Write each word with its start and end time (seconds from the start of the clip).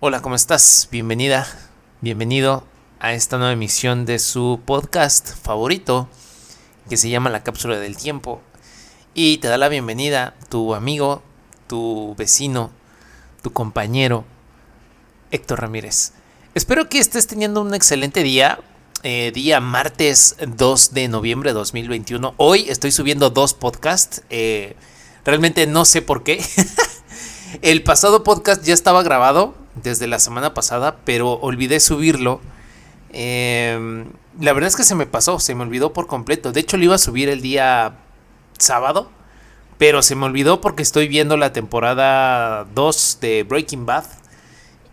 Hola, 0.00 0.22
¿cómo 0.22 0.36
estás? 0.36 0.86
Bienvenida, 0.92 1.44
bienvenido 2.02 2.62
a 3.00 3.14
esta 3.14 3.36
nueva 3.36 3.52
emisión 3.52 4.06
de 4.06 4.20
su 4.20 4.60
podcast 4.64 5.34
favorito 5.42 6.08
que 6.88 6.96
se 6.96 7.10
llama 7.10 7.30
La 7.30 7.42
Cápsula 7.42 7.80
del 7.80 7.96
Tiempo. 7.96 8.40
Y 9.12 9.38
te 9.38 9.48
da 9.48 9.58
la 9.58 9.68
bienvenida 9.68 10.36
tu 10.50 10.76
amigo, 10.76 11.24
tu 11.66 12.14
vecino, 12.16 12.70
tu 13.42 13.52
compañero, 13.52 14.24
Héctor 15.32 15.62
Ramírez. 15.62 16.12
Espero 16.54 16.88
que 16.88 17.00
estés 17.00 17.26
teniendo 17.26 17.60
un 17.60 17.74
excelente 17.74 18.22
día. 18.22 18.60
Eh, 19.02 19.32
día 19.34 19.58
martes 19.58 20.36
2 20.46 20.94
de 20.94 21.08
noviembre 21.08 21.50
de 21.50 21.54
2021. 21.54 22.34
Hoy 22.36 22.66
estoy 22.68 22.92
subiendo 22.92 23.30
dos 23.30 23.52
podcasts. 23.52 24.22
Eh, 24.30 24.76
realmente 25.24 25.66
no 25.66 25.84
sé 25.84 26.02
por 26.02 26.22
qué. 26.22 26.40
El 27.62 27.82
pasado 27.82 28.22
podcast 28.22 28.62
ya 28.62 28.74
estaba 28.74 29.02
grabado 29.02 29.56
desde 29.82 30.06
la 30.06 30.18
semana 30.18 30.54
pasada, 30.54 30.98
pero 31.04 31.32
olvidé 31.32 31.80
subirlo. 31.80 32.40
Em, 33.10 34.06
la 34.40 34.52
verdad 34.52 34.68
es 34.68 34.76
que 34.76 34.84
se 34.84 34.94
me 34.94 35.06
pasó, 35.06 35.40
se 35.40 35.54
me 35.54 35.62
olvidó 35.62 35.92
por 35.92 36.06
completo. 36.06 36.52
De 36.52 36.60
hecho, 36.60 36.76
lo 36.76 36.84
iba 36.84 36.94
a 36.94 36.98
subir 36.98 37.28
el 37.28 37.40
día 37.40 37.96
sábado, 38.58 39.10
pero 39.78 40.02
se 40.02 40.14
me 40.14 40.26
olvidó 40.26 40.60
porque 40.60 40.82
estoy 40.82 41.08
viendo 41.08 41.36
la 41.36 41.52
temporada 41.52 42.64
2 42.74 43.18
de 43.20 43.42
Breaking 43.44 43.86
Bad. 43.86 44.04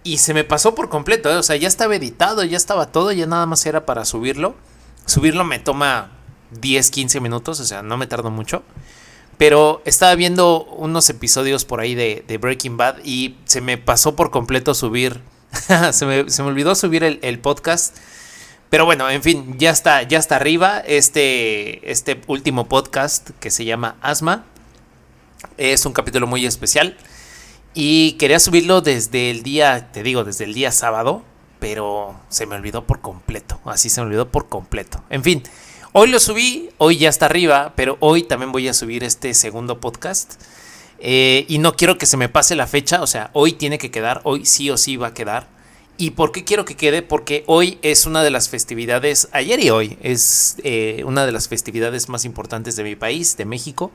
Y 0.04 0.20
se 0.20 0.36
me 0.36 0.44
pasó 0.44 0.76
por 0.76 0.90
completo, 0.90 1.32
¿eh? 1.32 1.38
o 1.38 1.44
sea, 1.44 1.56
ya 1.56 1.68
estaba 1.68 1.96
editado, 1.96 2.44
ya 2.44 2.58
estaba 2.58 2.92
todo, 2.92 3.12
ya 3.12 3.26
nada 3.26 3.48
más 3.48 3.66
era 3.66 3.88
para 3.88 4.06
subirlo. 4.06 4.56
Subirlo 5.08 5.44
me 5.44 5.58
toma 5.58 6.12
10, 6.52 6.92
15 6.92 7.20
minutos, 7.20 7.60
o 7.60 7.66
sea, 7.66 7.82
no 7.82 7.98
me 7.98 8.06
tardo 8.06 8.30
mucho. 8.30 8.64
Pero 9.38 9.82
estaba 9.86 10.16
viendo 10.16 10.64
unos 10.64 11.10
episodios 11.10 11.66
por 11.66 11.82
ahí 11.82 11.94
de, 11.94 12.38
Breaking 12.40 12.78
Bad 12.78 12.98
y 13.04 13.36
se 13.46 13.62
me 13.62 13.78
pasó 13.78 14.16
por 14.16 14.32
completo 14.32 14.74
subir. 14.74 15.22
se, 15.92 16.06
me, 16.06 16.26
olvidó 16.40 16.76
subir 16.76 17.04
el, 17.04 17.40
podcast. 17.40 17.98
Pero 18.70 18.86
bueno, 18.86 19.10
en 19.10 19.22
fin, 19.22 19.56
ya 19.58 19.72
está, 19.72 20.04
ya 20.04 20.20
está 20.20 20.38
arriba 20.38 20.80
este, 20.80 21.92
este 21.92 22.22
último 22.28 22.68
podcast 22.68 23.30
que 23.40 23.52
se 23.52 23.66
llama 23.66 23.98
Asma. 24.02 24.46
Es 25.58 25.86
un 25.86 25.94
capítulo 25.94 26.28
muy 26.28 26.46
especial. 26.46 26.98
Y 27.74 28.14
quería 28.14 28.40
subirlo 28.40 28.80
desde 28.80 29.32
el 29.32 29.44
día, 29.44 29.92
te 29.92 30.02
digo, 30.02 30.24
desde 30.24 30.46
el 30.46 30.54
día 30.54 30.72
sábado. 30.72 31.24
Pero 31.60 32.16
se 32.30 32.46
me 32.46 32.56
olvidó 32.56 32.86
por 32.86 33.02
completo. 33.02 33.60
Así 33.66 33.90
se 33.90 34.00
me 34.00 34.08
olvidó 34.08 34.30
por 34.30 34.48
completo. 34.48 35.04
En 35.10 35.24
fin. 35.24 35.44
Hoy 35.98 36.10
lo 36.10 36.20
subí, 36.20 36.72
hoy 36.78 36.98
ya 36.98 37.08
está 37.08 37.28
arriba, 37.28 37.72
pero 37.78 37.96
hoy 38.02 38.24
también 38.24 38.52
voy 38.52 38.68
a 38.68 38.74
subir 38.74 39.06
este 39.06 39.34
segundo 39.34 39.80
podcast. 39.80 40.34
Eh, 41.00 41.46
y 41.48 41.58
no 41.58 41.78
quiero 41.78 41.98
que 41.98 42.06
se 42.06 42.18
me 42.18 42.28
pase 42.28 42.58
la 42.58 42.68
fecha, 42.68 43.02
o 43.02 43.08
sea, 43.08 43.30
hoy 43.32 43.54
tiene 43.54 43.78
que 43.78 43.92
quedar, 43.92 44.20
hoy 44.26 44.46
sí 44.46 44.70
o 44.70 44.76
sí 44.76 44.98
va 44.98 45.08
a 45.08 45.14
quedar. 45.14 45.48
¿Y 45.98 46.10
por 46.10 46.34
qué 46.34 46.44
quiero 46.44 46.66
que 46.66 46.76
quede? 46.76 47.02
Porque 47.02 47.46
hoy 47.48 47.80
es 47.82 48.06
una 48.06 48.24
de 48.24 48.30
las 48.30 48.50
festividades, 48.50 49.30
ayer 49.32 49.58
y 49.62 49.70
hoy, 49.70 49.98
es 50.02 50.58
eh, 50.66 51.02
una 51.06 51.26
de 51.26 51.32
las 51.32 51.48
festividades 51.48 52.10
más 52.10 52.26
importantes 52.26 52.76
de 52.76 52.84
mi 52.84 52.98
país, 52.98 53.38
de 53.38 53.46
México. 53.46 53.90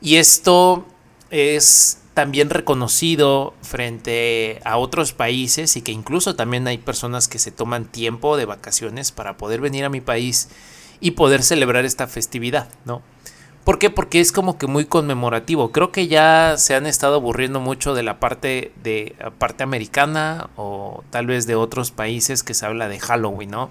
Y 0.00 0.18
esto 0.18 0.86
es 1.30 1.98
también 2.14 2.50
reconocido 2.50 3.52
frente 3.62 4.60
a 4.64 4.76
otros 4.76 5.12
países 5.12 5.76
y 5.76 5.82
que 5.82 5.90
incluso 5.90 6.36
también 6.36 6.68
hay 6.68 6.78
personas 6.78 7.26
que 7.26 7.40
se 7.40 7.50
toman 7.50 7.86
tiempo 7.86 8.36
de 8.36 8.44
vacaciones 8.44 9.10
para 9.10 9.36
poder 9.36 9.60
venir 9.60 9.84
a 9.84 9.88
mi 9.88 10.00
país 10.00 10.50
y 11.00 11.12
poder 11.12 11.42
celebrar 11.42 11.84
esta 11.84 12.06
festividad, 12.06 12.68
¿no? 12.84 13.02
¿Por 13.66 13.80
qué? 13.80 13.90
Porque 13.90 14.20
es 14.20 14.30
como 14.30 14.58
que 14.58 14.68
muy 14.68 14.84
conmemorativo. 14.84 15.72
Creo 15.72 15.90
que 15.90 16.06
ya 16.06 16.54
se 16.56 16.76
han 16.76 16.86
estado 16.86 17.16
aburriendo 17.16 17.58
mucho 17.58 17.94
de 17.94 18.04
la 18.04 18.20
parte 18.20 18.70
de 18.84 19.16
parte 19.38 19.64
americana 19.64 20.50
o 20.54 21.02
tal 21.10 21.26
vez 21.26 21.48
de 21.48 21.56
otros 21.56 21.90
países 21.90 22.44
que 22.44 22.54
se 22.54 22.64
habla 22.64 22.88
de 22.88 23.00
Halloween, 23.00 23.50
¿no? 23.50 23.70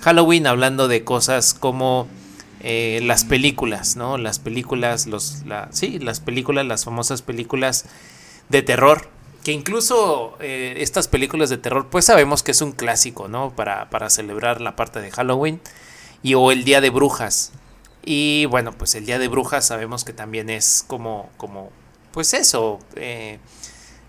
Halloween 0.00 0.48
hablando 0.48 0.88
de 0.88 1.04
cosas 1.04 1.54
como 1.54 2.08
eh, 2.60 2.98
las 3.04 3.24
películas, 3.24 3.94
¿no? 3.94 4.18
Las 4.18 4.40
películas, 4.40 5.06
los, 5.06 5.44
sí, 5.70 6.00
las 6.00 6.18
películas, 6.18 6.66
las 6.66 6.84
famosas 6.84 7.22
películas 7.22 7.84
de 8.48 8.62
terror, 8.62 9.08
que 9.44 9.52
incluso 9.52 10.36
eh, 10.40 10.74
estas 10.78 11.06
películas 11.06 11.48
de 11.48 11.58
terror, 11.58 11.86
pues 11.90 12.06
sabemos 12.06 12.42
que 12.42 12.50
es 12.50 12.60
un 12.60 12.72
clásico, 12.72 13.28
¿no? 13.28 13.54
Para, 13.54 13.88
para 13.88 14.10
celebrar 14.10 14.60
la 14.60 14.74
parte 14.74 15.00
de 15.00 15.12
Halloween 15.12 15.60
y 16.22 16.34
o 16.34 16.50
el 16.50 16.64
Día 16.64 16.80
de 16.80 16.90
Brujas. 16.90 17.52
Y 18.04 18.46
bueno, 18.46 18.72
pues 18.72 18.94
el 18.94 19.06
Día 19.06 19.18
de 19.18 19.28
Brujas 19.28 19.66
sabemos 19.66 20.04
que 20.04 20.12
también 20.12 20.50
es 20.50 20.84
como, 20.86 21.30
como 21.36 21.70
pues 22.12 22.34
eso, 22.34 22.78
eh, 22.96 23.38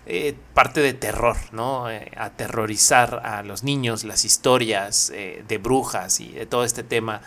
eh, 0.06 0.34
parte 0.54 0.80
de 0.80 0.94
terror, 0.94 1.36
¿no? 1.52 1.90
Eh, 1.90 2.10
aterrorizar 2.16 3.20
a 3.24 3.42
los 3.42 3.62
niños, 3.62 4.04
las 4.04 4.24
historias 4.24 5.12
de 5.12 5.58
brujas 5.58 6.20
y 6.20 6.30
de 6.30 6.46
todo 6.46 6.64
este 6.64 6.82
tema. 6.82 7.20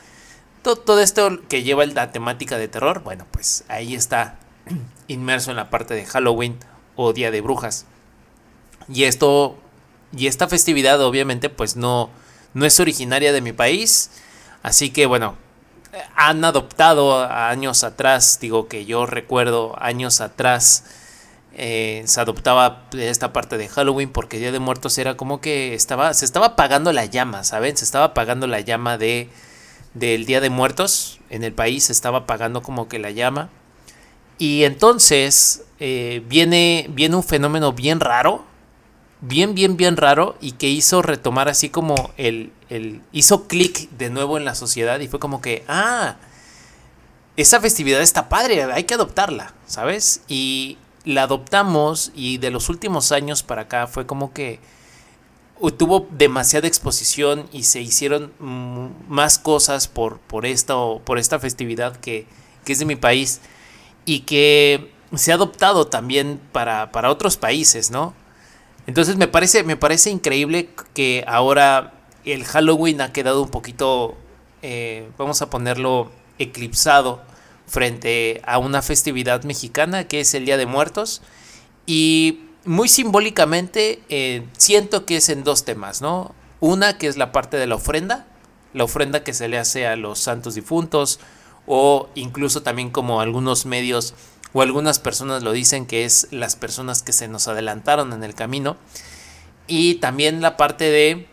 Todo, 0.62 0.78
todo 0.78 1.00
esto 1.00 1.42
que 1.48 1.64
lleva 1.64 1.86
la 1.86 2.12
temática 2.12 2.58
de 2.58 2.68
terror, 2.68 3.04
bueno, 3.04 3.26
pues 3.32 3.66
ahí 3.68 3.96
está 3.96 4.40
inmerso 5.08 5.52
en 5.52 5.58
la 5.58 5.70
parte 5.70 5.94
de 5.94 6.06
Halloween 6.06 6.58
o 6.96 7.14
Día 7.14 7.32
de 7.32 7.42
Brujas. 7.42 7.86
Y 8.90 9.04
esto, 9.04 9.58
y 10.16 10.28
esta 10.28 10.48
festividad 10.48 11.02
obviamente 11.02 11.50
pues 11.50 11.76
no, 11.76 12.10
no 12.54 12.66
es 12.66 12.80
originaria 12.80 13.32
de 13.32 13.42
mi 13.42 13.54
país, 13.54 14.10
Así 14.64 14.90
que 14.90 15.06
bueno, 15.06 15.36
han 16.16 16.44
adoptado 16.44 17.24
años 17.24 17.84
atrás, 17.84 18.40
digo 18.42 18.68
que 18.68 18.86
yo 18.86 19.06
recuerdo 19.06 19.76
años 19.80 20.22
atrás, 20.22 20.86
eh, 21.56 22.02
se 22.08 22.20
adoptaba 22.20 22.86
esta 22.94 23.32
parte 23.32 23.58
de 23.58 23.68
Halloween 23.68 24.10
porque 24.10 24.40
Día 24.40 24.52
de 24.52 24.60
Muertos 24.60 24.98
era 24.98 25.16
como 25.16 25.40
que 25.40 25.76
estaba, 25.76 26.14
se 26.16 26.26
estaba 26.26 26.48
apagando 26.48 26.92
la 26.92 27.06
llama, 27.06 27.44
¿saben? 27.44 27.78
Se 27.78 27.86
estaba 27.86 28.06
apagando 28.06 28.48
la 28.48 28.62
llama 28.62 28.98
de, 28.98 29.30
del 29.94 30.26
Día 30.26 30.42
de 30.42 30.50
Muertos 30.50 31.20
en 31.30 31.44
el 31.44 31.54
país, 31.54 31.86
se 31.86 31.92
estaba 31.92 32.20
apagando 32.20 32.64
como 32.64 32.88
que 32.88 32.98
la 32.98 33.12
llama. 33.12 33.50
Y 34.40 34.64
entonces 34.64 35.64
eh, 35.80 36.24
viene, 36.28 36.88
viene 36.90 37.16
un 37.16 37.24
fenómeno 37.24 37.74
bien 37.74 38.00
raro, 38.00 38.44
bien, 39.24 39.56
bien, 39.56 39.78
bien 39.78 39.98
raro 39.98 40.36
y 40.42 40.52
que 40.54 40.70
hizo 40.70 41.02
retomar 41.02 41.48
así 41.48 41.70
como 41.70 42.12
el, 42.18 42.52
el 42.70 43.02
hizo 43.14 43.48
clic 43.48 43.90
de 43.92 44.10
nuevo 44.10 44.38
en 44.38 44.46
la 44.46 44.54
sociedad 44.54 45.00
y 45.00 45.08
fue 45.08 45.20
como 45.20 45.42
que, 45.42 45.64
ah, 45.68 46.18
esa 47.38 47.62
festividad 47.62 48.02
está 48.02 48.30
padre, 48.30 48.64
hay 48.64 48.84
que 48.84 48.94
adoptarla, 48.94 49.54
¿sabes? 49.66 50.22
Y 50.28 50.78
la 51.06 51.24
adoptamos 51.24 52.12
y 52.14 52.38
de 52.38 52.52
los 52.52 52.70
últimos 52.70 53.12
años 53.12 53.44
para 53.44 53.64
acá 53.64 53.88
fue 53.88 54.06
como 54.06 54.34
que 54.34 54.60
tuvo 55.78 56.08
demasiada 56.12 56.68
exposición 56.68 57.48
y 57.54 57.64
se 57.64 57.82
hicieron 57.82 58.34
más 59.08 59.40
cosas 59.40 59.88
por, 59.88 60.20
por, 60.20 60.46
esta, 60.46 60.76
por 61.06 61.18
esta 61.18 61.40
festividad 61.40 61.96
que, 61.96 62.28
que 62.66 62.74
es 62.74 62.80
de 62.80 62.86
mi 62.86 62.98
país 62.98 63.40
y 64.06 64.22
que 64.22 64.92
se 65.16 65.32
ha 65.32 65.36
adoptado 65.36 65.88
también 65.88 66.42
para, 66.52 66.92
para 66.92 67.10
otros 67.10 67.38
países, 67.38 67.90
¿no? 67.90 68.14
Entonces 68.88 69.18
me 69.18 69.28
parece, 69.28 69.64
me 69.64 69.78
parece 69.78 70.10
increíble 70.10 70.70
que 70.94 71.24
ahora 71.28 71.94
el 72.26 72.44
Halloween 72.44 73.02
ha 73.02 73.14
quedado 73.14 73.42
un 73.42 73.50
poquito, 73.50 74.16
eh, 74.62 75.10
vamos 75.18 75.42
a 75.42 75.50
ponerlo, 75.50 76.12
eclipsado 76.40 77.22
frente 77.68 78.42
a 78.46 78.58
una 78.58 78.82
festividad 78.82 79.44
mexicana 79.44 80.08
que 80.08 80.20
es 80.20 80.34
el 80.34 80.46
Día 80.46 80.58
de 80.58 80.66
Muertos. 80.66 81.22
Y 81.86 82.42
muy 82.66 82.88
simbólicamente 82.88 84.02
eh, 84.10 84.46
siento 84.58 85.06
que 85.06 85.18
es 85.18 85.30
en 85.30 85.44
dos 85.44 85.66
temas, 85.66 86.02
¿no? 86.02 86.34
Una 86.60 86.98
que 86.98 87.08
es 87.08 87.18
la 87.18 87.32
parte 87.32 87.58
de 87.58 87.68
la 87.68 87.76
ofrenda, 87.76 88.26
la 88.74 88.86
ofrenda 88.86 89.24
que 89.24 89.34
se 89.34 89.48
le 89.48 89.58
hace 89.58 89.86
a 89.86 89.96
los 89.96 90.20
santos 90.20 90.56
difuntos 90.56 91.20
o 91.66 92.10
incluso 92.16 92.64
también 92.64 92.90
como 92.90 93.22
algunos 93.22 93.66
medios 93.66 94.14
o 94.54 94.62
algunas 94.62 95.00
personas 95.00 95.44
lo 95.44 95.52
dicen 95.52 95.86
que 95.86 96.06
es 96.06 96.28
las 96.32 96.56
personas 96.56 97.02
que 97.02 97.14
se 97.14 97.28
nos 97.28 97.48
adelantaron 97.48 98.14
en 98.14 98.24
el 98.24 98.36
camino. 98.36 98.78
Y 99.68 99.96
también 99.96 100.42
la 100.42 100.58
parte 100.58 100.86
de 100.86 101.28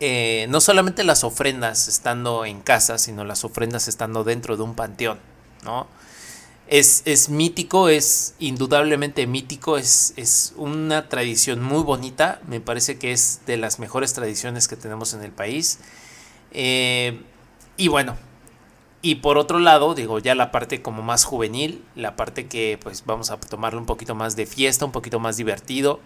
eh, 0.00 0.46
no 0.48 0.60
solamente 0.60 1.02
las 1.02 1.24
ofrendas 1.24 1.88
estando 1.88 2.44
en 2.44 2.60
casa, 2.60 2.98
sino 2.98 3.24
las 3.24 3.44
ofrendas 3.44 3.88
estando 3.88 4.22
dentro 4.22 4.56
de 4.56 4.62
un 4.62 4.74
panteón, 4.74 5.18
¿no? 5.64 5.88
Es, 6.68 7.02
es 7.06 7.30
mítico, 7.30 7.88
es 7.88 8.34
indudablemente 8.38 9.26
mítico, 9.26 9.76
es, 9.78 10.12
es, 10.16 10.52
una 10.56 11.08
tradición 11.08 11.62
muy 11.62 11.82
bonita, 11.82 12.40
me 12.46 12.60
parece 12.60 12.98
que 12.98 13.10
es 13.10 13.40
de 13.46 13.56
las 13.56 13.78
mejores 13.78 14.12
tradiciones 14.12 14.68
que 14.68 14.76
tenemos 14.76 15.14
en 15.14 15.22
el 15.24 15.32
país. 15.32 15.78
Eh, 16.52 17.22
y 17.76 17.88
bueno, 17.88 18.16
y 19.00 19.16
por 19.16 19.38
otro 19.38 19.58
lado, 19.58 19.94
digo, 19.94 20.18
ya 20.18 20.34
la 20.34 20.50
parte 20.50 20.82
como 20.82 21.02
más 21.02 21.24
juvenil, 21.24 21.84
la 21.94 22.16
parte 22.16 22.46
que 22.46 22.78
pues 22.82 23.04
vamos 23.06 23.30
a 23.30 23.38
tomarle 23.38 23.78
un 23.78 23.86
poquito 23.86 24.14
más 24.14 24.34
de 24.34 24.46
fiesta, 24.46 24.84
un 24.84 24.92
poquito 24.92 25.20
más 25.20 25.36
divertido, 25.36 26.00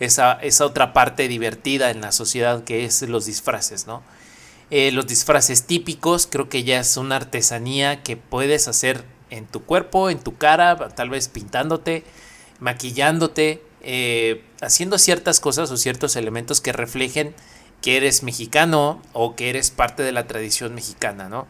esa, 0.00 0.32
esa 0.34 0.66
otra 0.66 0.92
parte 0.92 1.28
divertida 1.28 1.90
en 1.90 2.00
la 2.00 2.12
sociedad 2.12 2.64
que 2.64 2.84
es 2.84 3.02
los 3.02 3.26
disfraces, 3.26 3.86
¿no? 3.86 4.02
Eh, 4.70 4.92
los 4.92 5.06
disfraces 5.06 5.66
típicos 5.66 6.26
creo 6.26 6.48
que 6.48 6.64
ya 6.64 6.80
es 6.80 6.96
una 6.96 7.16
artesanía 7.16 8.02
que 8.02 8.16
puedes 8.16 8.66
hacer 8.66 9.04
en 9.30 9.46
tu 9.46 9.62
cuerpo, 9.62 10.10
en 10.10 10.18
tu 10.18 10.36
cara, 10.36 10.88
tal 10.90 11.10
vez 11.10 11.28
pintándote, 11.28 12.04
maquillándote, 12.60 13.62
eh, 13.82 14.42
haciendo 14.60 14.98
ciertas 14.98 15.40
cosas 15.40 15.70
o 15.70 15.76
ciertos 15.76 16.16
elementos 16.16 16.60
que 16.60 16.72
reflejen 16.72 17.34
que 17.82 17.98
eres 17.98 18.22
mexicano 18.22 19.02
o 19.12 19.36
que 19.36 19.50
eres 19.50 19.70
parte 19.70 20.02
de 20.02 20.12
la 20.12 20.26
tradición 20.26 20.74
mexicana, 20.74 21.28
¿no? 21.28 21.46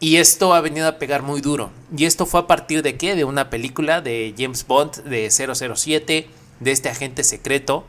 Y 0.00 0.16
esto 0.16 0.54
ha 0.54 0.60
venido 0.60 0.86
a 0.86 0.98
pegar 0.98 1.22
muy 1.22 1.40
duro. 1.40 1.70
Y 1.96 2.04
esto 2.04 2.24
fue 2.26 2.40
a 2.40 2.46
partir 2.46 2.82
de 2.82 2.96
qué? 2.96 3.16
De 3.16 3.24
una 3.24 3.50
película 3.50 4.00
de 4.00 4.34
James 4.38 4.66
Bond 4.66 5.02
de 5.04 5.30
007, 5.30 6.28
de 6.60 6.70
este 6.70 6.88
agente 6.88 7.24
secreto 7.24 7.84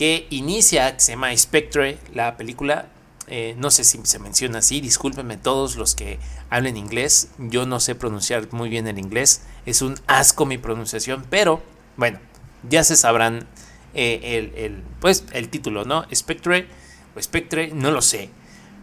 que 0.00 0.26
inicia, 0.30 0.98
se 0.98 1.12
llama 1.12 1.36
Spectre, 1.36 1.98
la 2.14 2.38
película. 2.38 2.88
Eh, 3.26 3.54
no 3.58 3.70
sé 3.70 3.84
si 3.84 4.00
se 4.04 4.18
menciona 4.18 4.60
así, 4.60 4.80
discúlpenme 4.80 5.36
todos 5.36 5.76
los 5.76 5.94
que 5.94 6.18
hablen 6.48 6.78
inglés. 6.78 7.28
Yo 7.36 7.66
no 7.66 7.80
sé 7.80 7.94
pronunciar 7.94 8.48
muy 8.50 8.70
bien 8.70 8.86
el 8.86 8.98
inglés. 8.98 9.42
Es 9.66 9.82
un 9.82 10.00
asco 10.06 10.46
mi 10.46 10.56
pronunciación, 10.56 11.26
pero 11.28 11.60
bueno, 11.98 12.18
ya 12.66 12.82
se 12.82 12.96
sabrán 12.96 13.46
eh, 13.92 14.52
el, 14.56 14.82
pues, 15.02 15.24
el 15.32 15.50
título, 15.50 15.84
¿no? 15.84 16.06
Spectre 16.14 16.66
o 17.14 17.20
Spectre, 17.20 17.70
no 17.74 17.90
lo 17.90 18.00
sé. 18.00 18.30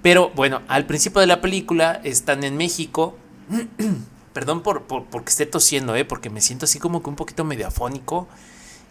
Pero 0.08 0.32
bueno, 0.36 0.62
al 0.70 0.86
principio 0.86 1.20
de 1.20 1.28
la 1.28 1.42
película 1.42 2.00
están 2.06 2.46
en 2.46 2.56
México. 2.56 3.18
Perdón 4.34 4.64
por, 4.64 4.84
porque 4.86 5.30
esté 5.30 5.46
tosiendo, 5.46 5.98
¿eh? 5.98 6.06
porque 6.06 6.30
me 6.30 6.40
siento 6.40 6.64
así 6.64 6.80
como 6.80 7.04
que 7.04 7.10
un 7.10 7.18
poquito 7.18 7.44
medio 7.44 7.68
afónico. 7.68 8.30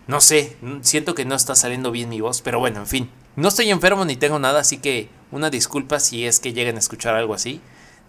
No 0.09 0.21
sé, 0.21 0.59
siento 0.83 1.15
que 1.15 1.25
no 1.25 1.35
está 1.35 1.55
saliendo 1.55 1.91
bien 1.91 2.11
mi 2.11 2.21
voz, 2.21 2.43
pero 2.43 2.59
bueno, 2.59 2.81
en 2.81 2.87
fin. 2.87 3.11
No 3.35 3.49
estoy 3.49 3.71
enfermo 3.71 4.05
ni 4.05 4.17
tengo 4.17 4.39
nada, 4.39 4.61
así 4.61 4.77
que 4.77 5.09
una 5.31 5.49
disculpa 5.49 6.01
si 6.01 6.27
es 6.27 6.39
que 6.39 6.53
lleguen 6.53 6.77
a 6.77 6.81
escuchar 6.81 7.15
algo 7.15 7.33
así. 7.33 7.63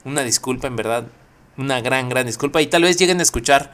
Una 0.04 0.24
disculpa, 0.24 0.68
en 0.68 0.76
verdad. 0.76 1.08
Una 1.56 1.80
gran, 1.80 2.10
gran 2.10 2.26
disculpa. 2.26 2.62
Y 2.62 2.68
tal 2.68 2.82
vez 2.82 2.98
lleguen 2.98 3.22
a 3.22 3.24
escuchar 3.24 3.74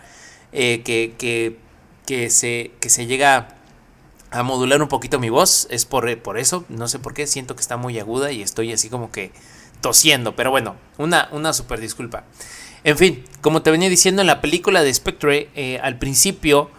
eh, 0.51 0.83
que, 0.86 1.15
que, 1.18 1.57
que, 2.06 2.29
se, 2.29 2.69
que 2.79 2.91
se 2.91 3.07
llega 3.07 3.56
a 4.33 4.44
modular 4.44 4.81
un 4.81 4.88
poquito 4.88 5.19
mi 5.19 5.30
voz. 5.30 5.68
Es 5.69 5.85
por, 5.85 6.18
por 6.21 6.38
eso, 6.38 6.65
no 6.69 6.88
sé 6.88 7.00
por 7.00 7.13
qué, 7.13 7.27
siento 7.27 7.56
que 7.56 7.62
está 7.62 7.77
muy 7.77 8.00
aguda 8.00 8.31
y 8.31 8.41
estoy 8.41 8.74
así 8.74 8.89
como 8.89 9.12
que 9.12 9.31
tosiendo. 9.81 10.35
Pero 10.35 10.51
bueno, 10.51 10.75
una, 10.97 11.30
una 11.31 11.53
super 11.53 11.80
disculpa. 11.80 12.25
En 12.83 12.97
fin, 12.97 13.24
como 13.41 13.62
te 13.62 13.71
venía 13.71 13.89
diciendo 13.89 14.21
en 14.21 14.27
la 14.27 14.41
película 14.41 14.83
de 14.83 14.94
Spectre, 14.94 15.50
eh, 15.56 15.80
al 15.81 16.00
principio 16.00 16.69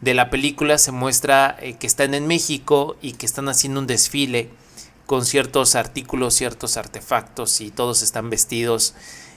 de 0.00 0.14
la 0.14 0.30
película 0.30 0.78
se 0.78 0.90
muestra 0.90 1.56
eh, 1.60 1.74
que 1.74 1.86
están 1.86 2.14
en 2.14 2.26
México 2.26 2.96
y 3.00 3.12
que 3.12 3.26
están 3.26 3.48
haciendo 3.48 3.78
un 3.78 3.86
desfile 3.86 4.50
con 5.06 5.24
ciertos 5.24 5.74
artículos, 5.74 6.34
ciertos 6.34 6.76
artefactos 6.76 7.60
y 7.60 7.70
todos 7.70 8.02
están 8.02 8.30
vestidos 8.30 8.94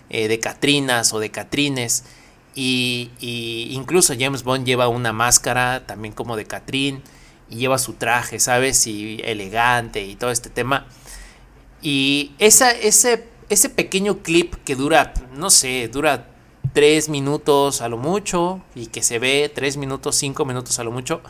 eh, 0.10 0.28
de 0.28 0.40
Catrinas 0.40 1.14
o 1.14 1.20
de 1.20 1.30
Catrines. 1.30 2.06
Y, 2.56 3.12
y, 3.20 3.68
incluso 3.72 4.14
James 4.18 4.44
Bond 4.44 4.66
lleva 4.66 4.88
una 4.88 5.12
máscara 5.12 5.86
también 5.86 6.14
como 6.14 6.38
de 6.38 6.46
Catrín 6.46 7.04
y 7.50 7.58
lleva 7.58 7.78
su 7.78 7.94
traje, 7.94 8.40
¿sabes? 8.40 8.88
Y 8.88 9.22
elegante 9.24 10.04
y 10.04 10.16
todo 10.16 10.32
este 10.32 10.50
tema. 10.50 10.88
Y 11.82 12.32
esa, 12.40 12.72
ese, 12.72 13.28
ese 13.50 13.70
pequeño 13.70 14.20
clip 14.24 14.56
que 14.66 14.76
dura, 14.76 15.14
no 15.34 15.50
sé, 15.50 15.88
dura 15.88 16.28
tres 16.74 17.10
minutos 17.10 17.82
a 17.82 17.90
lo 17.90 17.98
mucho 17.98 18.62
y 18.74 18.88
que 18.88 19.02
se 19.02 19.20
ve 19.20 19.52
tres 19.54 19.78
minutos, 19.78 20.16
cinco 20.16 20.46
minutos 20.46 20.80
a 20.80 20.84
lo 20.84 20.92
mucho, 20.92 21.22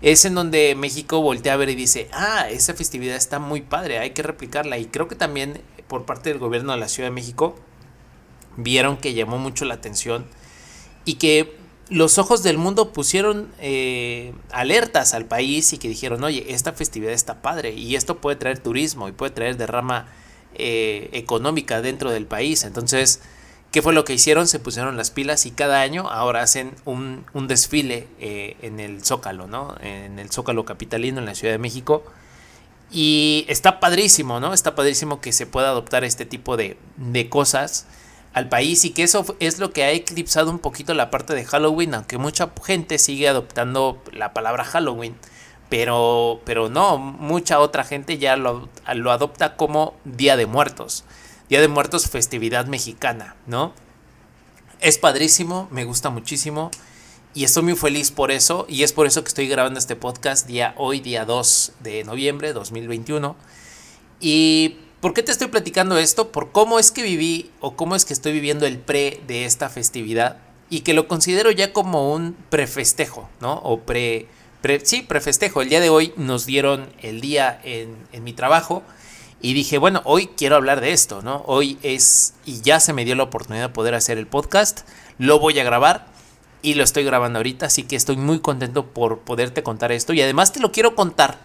es 0.00 0.24
en 0.24 0.34
donde 0.34 0.74
México 0.74 1.20
voltea 1.20 1.54
a 1.54 1.56
ver 1.56 1.68
y 1.68 1.76
dice, 1.76 2.08
ah, 2.12 2.48
esa 2.50 2.74
festividad 2.74 3.16
está 3.16 3.38
muy 3.38 3.60
padre, 3.60 3.98
hay 3.98 4.10
que 4.10 4.22
replicarla. 4.22 4.78
Y 4.78 4.86
creo 4.86 5.06
que 5.06 5.14
también 5.14 5.62
por 5.86 6.04
parte 6.04 6.30
del 6.30 6.38
gobierno 6.38 6.72
de 6.72 6.78
la 6.78 6.88
Ciudad 6.88 7.08
de 7.08 7.14
México 7.14 7.54
vieron 8.56 8.96
que 8.96 9.14
llamó 9.14 9.38
mucho 9.38 9.64
la 9.64 9.74
atención 9.74 10.26
y 11.04 11.14
que 11.14 11.56
los 11.92 12.16
ojos 12.16 12.42
del 12.42 12.56
mundo 12.56 12.90
pusieron 12.92 13.48
eh, 13.60 14.32
alertas 14.50 15.12
al 15.12 15.26
país 15.26 15.74
y 15.74 15.78
que 15.78 15.88
dijeron, 15.88 16.24
oye, 16.24 16.46
esta 16.48 16.72
festividad 16.72 17.12
está 17.12 17.42
padre 17.42 17.72
y 17.74 17.96
esto 17.96 18.16
puede 18.16 18.36
traer 18.36 18.58
turismo 18.58 19.08
y 19.08 19.12
puede 19.12 19.32
traer 19.32 19.58
derrama 19.58 20.08
eh, 20.54 21.10
económica 21.12 21.82
dentro 21.82 22.10
del 22.10 22.24
país. 22.24 22.64
Entonces, 22.64 23.20
¿qué 23.72 23.82
fue 23.82 23.92
lo 23.92 24.06
que 24.06 24.14
hicieron? 24.14 24.48
Se 24.48 24.58
pusieron 24.58 24.96
las 24.96 25.10
pilas 25.10 25.44
y 25.44 25.50
cada 25.50 25.82
año 25.82 26.08
ahora 26.08 26.40
hacen 26.40 26.74
un, 26.86 27.26
desfile 27.46 28.08
eh, 28.20 28.56
en 28.62 28.80
el 28.80 29.04
Zócalo, 29.04 29.46
¿no? 29.46 29.76
En 29.82 30.18
el 30.18 30.30
Zócalo 30.30 30.64
Capitalino, 30.64 31.18
en 31.18 31.26
la 31.26 31.34
Ciudad 31.34 31.52
de 31.52 31.58
México. 31.58 32.04
Y 32.90 33.44
está 33.48 33.80
padrísimo, 33.80 34.40
¿no? 34.40 34.54
Está 34.54 34.74
padrísimo 34.74 35.20
que 35.20 35.32
se 35.32 35.46
pueda 35.46 35.68
adoptar 35.68 36.04
este 36.04 36.24
tipo 36.24 36.56
de, 36.56 36.78
de 36.96 37.28
cosas 37.28 37.86
al 38.32 38.48
país 38.48 38.84
y 38.84 38.90
que 38.90 39.02
eso 39.02 39.36
es 39.40 39.58
lo 39.58 39.72
que 39.72 39.84
ha 39.84 39.90
eclipsado 39.90 40.50
un 40.50 40.58
poquito 40.58 40.94
la 40.94 41.10
parte 41.10 41.34
de 41.34 41.44
Halloween, 41.44 41.94
aunque 41.94 42.18
mucha 42.18 42.50
gente 42.64 42.98
sigue 42.98 43.28
adoptando 43.28 44.02
la 44.12 44.32
palabra 44.32 44.64
Halloween, 44.64 45.16
pero, 45.68 46.40
pero 46.44 46.68
no, 46.68 46.98
mucha 46.98 47.58
otra 47.58 47.84
gente 47.84 48.18
ya 48.18 48.36
lo, 48.36 48.68
lo 48.94 49.12
adopta 49.12 49.56
como 49.56 49.94
Día 50.04 50.36
de 50.36 50.46
Muertos. 50.46 51.04
Día 51.48 51.60
de 51.60 51.68
Muertos, 51.68 52.08
festividad 52.08 52.66
mexicana, 52.66 53.36
¿no? 53.46 53.74
Es 54.80 54.98
padrísimo, 54.98 55.68
me 55.70 55.84
gusta 55.84 56.10
muchísimo 56.10 56.70
y 57.34 57.44
estoy 57.44 57.62
muy 57.62 57.76
feliz 57.76 58.10
por 58.10 58.30
eso 58.30 58.66
y 58.68 58.82
es 58.82 58.92
por 58.92 59.06
eso 59.06 59.22
que 59.22 59.28
estoy 59.28 59.48
grabando 59.48 59.78
este 59.78 59.96
podcast 59.96 60.46
día 60.46 60.74
hoy, 60.76 61.00
día 61.00 61.24
2 61.24 61.72
de 61.80 62.04
noviembre 62.04 62.52
2021. 62.52 63.36
Y 64.20 64.76
¿Por 65.02 65.14
qué 65.14 65.24
te 65.24 65.32
estoy 65.32 65.48
platicando 65.48 65.98
esto? 65.98 66.30
Por 66.30 66.52
cómo 66.52 66.78
es 66.78 66.92
que 66.92 67.02
viví 67.02 67.50
o 67.58 67.74
cómo 67.74 67.96
es 67.96 68.04
que 68.04 68.12
estoy 68.12 68.30
viviendo 68.30 68.66
el 68.66 68.78
pre 68.78 69.20
de 69.26 69.46
esta 69.46 69.68
festividad 69.68 70.36
y 70.70 70.82
que 70.82 70.94
lo 70.94 71.08
considero 71.08 71.50
ya 71.50 71.72
como 71.72 72.14
un 72.14 72.36
prefestejo, 72.50 73.28
¿no? 73.40 73.54
O 73.64 73.80
pre, 73.80 74.28
sí, 74.84 75.02
prefestejo. 75.02 75.60
El 75.60 75.70
día 75.70 75.80
de 75.80 75.90
hoy 75.90 76.12
nos 76.16 76.46
dieron 76.46 76.88
el 77.02 77.20
día 77.20 77.60
en, 77.64 77.96
en 78.12 78.22
mi 78.22 78.32
trabajo 78.32 78.84
y 79.40 79.54
dije, 79.54 79.76
bueno, 79.76 80.02
hoy 80.04 80.28
quiero 80.28 80.54
hablar 80.54 80.80
de 80.80 80.92
esto, 80.92 81.20
¿no? 81.20 81.42
Hoy 81.48 81.78
es, 81.82 82.34
y 82.44 82.60
ya 82.60 82.78
se 82.78 82.92
me 82.92 83.04
dio 83.04 83.16
la 83.16 83.24
oportunidad 83.24 83.70
de 83.70 83.74
poder 83.74 83.96
hacer 83.96 84.18
el 84.18 84.28
podcast, 84.28 84.82
lo 85.18 85.40
voy 85.40 85.58
a 85.58 85.64
grabar 85.64 86.06
y 86.62 86.74
lo 86.74 86.84
estoy 86.84 87.02
grabando 87.02 87.40
ahorita, 87.40 87.66
así 87.66 87.82
que 87.82 87.96
estoy 87.96 88.18
muy 88.18 88.38
contento 88.38 88.86
por 88.86 89.18
poderte 89.22 89.64
contar 89.64 89.90
esto 89.90 90.12
y 90.12 90.22
además 90.22 90.52
te 90.52 90.60
lo 90.60 90.70
quiero 90.70 90.94
contar 90.94 91.40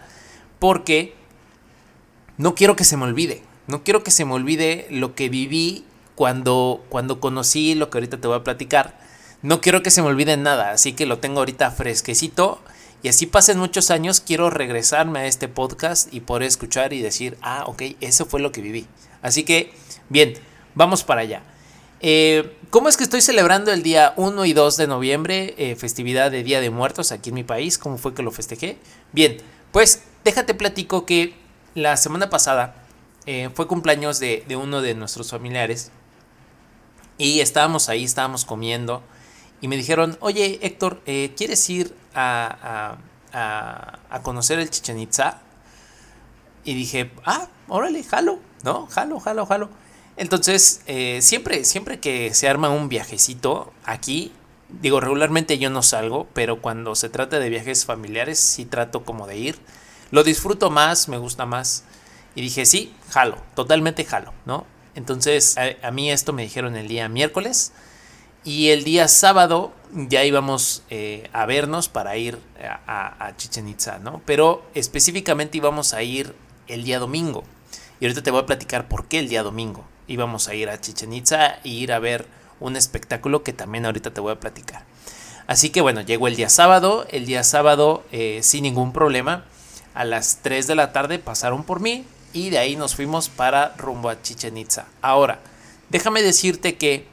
porque 0.60 1.17
no 2.38 2.54
quiero 2.54 2.76
que 2.76 2.84
se 2.84 2.96
me 2.96 3.04
olvide. 3.04 3.42
No 3.66 3.84
quiero 3.84 4.02
que 4.02 4.10
se 4.10 4.24
me 4.24 4.32
olvide 4.32 4.86
lo 4.90 5.14
que 5.14 5.28
viví 5.28 5.84
cuando, 6.14 6.84
cuando 6.88 7.20
conocí 7.20 7.74
lo 7.74 7.90
que 7.90 7.98
ahorita 7.98 8.20
te 8.20 8.28
voy 8.28 8.38
a 8.38 8.44
platicar. 8.44 8.98
No 9.42 9.60
quiero 9.60 9.82
que 9.82 9.90
se 9.90 10.02
me 10.02 10.08
olvide 10.08 10.36
nada, 10.36 10.70
así 10.70 10.94
que 10.94 11.04
lo 11.04 11.18
tengo 11.18 11.40
ahorita 11.40 11.70
fresquecito. 11.70 12.60
Y 13.02 13.08
así 13.08 13.26
pasen 13.26 13.58
muchos 13.58 13.90
años, 13.90 14.20
quiero 14.20 14.50
regresarme 14.50 15.20
a 15.20 15.26
este 15.26 15.46
podcast 15.46 16.12
y 16.12 16.20
poder 16.20 16.44
escuchar 16.44 16.92
y 16.92 17.02
decir, 17.02 17.36
ah, 17.42 17.64
ok, 17.66 17.82
eso 18.00 18.26
fue 18.26 18.40
lo 18.40 18.50
que 18.50 18.60
viví. 18.60 18.86
Así 19.22 19.44
que, 19.44 19.72
bien, 20.08 20.34
vamos 20.74 21.04
para 21.04 21.20
allá. 21.20 21.42
Eh, 22.00 22.56
¿Cómo 22.70 22.88
es 22.88 22.96
que 22.96 23.04
estoy 23.04 23.20
celebrando 23.20 23.72
el 23.72 23.82
día 23.82 24.14
1 24.16 24.44
y 24.44 24.52
2 24.52 24.76
de 24.76 24.86
noviembre, 24.86 25.54
eh, 25.58 25.76
festividad 25.76 26.30
de 26.30 26.42
Día 26.42 26.60
de 26.60 26.70
Muertos 26.70 27.12
aquí 27.12 27.30
en 27.30 27.34
mi 27.34 27.44
país? 27.44 27.78
¿Cómo 27.78 27.98
fue 27.98 28.14
que 28.14 28.22
lo 28.22 28.30
festejé? 28.30 28.78
Bien, 29.12 29.38
pues 29.72 30.02
déjate 30.24 30.54
platico 30.54 31.06
que 31.06 31.34
la 31.74 31.96
semana 31.96 32.30
pasada 32.30 32.74
eh, 33.26 33.50
fue 33.54 33.66
cumpleaños 33.66 34.20
de, 34.20 34.44
uno 34.56 34.80
de 34.80 34.94
nuestros 34.94 35.30
familiares 35.30 35.90
y 37.18 37.40
estábamos 37.40 37.88
ahí, 37.88 38.04
estábamos 38.04 38.44
comiendo 38.44 39.02
y 39.60 39.68
me 39.68 39.76
dijeron, 39.76 40.16
oye 40.20 40.58
Héctor, 40.62 41.00
eh, 41.06 41.34
¿quieres 41.36 41.68
ir 41.68 41.94
a, 42.14 42.98
a, 43.32 44.22
conocer 44.22 44.58
el 44.58 44.70
Chichen 44.70 44.98
Itza? 44.98 45.42
Y 46.64 46.74
dije, 46.74 47.10
ah, 47.24 47.48
órale, 47.68 48.02
jalo, 48.04 48.38
¿no? 48.62 48.86
Jalo, 48.86 49.20
jalo, 49.20 49.46
jalo. 49.46 49.70
Entonces, 50.16 50.82
eh, 50.86 51.20
siempre, 51.22 51.64
siempre 51.64 52.00
que 52.00 52.34
se 52.34 52.48
arma 52.48 52.70
un 52.70 52.88
viajecito 52.88 53.72
aquí, 53.84 54.32
digo, 54.68 55.00
regularmente 55.00 55.58
yo 55.58 55.70
no 55.70 55.82
salgo, 55.82 56.26
pero 56.34 56.60
cuando 56.60 56.94
se 56.94 57.08
trata 57.08 57.38
de 57.38 57.48
viajes 57.48 57.84
familiares, 57.84 58.38
sí 58.38 58.64
trato 58.64 59.04
como 59.04 59.26
de 59.26 59.38
ir. 59.38 59.58
Lo 60.10 60.24
disfruto 60.24 60.70
más, 60.70 61.08
me 61.08 61.18
gusta 61.18 61.46
más. 61.46 61.84
Y 62.34 62.40
dije, 62.40 62.66
sí, 62.66 62.94
jalo, 63.10 63.36
totalmente 63.54 64.04
jalo, 64.04 64.32
¿no? 64.46 64.66
Entonces 64.94 65.56
a, 65.82 65.90
mí 65.90 66.10
esto 66.10 66.32
me 66.32 66.42
dijeron 66.42 66.76
el 66.76 66.88
día 66.88 67.08
miércoles 67.08 67.72
y 68.44 68.70
el 68.70 68.82
día 68.82 69.06
sábado 69.06 69.72
ya 69.92 70.24
íbamos 70.24 70.82
eh, 70.90 71.28
a 71.32 71.46
vernos 71.46 71.88
para 71.88 72.16
ir 72.16 72.38
a, 72.86 73.26
a, 73.26 73.36
Chichen 73.36 73.68
Itza, 73.68 73.98
¿no? 73.98 74.22
Pero 74.24 74.64
específicamente 74.74 75.56
íbamos 75.56 75.94
a 75.94 76.02
ir 76.02 76.34
el 76.66 76.84
día 76.84 76.98
domingo. 76.98 77.44
Y 78.00 78.06
ahorita 78.06 78.22
te 78.22 78.30
voy 78.30 78.42
a 78.42 78.46
platicar 78.46 78.88
por 78.88 79.06
qué 79.06 79.20
el 79.20 79.28
día 79.28 79.42
domingo 79.42 79.84
íbamos 80.08 80.48
a 80.48 80.54
ir 80.54 80.68
a 80.68 80.80
Chichen 80.80 81.12
Itza 81.12 81.60
e 81.62 81.68
ir 81.68 81.92
a 81.92 81.98
ver 81.98 82.26
un 82.60 82.76
espectáculo 82.76 83.42
que 83.42 83.52
también 83.52 83.86
ahorita 83.86 84.12
te 84.12 84.20
voy 84.20 84.32
a 84.32 84.40
platicar. 84.40 84.84
Así 85.46 85.70
que 85.70 85.80
bueno, 85.80 86.00
llegó 86.00 86.28
el 86.28 86.36
día 86.36 86.48
sábado, 86.48 87.06
el 87.10 87.24
día 87.24 87.44
sábado 87.44 88.04
eh, 88.12 88.40
sin 88.42 88.64
ningún 88.64 88.92
problema, 88.92 89.44
a 89.98 90.04
las 90.04 90.38
3 90.42 90.68
de 90.68 90.76
la 90.76 90.92
tarde 90.92 91.18
pasaron 91.18 91.64
por 91.64 91.80
mí, 91.80 92.04
y 92.32 92.50
de 92.50 92.58
ahí 92.58 92.76
nos 92.76 92.94
fuimos 92.94 93.28
para 93.28 93.74
rumbo 93.76 94.08
a 94.08 94.22
Chichen 94.22 94.56
Itza. 94.56 94.86
Ahora, 95.02 95.40
déjame 95.88 96.22
decirte 96.22 96.76
que 96.76 97.08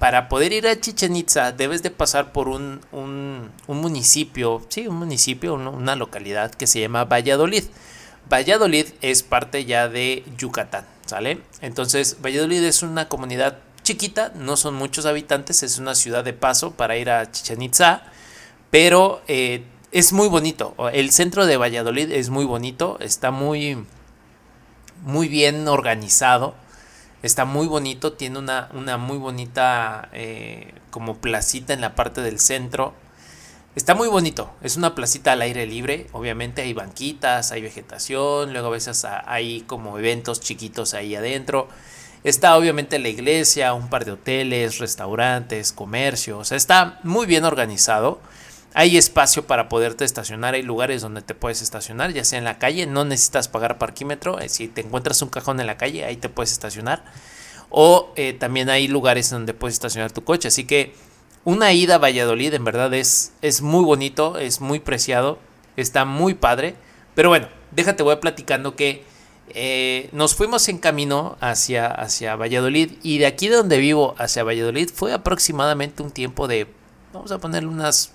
para 0.00 0.28
poder 0.28 0.52
ir 0.52 0.66
a 0.66 0.80
Chichen 0.80 1.14
Itza 1.14 1.52
debes 1.52 1.84
de 1.84 1.92
pasar 1.92 2.32
por 2.32 2.48
un, 2.48 2.80
un, 2.90 3.52
municipio, 3.68 4.66
sí, 4.68 4.88
un 4.88 4.96
municipio, 4.96 5.54
una 5.54 5.94
localidad 5.94 6.50
que 6.50 6.66
se 6.66 6.80
llama 6.80 7.04
Valladolid. 7.04 7.62
Valladolid 8.28 8.86
es 9.00 9.22
parte 9.22 9.64
ya 9.64 9.88
de 9.88 10.24
Yucatán, 10.36 10.86
¿sale? 11.06 11.40
Entonces, 11.60 12.16
Valladolid 12.20 12.64
es 12.64 12.82
una 12.82 13.08
comunidad 13.08 13.58
chiquita, 13.84 14.32
no 14.34 14.56
son 14.56 14.74
muchos 14.74 15.06
habitantes, 15.06 15.62
es 15.62 15.78
una 15.78 15.94
ciudad 15.94 16.24
de 16.24 16.32
paso 16.32 16.72
para 16.72 16.96
ir 16.96 17.10
a 17.10 17.30
Chichen 17.30 17.62
Itza, 17.62 18.02
pero 18.72 19.22
eh, 19.28 19.62
es 19.94 20.12
muy 20.12 20.28
bonito. 20.28 20.74
El 20.92 21.10
centro 21.10 21.46
de 21.46 21.56
Valladolid 21.56 22.12
es 22.12 22.28
muy 22.28 22.44
bonito, 22.44 22.98
está 23.00 23.30
muy, 23.30 23.82
muy 25.02 25.28
bien 25.28 25.66
organizado, 25.68 26.54
está 27.22 27.46
muy 27.46 27.66
bonito, 27.66 28.12
tiene 28.12 28.38
una, 28.38 28.68
una 28.74 28.98
muy 28.98 29.16
bonita 29.16 30.10
eh, 30.12 30.74
como 30.90 31.16
placita 31.16 31.72
en 31.72 31.80
la 31.80 31.94
parte 31.94 32.20
del 32.20 32.38
centro 32.38 32.92
Está 33.76 33.96
muy 33.96 34.06
bonito, 34.06 34.52
es 34.62 34.76
una 34.76 34.94
placita 34.94 35.32
al 35.32 35.42
aire 35.42 35.66
libre, 35.66 36.06
obviamente 36.12 36.62
hay 36.62 36.72
banquitas, 36.72 37.50
hay 37.50 37.60
vegetación, 37.60 38.52
luego 38.52 38.68
a 38.68 38.70
veces 38.70 39.04
hay 39.04 39.62
como 39.62 39.98
eventos 39.98 40.38
chiquitos 40.38 40.94
ahí 40.94 41.16
adentro. 41.16 41.66
Está 42.22 42.56
obviamente 42.56 43.00
la 43.00 43.08
iglesia, 43.08 43.74
un 43.74 43.90
par 43.90 44.04
de 44.04 44.12
hoteles, 44.12 44.78
restaurantes, 44.78 45.72
comercio, 45.72 46.38
o 46.38 46.44
sea, 46.44 46.56
está 46.56 47.00
muy 47.02 47.26
bien 47.26 47.44
organizado. 47.44 48.20
Hay 48.76 48.96
espacio 48.96 49.46
para 49.46 49.68
poderte 49.68 50.04
estacionar, 50.04 50.54
hay 50.54 50.62
lugares 50.62 51.00
donde 51.00 51.22
te 51.22 51.36
puedes 51.36 51.62
estacionar, 51.62 52.12
ya 52.12 52.24
sea 52.24 52.40
en 52.40 52.44
la 52.44 52.58
calle, 52.58 52.86
no 52.86 53.04
necesitas 53.04 53.46
pagar 53.46 53.78
parquímetro, 53.78 54.40
eh, 54.40 54.48
si 54.48 54.66
te 54.66 54.80
encuentras 54.80 55.22
un 55.22 55.28
cajón 55.28 55.60
en 55.60 55.68
la 55.68 55.76
calle, 55.76 56.04
ahí 56.04 56.16
te 56.16 56.28
puedes 56.28 56.50
estacionar. 56.50 57.04
O 57.70 58.12
eh, 58.16 58.32
también 58.32 58.68
hay 58.70 58.88
lugares 58.88 59.30
donde 59.30 59.54
puedes 59.54 59.74
estacionar 59.74 60.10
tu 60.10 60.24
coche, 60.24 60.48
así 60.48 60.64
que 60.64 60.92
una 61.44 61.72
ida 61.72 61.96
a 61.96 61.98
Valladolid 61.98 62.52
en 62.52 62.64
verdad 62.64 62.92
es, 62.94 63.32
es 63.42 63.62
muy 63.62 63.84
bonito, 63.84 64.38
es 64.38 64.60
muy 64.60 64.80
preciado, 64.80 65.38
está 65.76 66.04
muy 66.04 66.34
padre. 66.34 66.74
Pero 67.14 67.28
bueno, 67.28 67.48
déjate, 67.70 68.02
voy 68.02 68.16
platicando 68.16 68.74
que 68.74 69.04
eh, 69.50 70.08
nos 70.12 70.34
fuimos 70.34 70.68
en 70.68 70.78
camino 70.78 71.36
hacia, 71.40 71.86
hacia 71.86 72.34
Valladolid 72.34 72.92
y 73.02 73.18
de 73.18 73.26
aquí 73.26 73.48
de 73.48 73.56
donde 73.56 73.78
vivo 73.78 74.14
hacia 74.18 74.42
Valladolid 74.42 74.88
fue 74.92 75.12
aproximadamente 75.12 76.02
un 76.02 76.10
tiempo 76.10 76.48
de, 76.48 76.66
vamos 77.12 77.30
a 77.30 77.38
ponerle 77.38 77.68
unas 77.68 78.13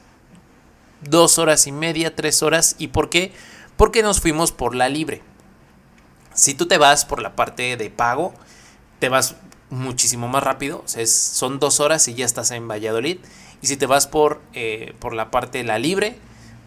dos 1.01 1.37
horas 1.39 1.67
y 1.67 1.71
media, 1.71 2.15
tres 2.15 2.43
horas. 2.43 2.75
¿Y 2.77 2.89
por 2.89 3.09
qué? 3.09 3.33
Porque 3.77 4.03
nos 4.03 4.19
fuimos 4.19 4.51
por 4.51 4.75
la 4.75 4.89
libre. 4.89 5.21
Si 6.33 6.53
tú 6.53 6.67
te 6.67 6.77
vas 6.77 7.05
por 7.05 7.21
la 7.21 7.35
parte 7.35 7.77
de 7.77 7.89
pago, 7.89 8.33
te 8.99 9.09
vas 9.09 9.35
muchísimo 9.69 10.27
más 10.27 10.43
rápido. 10.43 10.83
son 10.85 11.59
dos 11.59 11.79
horas 11.79 12.07
y 12.07 12.13
ya 12.13 12.25
estás 12.25 12.51
en 12.51 12.67
Valladolid. 12.67 13.19
Y 13.61 13.67
si 13.67 13.77
te 13.77 13.85
vas 13.85 14.07
por, 14.07 14.41
eh, 14.53 14.95
por 14.99 15.13
la 15.13 15.31
parte 15.31 15.59
de 15.59 15.63
la 15.65 15.79
libre, 15.79 16.17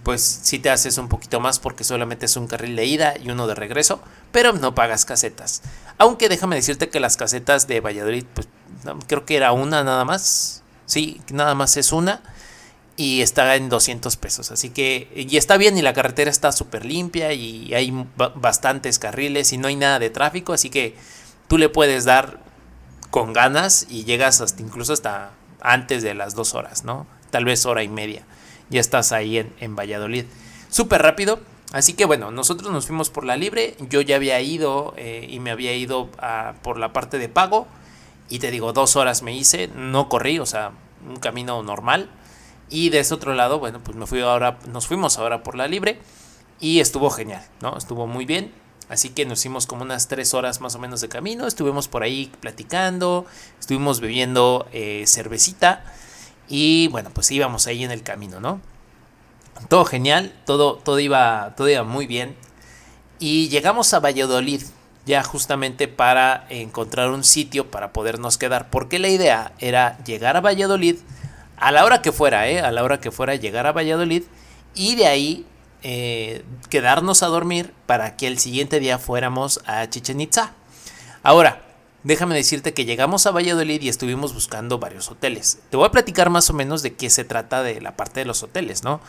pues 0.02 0.22
sí 0.22 0.58
te 0.58 0.70
haces 0.70 0.98
un 0.98 1.08
poquito 1.08 1.40
más 1.40 1.58
porque 1.58 1.84
solamente 1.84 2.26
es 2.26 2.36
un 2.36 2.48
carril 2.48 2.76
de 2.76 2.84
ida 2.86 3.14
y 3.22 3.30
uno 3.30 3.46
de 3.46 3.54
regreso, 3.54 4.00
pero 4.32 4.52
no 4.52 4.74
pagas 4.74 5.04
casetas. 5.04 5.62
Aunque 5.98 6.28
déjame 6.28 6.56
decirte 6.56 6.88
que 6.88 7.00
las 7.00 7.16
casetas 7.16 7.66
de 7.66 7.80
Valladolid, 7.80 8.24
pues 8.34 8.48
creo 9.06 9.24
que 9.24 9.36
era 9.36 9.52
una 9.52 9.84
nada 9.84 10.04
más. 10.04 10.62
Sí, 10.86 11.20
nada 11.30 11.54
más 11.54 11.76
es 11.76 11.92
una. 11.92 12.22
Y 12.96 13.22
está 13.22 13.56
en 13.56 13.68
200 13.68 14.16
pesos. 14.16 14.50
Así 14.50 14.70
que, 14.70 15.08
y 15.14 15.36
está 15.36 15.56
bien, 15.56 15.78
y 15.78 15.82
la 15.82 15.94
carretera 15.94 16.30
está 16.30 16.52
súper 16.52 16.84
limpia 16.84 17.32
y 17.32 17.72
hay 17.74 17.92
bastantes 18.16 18.98
carriles 18.98 19.52
y 19.52 19.58
no 19.58 19.68
hay 19.68 19.76
nada 19.76 19.98
de 19.98 20.10
tráfico. 20.10 20.52
Así 20.52 20.68
que 20.68 20.94
tú 21.48 21.58
le 21.58 21.68
puedes 21.68 22.04
dar 22.04 22.40
con 23.10 23.32
ganas 23.32 23.86
y 23.90 24.04
llegas 24.04 24.40
hasta 24.40 24.62
incluso 24.62 24.94
hasta 24.94 25.32
antes 25.60 26.02
de 26.02 26.14
las 26.14 26.34
dos 26.34 26.54
horas, 26.54 26.84
¿no? 26.84 27.06
Tal 27.30 27.44
vez 27.44 27.64
hora 27.66 27.82
y 27.82 27.88
media. 27.88 28.24
Ya 28.68 28.80
estás 28.80 29.12
ahí 29.12 29.38
en, 29.38 29.76
Valladolid. 29.76 30.24
Súper 30.70 31.02
rápido. 31.02 31.40
Así 31.72 31.94
que 31.94 32.04
bueno, 32.04 32.30
nosotros 32.30 32.70
nos 32.72 32.86
fuimos 32.86 33.10
por 33.10 33.24
la 33.24 33.36
libre. 33.36 33.76
Yo 33.88 34.00
ya 34.00 34.16
había 34.16 34.40
ido 34.40 34.94
eh, 34.96 35.26
y 35.28 35.40
me 35.40 35.50
había 35.50 35.74
ido 35.74 36.10
por 36.62 36.78
la 36.78 36.92
parte 36.92 37.18
de 37.18 37.28
pago. 37.28 37.66
Y 38.28 38.38
te 38.38 38.50
digo, 38.50 38.72
dos 38.72 38.96
horas 38.96 39.22
me 39.22 39.34
hice. 39.34 39.68
No 39.68 40.08
corrí, 40.08 40.38
o 40.38 40.46
sea, 40.46 40.72
un 41.06 41.16
camino 41.16 41.62
normal. 41.62 42.10
Y 42.72 42.88
de 42.88 43.00
ese 43.00 43.12
otro 43.12 43.34
lado, 43.34 43.58
bueno, 43.58 43.80
pues 43.84 43.96
me 43.98 44.06
fui 44.06 44.22
ahora, 44.22 44.58
nos 44.72 44.86
fuimos 44.86 45.18
ahora 45.18 45.42
por 45.42 45.56
la 45.56 45.68
libre. 45.68 46.00
Y 46.58 46.80
estuvo 46.80 47.10
genial, 47.10 47.44
¿no? 47.60 47.76
Estuvo 47.76 48.06
muy 48.06 48.24
bien. 48.24 48.50
Así 48.88 49.10
que 49.10 49.26
nos 49.26 49.40
hicimos 49.40 49.66
como 49.66 49.82
unas 49.82 50.08
tres 50.08 50.32
horas 50.32 50.62
más 50.62 50.74
o 50.74 50.78
menos 50.78 51.02
de 51.02 51.08
camino. 51.08 51.46
Estuvimos 51.46 51.88
por 51.88 52.02
ahí 52.02 52.32
platicando, 52.40 53.26
estuvimos 53.60 54.00
bebiendo 54.00 54.66
eh, 54.72 55.04
cervecita 55.06 55.84
y 56.48 56.88
bueno, 56.88 57.10
pues 57.12 57.30
íbamos 57.30 57.66
ahí 57.66 57.84
en 57.84 57.90
el 57.90 58.02
camino, 58.02 58.40
¿no? 58.40 58.60
Todo 59.68 59.84
genial, 59.84 60.34
todo, 60.46 60.74
todo, 60.74 60.98
iba, 60.98 61.54
todo 61.56 61.68
iba 61.68 61.84
muy 61.84 62.06
bien. 62.06 62.36
Y 63.18 63.48
llegamos 63.48 63.92
a 63.94 64.00
Valladolid 64.00 64.62
ya 65.04 65.22
justamente 65.22 65.88
para 65.88 66.46
encontrar 66.48 67.10
un 67.10 67.24
sitio 67.24 67.70
para 67.70 67.92
podernos 67.92 68.38
quedar. 68.38 68.70
Porque 68.70 68.98
la 68.98 69.08
idea 69.08 69.52
era 69.58 70.02
llegar 70.04 70.36
a 70.36 70.40
Valladolid 70.40 70.96
a 71.62 71.70
la 71.70 71.84
hora 71.84 72.02
que 72.02 72.10
fuera, 72.10 72.48
¿eh? 72.48 72.60
A 72.60 72.72
la 72.72 72.82
hora 72.82 73.00
que 73.00 73.12
fuera 73.12 73.36
llegar 73.36 73.68
a 73.68 73.72
Valladolid 73.72 74.24
y 74.74 74.96
de 74.96 75.06
ahí 75.06 75.46
eh, 75.84 76.44
quedarnos 76.70 77.22
a 77.22 77.28
dormir 77.28 77.72
para 77.86 78.16
que 78.16 78.26
el 78.26 78.40
siguiente 78.40 78.80
día 78.80 78.98
fuéramos 78.98 79.60
a 79.66 79.88
Chichen 79.88 80.20
Itza. 80.20 80.54
Ahora, 81.22 81.62
déjame 82.02 82.34
decirte 82.34 82.74
que 82.74 82.84
llegamos 82.84 83.26
a 83.26 83.30
Valladolid 83.30 83.80
y 83.80 83.88
estuvimos 83.88 84.34
buscando 84.34 84.80
varios 84.80 85.08
hoteles. 85.08 85.60
Te 85.70 85.76
voy 85.76 85.86
a 85.86 85.92
platicar 85.92 86.30
más 86.30 86.50
o 86.50 86.52
menos 86.52 86.82
de 86.82 86.94
qué 86.94 87.10
se 87.10 87.22
trata 87.22 87.62
de 87.62 87.80
la 87.80 87.96
parte 87.96 88.18
de 88.18 88.26
los 88.26 88.42
hoteles, 88.42 88.82
¿no? 88.82 89.00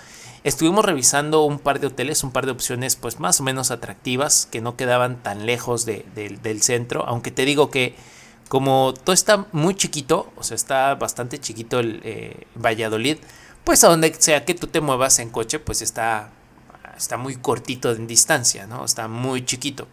Estuvimos 0.43 0.85
revisando 0.85 1.45
un 1.45 1.57
par 1.57 1.79
de 1.79 1.87
hoteles, 1.87 2.23
un 2.23 2.31
par 2.31 2.45
de 2.45 2.51
opciones 2.51 2.95
pues 2.97 3.19
más 3.19 3.39
o 3.39 3.43
menos 3.43 3.71
atractivas 3.71 4.47
que 4.51 4.61
no 4.61 4.77
quedaban 4.77 5.23
tan 5.23 5.47
lejos 5.47 5.85
del 5.85 6.61
centro, 6.61 7.03
aunque 7.07 7.31
te 7.31 7.45
digo 7.45 7.71
que 7.71 7.95
como 8.53 8.93
todo 8.93 9.15
está 9.15 9.47
muy 9.51 9.73
chiquito, 9.73 10.31
o 10.35 10.43
sea, 10.43 10.53
está 10.53 10.93
bastante 10.93 11.39
chiquito 11.39 11.79
el 11.79 12.01
eh, 12.03 12.45
Valladolid, 12.53 13.17
pues 13.63 13.83
a 13.83 13.87
donde 13.87 14.13
sea 14.13 14.45
que 14.45 14.53
tú 14.53 14.67
te 14.67 14.79
muevas 14.79 15.17
en 15.17 15.31
coche, 15.31 15.57
pues 15.57 15.81
está 15.81 16.29
está 16.95 17.17
muy 17.17 17.35
cortito 17.35 17.91
en 17.91 18.05
distancia, 18.05 18.67
¿no? 18.67 18.85
Está 18.85 19.07
muy 19.07 19.43
chiquito. 19.43 19.87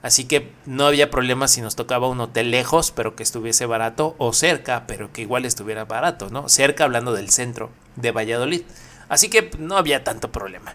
Así 0.00 0.24
que 0.24 0.50
no 0.64 0.86
había 0.86 1.10
problema 1.10 1.48
si 1.48 1.60
nos 1.60 1.76
tocaba 1.76 2.08
un 2.08 2.18
hotel 2.22 2.50
lejos, 2.50 2.92
pero 2.92 3.14
que 3.14 3.22
estuviese 3.22 3.66
barato, 3.66 4.14
o 4.16 4.32
cerca, 4.32 4.86
pero 4.86 5.12
que 5.12 5.20
igual 5.20 5.44
estuviera 5.44 5.84
barato, 5.84 6.30
¿no? 6.30 6.48
Cerca 6.48 6.84
hablando 6.84 7.12
del 7.12 7.28
centro 7.28 7.68
de 7.96 8.10
Valladolid. 8.10 8.62
Así 9.10 9.28
que 9.28 9.50
no 9.58 9.76
había 9.76 10.02
tanto 10.02 10.32
problema. 10.32 10.74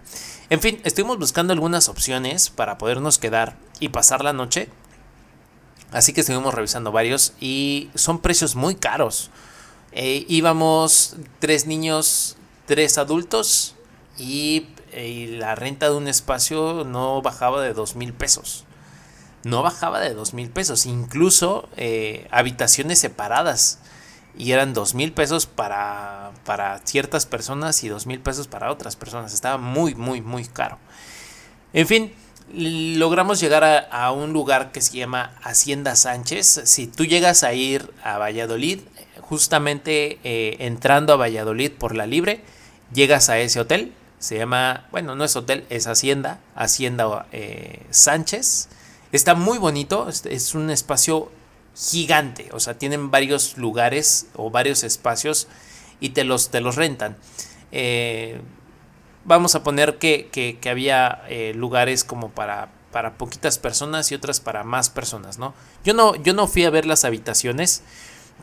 En 0.51 0.61
fin, 0.61 0.79
estuvimos 0.83 1.17
buscando 1.17 1.51
algunas 1.51 1.89
opciones 1.89 2.51
para 2.51 2.77
podernos 2.77 3.17
quedar 3.17 3.57
y 3.79 3.89
pasar 3.89 4.23
la 4.23 4.33
noche. 4.33 4.69
Así 5.93 6.11
que 6.11 6.21
estuvimos 6.21 6.53
revisando 6.53 6.91
varios 6.91 7.33
y 7.39 7.89
son 7.95 8.19
precios 8.19 8.55
muy 8.55 8.75
caros. 8.75 9.31
Eh, 9.93 10.25
íbamos 10.27 11.15
tres 11.39 11.67
niños, 11.67 12.35
tres 12.65 12.97
adultos 12.97 13.75
y 14.17 14.67
eh, 14.93 15.07
y 15.07 15.27
la 15.27 15.55
renta 15.55 15.89
de 15.89 15.95
un 15.95 16.07
espacio 16.07 16.83
no 16.83 17.21
bajaba 17.21 17.61
de 17.61 17.73
dos 17.73 17.95
mil 17.95 18.13
pesos. 18.13 18.65
No 19.43 19.61
bajaba 19.61 19.99
de 19.99 20.13
dos 20.13 20.33
mil 20.33 20.49
pesos. 20.49 20.85
Incluso 20.85 21.67
eh, 21.75 22.27
habitaciones 22.31 22.99
separadas. 22.99 23.79
Y 24.37 24.51
eran 24.51 24.73
dos 24.73 24.95
mil 24.95 25.11
pesos 25.11 25.45
para, 25.45 26.31
para 26.45 26.79
ciertas 26.85 27.25
personas 27.25 27.83
y 27.83 27.89
dos 27.89 28.07
mil 28.07 28.19
pesos 28.19 28.47
para 28.47 28.71
otras 28.71 28.95
personas. 28.95 29.33
Estaba 29.33 29.57
muy, 29.57 29.95
muy, 29.95 30.21
muy 30.21 30.45
caro. 30.45 30.77
En 31.73 31.87
fin, 31.87 32.13
logramos 32.53 33.39
llegar 33.39 33.63
a, 33.63 34.11
un 34.11 34.33
lugar 34.33 34.71
que 34.71 34.81
se 34.81 34.97
llama 34.97 35.35
Hacienda 35.41 35.95
Sánchez. 35.95 36.61
Si 36.65 36.87
tú 36.87 37.05
llegas 37.05 37.43
a 37.43 37.53
ir 37.53 37.91
a 38.03 38.17
Valladolid, 38.17 38.79
justamente 39.21 40.19
eh, 40.23 40.57
entrando 40.59 41.13
a 41.13 41.17
Valladolid 41.17 41.71
por 41.71 41.95
la 41.95 42.05
libre, 42.05 42.41
llegas 42.93 43.29
a 43.29 43.39
ese 43.39 43.59
hotel 43.59 43.93
se 44.23 44.37
llama, 44.37 44.87
bueno, 44.89 45.15
no 45.17 45.25
es 45.25 45.35
hotel, 45.35 45.65
es 45.69 45.85
Hacienda, 45.85 46.39
Hacienda 46.55 47.25
eh, 47.33 47.85
Sánchez. 47.89 48.69
Está 49.11 49.35
muy 49.35 49.57
bonito, 49.57 50.07
es 50.07 50.55
un 50.55 50.69
espacio 50.69 51.29
gigante, 51.75 52.47
o 52.53 52.61
sea, 52.61 52.77
tienen 52.77 53.11
varios 53.11 53.57
lugares 53.57 54.27
o 54.35 54.49
varios 54.49 54.85
espacios 54.85 55.49
y 55.99 56.11
te 56.11 56.23
los, 56.23 56.51
te 56.51 56.61
los 56.61 56.77
rentan. 56.77 57.17
Eh, 57.73 58.39
vamos 59.25 59.55
a 59.55 59.63
poner 59.63 59.97
que, 59.97 60.59
había 60.69 61.23
eh, 61.29 61.53
lugares 61.55 62.03
como 62.03 62.29
para, 62.29 62.69
para 62.91 63.17
poquitas 63.17 63.57
personas 63.57 64.11
y 64.11 64.15
otras 64.15 64.39
para 64.39 64.63
más 64.63 64.89
personas, 64.89 65.37
¿no? 65.37 65.53
Yo 65.83 65.93
no, 65.93 66.15
yo 66.15 66.33
no 66.33 66.47
fui 66.47 66.65
a 66.65 66.69
ver 66.69 66.85
las 66.85 67.05
habitaciones, 67.05 67.83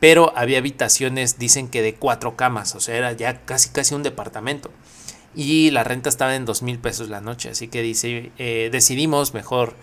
pero 0.00 0.32
había 0.36 0.58
habitaciones, 0.58 1.38
dicen 1.38 1.68
que 1.68 1.82
de 1.82 1.94
cuatro 1.94 2.36
camas, 2.36 2.74
o 2.74 2.80
sea, 2.80 2.96
era 2.96 3.12
ya 3.12 3.44
casi 3.44 3.70
casi 3.70 3.94
un 3.94 4.02
departamento 4.02 4.70
y 5.34 5.70
la 5.70 5.84
renta 5.84 6.08
estaba 6.08 6.34
en 6.34 6.44
dos 6.44 6.62
mil 6.62 6.78
pesos 6.78 7.08
la 7.08 7.20
noche. 7.20 7.50
Así 7.50 7.68
que 7.68 7.82
dice, 7.82 8.32
eh, 8.38 8.68
decidimos 8.72 9.34
mejor 9.34 9.74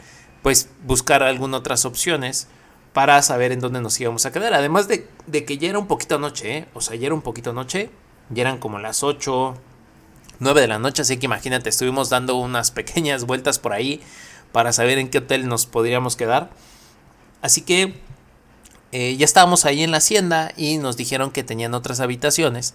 pues 0.41 0.69
buscar 0.85 1.23
algunas 1.23 1.59
otras 1.59 1.85
opciones 1.85 2.47
para 2.93 3.21
saber 3.21 3.51
en 3.51 3.59
dónde 3.59 3.81
nos 3.81 3.99
íbamos 3.99 4.25
a 4.25 4.31
quedar. 4.31 4.53
Además 4.53 4.87
de, 4.87 5.07
que 5.45 5.57
ya 5.57 5.69
era 5.69 5.79
un 5.79 5.87
poquito 5.87 6.19
noche, 6.19 6.57
¿eh? 6.57 6.65
o 6.73 6.81
sea, 6.81 6.95
ya 6.95 7.07
era 7.07 7.15
un 7.15 7.21
poquito 7.21 7.53
noche, 7.53 7.89
ya 8.29 8.41
eran 8.41 8.57
como 8.57 8.79
las 8.79 9.03
8, 9.03 9.55
9 10.39 10.61
de 10.61 10.67
la 10.67 10.79
noche, 10.79 11.01
así 11.01 11.17
que 11.17 11.25
imagínate, 11.25 11.69
estuvimos 11.69 12.09
dando 12.09 12.35
unas 12.35 12.71
pequeñas 12.79 13.25
vueltas 13.25 13.59
por 13.59 13.73
ahí 13.73 14.01
para 14.51 14.73
saber 14.73 14.97
en 14.97 15.09
qué 15.09 15.19
hotel 15.19 15.47
nos 15.47 15.65
podríamos 15.65 16.15
quedar. 16.15 16.49
Así 17.41 17.61
que 17.61 17.95
eh, 18.91 19.15
ya 19.17 19.25
estábamos 19.25 19.65
ahí 19.65 19.83
en 19.83 19.91
la 19.91 19.97
hacienda 19.97 20.51
y 20.55 20.77
nos 20.77 20.97
dijeron 20.97 21.31
que 21.31 21.43
tenían 21.43 21.73
otras 21.73 21.99
habitaciones 21.99 22.73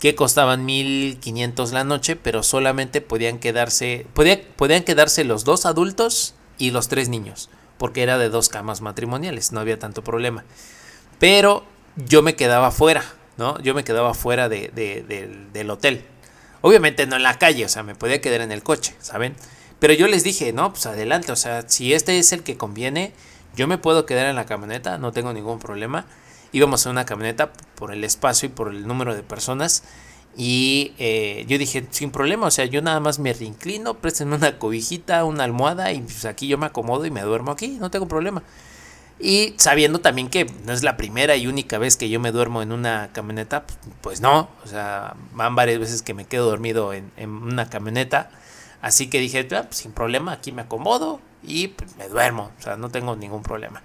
que 0.00 0.14
costaban 0.14 0.64
1500 0.64 1.72
la 1.72 1.84
noche, 1.84 2.16
pero 2.16 2.42
solamente 2.42 3.00
podían 3.00 3.38
quedarse, 3.38 4.06
podían 4.14 4.82
quedarse 4.82 5.24
los 5.24 5.44
dos 5.44 5.66
adultos 5.66 6.34
y 6.58 6.70
los 6.70 6.88
tres 6.88 7.08
niños, 7.08 7.50
porque 7.76 8.02
era 8.02 8.16
de 8.16 8.30
dos 8.30 8.48
camas 8.48 8.80
matrimoniales, 8.80 9.52
no 9.52 9.60
había 9.60 9.78
tanto 9.78 10.02
problema. 10.02 10.44
Pero 11.18 11.64
yo 11.96 12.22
me 12.22 12.34
quedaba 12.34 12.70
fuera, 12.70 13.04
¿no? 13.36 13.60
Yo 13.60 13.74
me 13.74 13.84
quedaba 13.84 14.14
fuera 14.14 14.48
del 14.48 15.70
hotel. 15.70 16.04
Obviamente 16.62 17.06
no 17.06 17.16
en 17.16 17.22
la 17.22 17.38
calle, 17.38 17.64
o 17.64 17.68
sea, 17.68 17.82
me 17.82 17.94
podía 17.94 18.20
quedar 18.20 18.40
en 18.42 18.52
el 18.52 18.62
coche, 18.62 18.94
¿saben? 19.00 19.34
Pero 19.78 19.94
yo 19.94 20.06
les 20.08 20.24
dije, 20.24 20.52
no, 20.52 20.72
pues 20.72 20.86
adelante, 20.86 21.32
o 21.32 21.36
sea, 21.36 21.68
si 21.68 21.94
este 21.94 22.18
es 22.18 22.32
el 22.32 22.42
que 22.42 22.56
conviene, 22.56 23.12
yo 23.56 23.66
me 23.66 23.78
puedo 23.78 24.04
quedar 24.06 24.26
en 24.26 24.36
la 24.36 24.46
camioneta, 24.46 24.98
no 24.98 25.12
tengo 25.12 25.32
ningún 25.32 25.58
problema. 25.58 26.06
Íbamos 26.52 26.84
en 26.84 26.92
una 26.92 27.06
camioneta 27.06 27.52
por 27.76 27.92
el 27.92 28.04
espacio 28.04 28.48
y 28.48 28.52
por 28.52 28.68
el 28.68 28.86
número 28.86 29.14
de 29.14 29.22
personas. 29.22 29.84
Y 30.36 30.92
eh, 30.98 31.44
yo 31.48 31.58
dije, 31.58 31.86
sin 31.90 32.10
problema, 32.10 32.46
o 32.46 32.50
sea, 32.50 32.64
yo 32.66 32.82
nada 32.82 33.00
más 33.00 33.18
me 33.18 33.32
reinclino, 33.32 33.94
préstenme 33.94 34.36
una 34.36 34.58
cobijita, 34.58 35.24
una 35.24 35.44
almohada 35.44 35.92
y 35.92 36.00
pues 36.00 36.24
aquí 36.24 36.46
yo 36.46 36.58
me 36.58 36.66
acomodo 36.66 37.04
y 37.06 37.10
me 37.10 37.22
duermo 37.22 37.50
aquí, 37.50 37.78
no 37.80 37.90
tengo 37.90 38.06
problema. 38.06 38.42
Y 39.20 39.54
sabiendo 39.58 40.00
también 40.00 40.30
que 40.30 40.46
no 40.64 40.72
es 40.72 40.82
la 40.82 40.96
primera 40.96 41.36
y 41.36 41.46
única 41.46 41.76
vez 41.76 41.98
que 41.98 42.08
yo 42.08 42.18
me 42.20 42.32
duermo 42.32 42.62
en 42.62 42.72
una 42.72 43.10
camioneta, 43.12 43.64
pues 44.00 44.22
no, 44.22 44.48
o 44.64 44.66
sea, 44.66 45.14
van 45.32 45.54
varias 45.54 45.78
veces 45.78 46.00
que 46.00 46.14
me 46.14 46.24
quedo 46.24 46.48
dormido 46.48 46.94
en, 46.94 47.12
una 47.28 47.68
camioneta. 47.68 48.30
Así 48.80 49.10
que 49.10 49.20
dije, 49.20 49.46
ah, 49.54 49.64
pues, 49.64 49.76
sin 49.76 49.92
problema, 49.92 50.32
aquí 50.32 50.52
me 50.52 50.62
acomodo 50.62 51.20
y 51.42 51.68
pues, 51.68 51.96
me 51.96 52.08
duermo, 52.08 52.50
o 52.58 52.62
sea, 52.62 52.76
no 52.76 52.88
tengo 52.88 53.14
ningún 53.14 53.42
problema. 53.42 53.82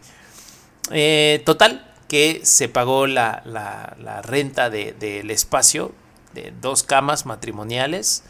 Eh, 0.92 1.42
total, 1.46 1.94
que 2.08 2.42
se 2.44 2.70
pagó 2.70 3.06
la, 3.06 3.42
renta 4.24 4.70
del 4.70 5.32
espacio 5.32 5.92
de 6.34 6.54
dos 6.62 6.84
camas 6.84 7.26
matrimoniales. 7.26 8.24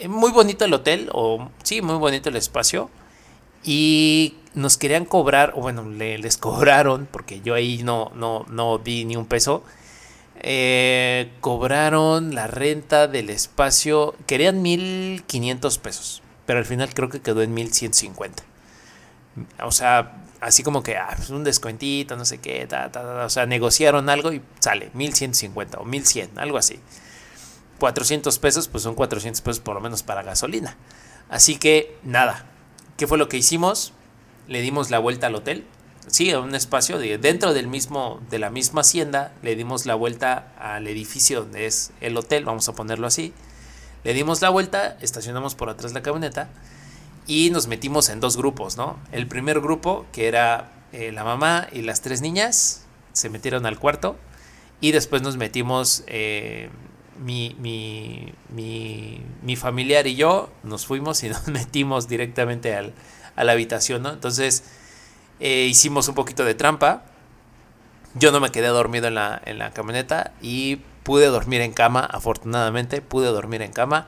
Eh, 0.00 0.08
muy 0.08 0.32
bonito 0.32 0.64
el 0.64 0.74
hotel, 0.74 1.10
o 1.12 1.48
sí, 1.62 1.80
muy 1.80 1.96
bonito 1.96 2.28
el 2.28 2.36
espacio. 2.36 2.90
Y 3.62 4.36
nos 4.54 4.78
querían 4.78 5.04
cobrar, 5.04 5.52
o 5.56 5.60
bueno, 5.60 5.84
les 5.88 6.36
cobraron, 6.38 7.08
porque 7.10 7.40
yo 7.40 7.54
ahí 7.54 7.82
no, 7.82 8.12
no, 8.14 8.44
no 8.48 8.78
di 8.78 9.04
ni 9.04 9.16
un 9.16 9.26
peso. 9.26 9.64
Eh, 10.40 11.30
cobraron 11.40 12.34
la 12.34 12.46
renta 12.46 13.06
del 13.06 13.30
espacio, 13.30 14.14
querían 14.26 14.62
1500 14.62 15.78
pesos, 15.78 16.22
pero 16.44 16.58
al 16.58 16.64
final 16.66 16.92
creo 16.92 17.08
que 17.08 17.20
quedó 17.20 17.42
en 17.42 17.54
1150. 17.54 18.42
O 19.62 19.72
sea, 19.72 20.22
así 20.40 20.62
como 20.62 20.82
que 20.82 20.96
ah, 20.96 21.12
pues 21.16 21.30
un 21.30 21.44
descuentito, 21.44 22.16
no 22.16 22.24
sé 22.24 22.38
qué, 22.38 22.68
o 23.24 23.30
sea, 23.30 23.46
negociaron 23.46 24.08
algo 24.08 24.32
y 24.32 24.42
sale 24.60 24.90
1150 24.92 25.78
o 25.78 25.84
1100, 25.84 26.38
algo 26.38 26.58
así. 26.58 26.78
400 27.78 28.38
pesos, 28.38 28.68
pues 28.68 28.82
son 28.82 28.94
400 28.94 29.40
pesos 29.40 29.60
por 29.60 29.74
lo 29.74 29.80
menos 29.80 30.02
para 30.02 30.22
gasolina. 30.22 30.76
Así 31.28 31.56
que 31.56 31.96
nada, 32.02 32.44
¿qué 32.96 33.06
fue 33.06 33.18
lo 33.18 33.28
que 33.28 33.36
hicimos? 33.36 33.92
Le 34.48 34.60
dimos 34.60 34.90
la 34.90 34.98
vuelta 34.98 35.28
al 35.28 35.34
hotel. 35.34 35.64
Sí, 36.06 36.30
a 36.30 36.40
un 36.40 36.54
espacio 36.54 36.98
de, 36.98 37.16
dentro 37.16 37.54
del 37.54 37.66
mismo, 37.66 38.20
de 38.30 38.38
la 38.38 38.50
misma 38.50 38.82
hacienda, 38.82 39.32
le 39.42 39.56
dimos 39.56 39.86
la 39.86 39.94
vuelta 39.94 40.52
al 40.58 40.86
edificio 40.86 41.40
donde 41.40 41.66
es 41.66 41.92
el 42.00 42.16
hotel, 42.16 42.44
vamos 42.44 42.68
a 42.68 42.74
ponerlo 42.74 43.06
así. 43.06 43.32
Le 44.04 44.12
dimos 44.12 44.42
la 44.42 44.50
vuelta, 44.50 44.98
estacionamos 45.00 45.54
por 45.54 45.70
atrás 45.70 45.94
la 45.94 46.02
camioneta 46.02 46.50
y 47.26 47.50
nos 47.50 47.68
metimos 47.68 48.10
en 48.10 48.20
dos 48.20 48.36
grupos, 48.36 48.76
¿no? 48.76 48.98
El 49.12 49.26
primer 49.26 49.60
grupo, 49.60 50.04
que 50.12 50.28
era 50.28 50.72
eh, 50.92 51.10
la 51.10 51.24
mamá 51.24 51.68
y 51.72 51.80
las 51.80 52.02
tres 52.02 52.20
niñas, 52.20 52.84
se 53.12 53.30
metieron 53.30 53.64
al 53.64 53.78
cuarto 53.78 54.16
y 54.80 54.92
después 54.92 55.22
nos 55.22 55.38
metimos 55.38 56.04
eh, 56.06 56.68
mi, 57.18 57.56
mi, 57.58 58.32
mi, 59.42 59.56
familiar 59.56 60.06
y 60.06 60.16
yo, 60.16 60.50
nos 60.62 60.84
fuimos 60.84 61.22
y 61.22 61.28
nos 61.30 61.48
metimos 61.48 62.08
directamente 62.08 62.74
al, 62.74 62.92
a 63.36 63.44
la 63.44 63.52
habitación, 63.52 64.02
¿no? 64.02 64.10
Entonces 64.10 64.64
eh, 65.40 65.66
hicimos 65.68 66.08
un 66.08 66.14
poquito 66.14 66.44
de 66.44 66.54
trampa. 66.54 67.02
Yo 68.14 68.30
no 68.32 68.40
me 68.40 68.50
quedé 68.50 68.68
dormido 68.68 69.08
en 69.08 69.16
la, 69.16 69.40
en 69.44 69.58
la 69.58 69.72
camioneta 69.72 70.32
y 70.40 70.76
pude 71.02 71.26
dormir 71.26 71.60
en 71.60 71.72
cama, 71.72 72.00
afortunadamente 72.00 73.02
pude 73.02 73.26
dormir 73.26 73.62
en 73.62 73.72
cama 73.72 74.06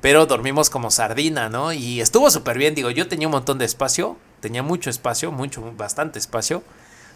pero 0.00 0.26
dormimos 0.26 0.70
como 0.70 0.90
sardina, 0.90 1.48
¿no? 1.48 1.72
Y 1.72 2.00
estuvo 2.00 2.30
súper 2.30 2.58
bien, 2.58 2.74
digo, 2.76 2.90
yo 2.90 3.08
tenía 3.08 3.26
un 3.26 3.32
montón 3.32 3.58
de 3.58 3.64
espacio, 3.64 4.16
tenía 4.40 4.62
mucho 4.62 4.88
espacio, 4.88 5.32
mucho, 5.32 5.72
bastante 5.76 6.18
espacio, 6.18 6.62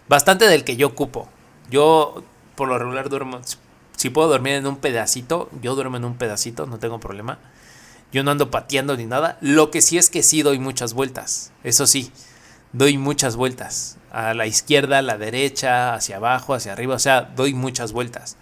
bastante 0.08 0.48
del 0.48 0.64
que 0.64 0.76
yo 0.76 0.88
ocupo. 0.88 1.28
Yo 1.70 2.24
por 2.56 2.68
lo 2.68 2.78
regular 2.78 3.08
duermo, 3.08 3.40
si 3.96 4.10
puedo 4.10 4.28
dormir 4.28 4.54
en 4.54 4.66
un 4.66 4.76
pedacito, 4.76 5.48
yo 5.62 5.74
duermo 5.74 5.98
en 5.98 6.04
un 6.04 6.16
pedacito, 6.16 6.66
no 6.66 6.78
tengo 6.78 6.98
problema. 6.98 7.38
Yo 8.12 8.23
no 8.23 8.31
ando 8.31 8.51
pateando 8.51 8.96
ni 8.96 9.07
nada. 9.07 9.38
Lo 9.40 9.70
que 9.70 9.83
sí 9.83 9.99
es 9.99 10.11
que 10.11 10.23
sí 10.23 10.42
doy 10.42 10.59
muchas 10.59 10.94
vueltas, 10.94 11.53
eso 11.64 11.87
sí, 11.87 12.12
doy 12.73 12.99
muchas 12.99 13.37
vueltas. 13.37 13.96
A 14.11 14.35
la 14.35 14.46
izquierda, 14.46 14.99
a 14.99 15.03
la 15.03 15.18
derecha, 15.18 15.94
hacia 15.94 16.16
abajo, 16.16 16.55
hacia 16.55 16.73
arriba, 16.73 16.96
o 16.96 16.99
sea, 16.99 17.23
doy 17.23 17.55
muchas 17.55 17.92
vueltas. 17.92 18.37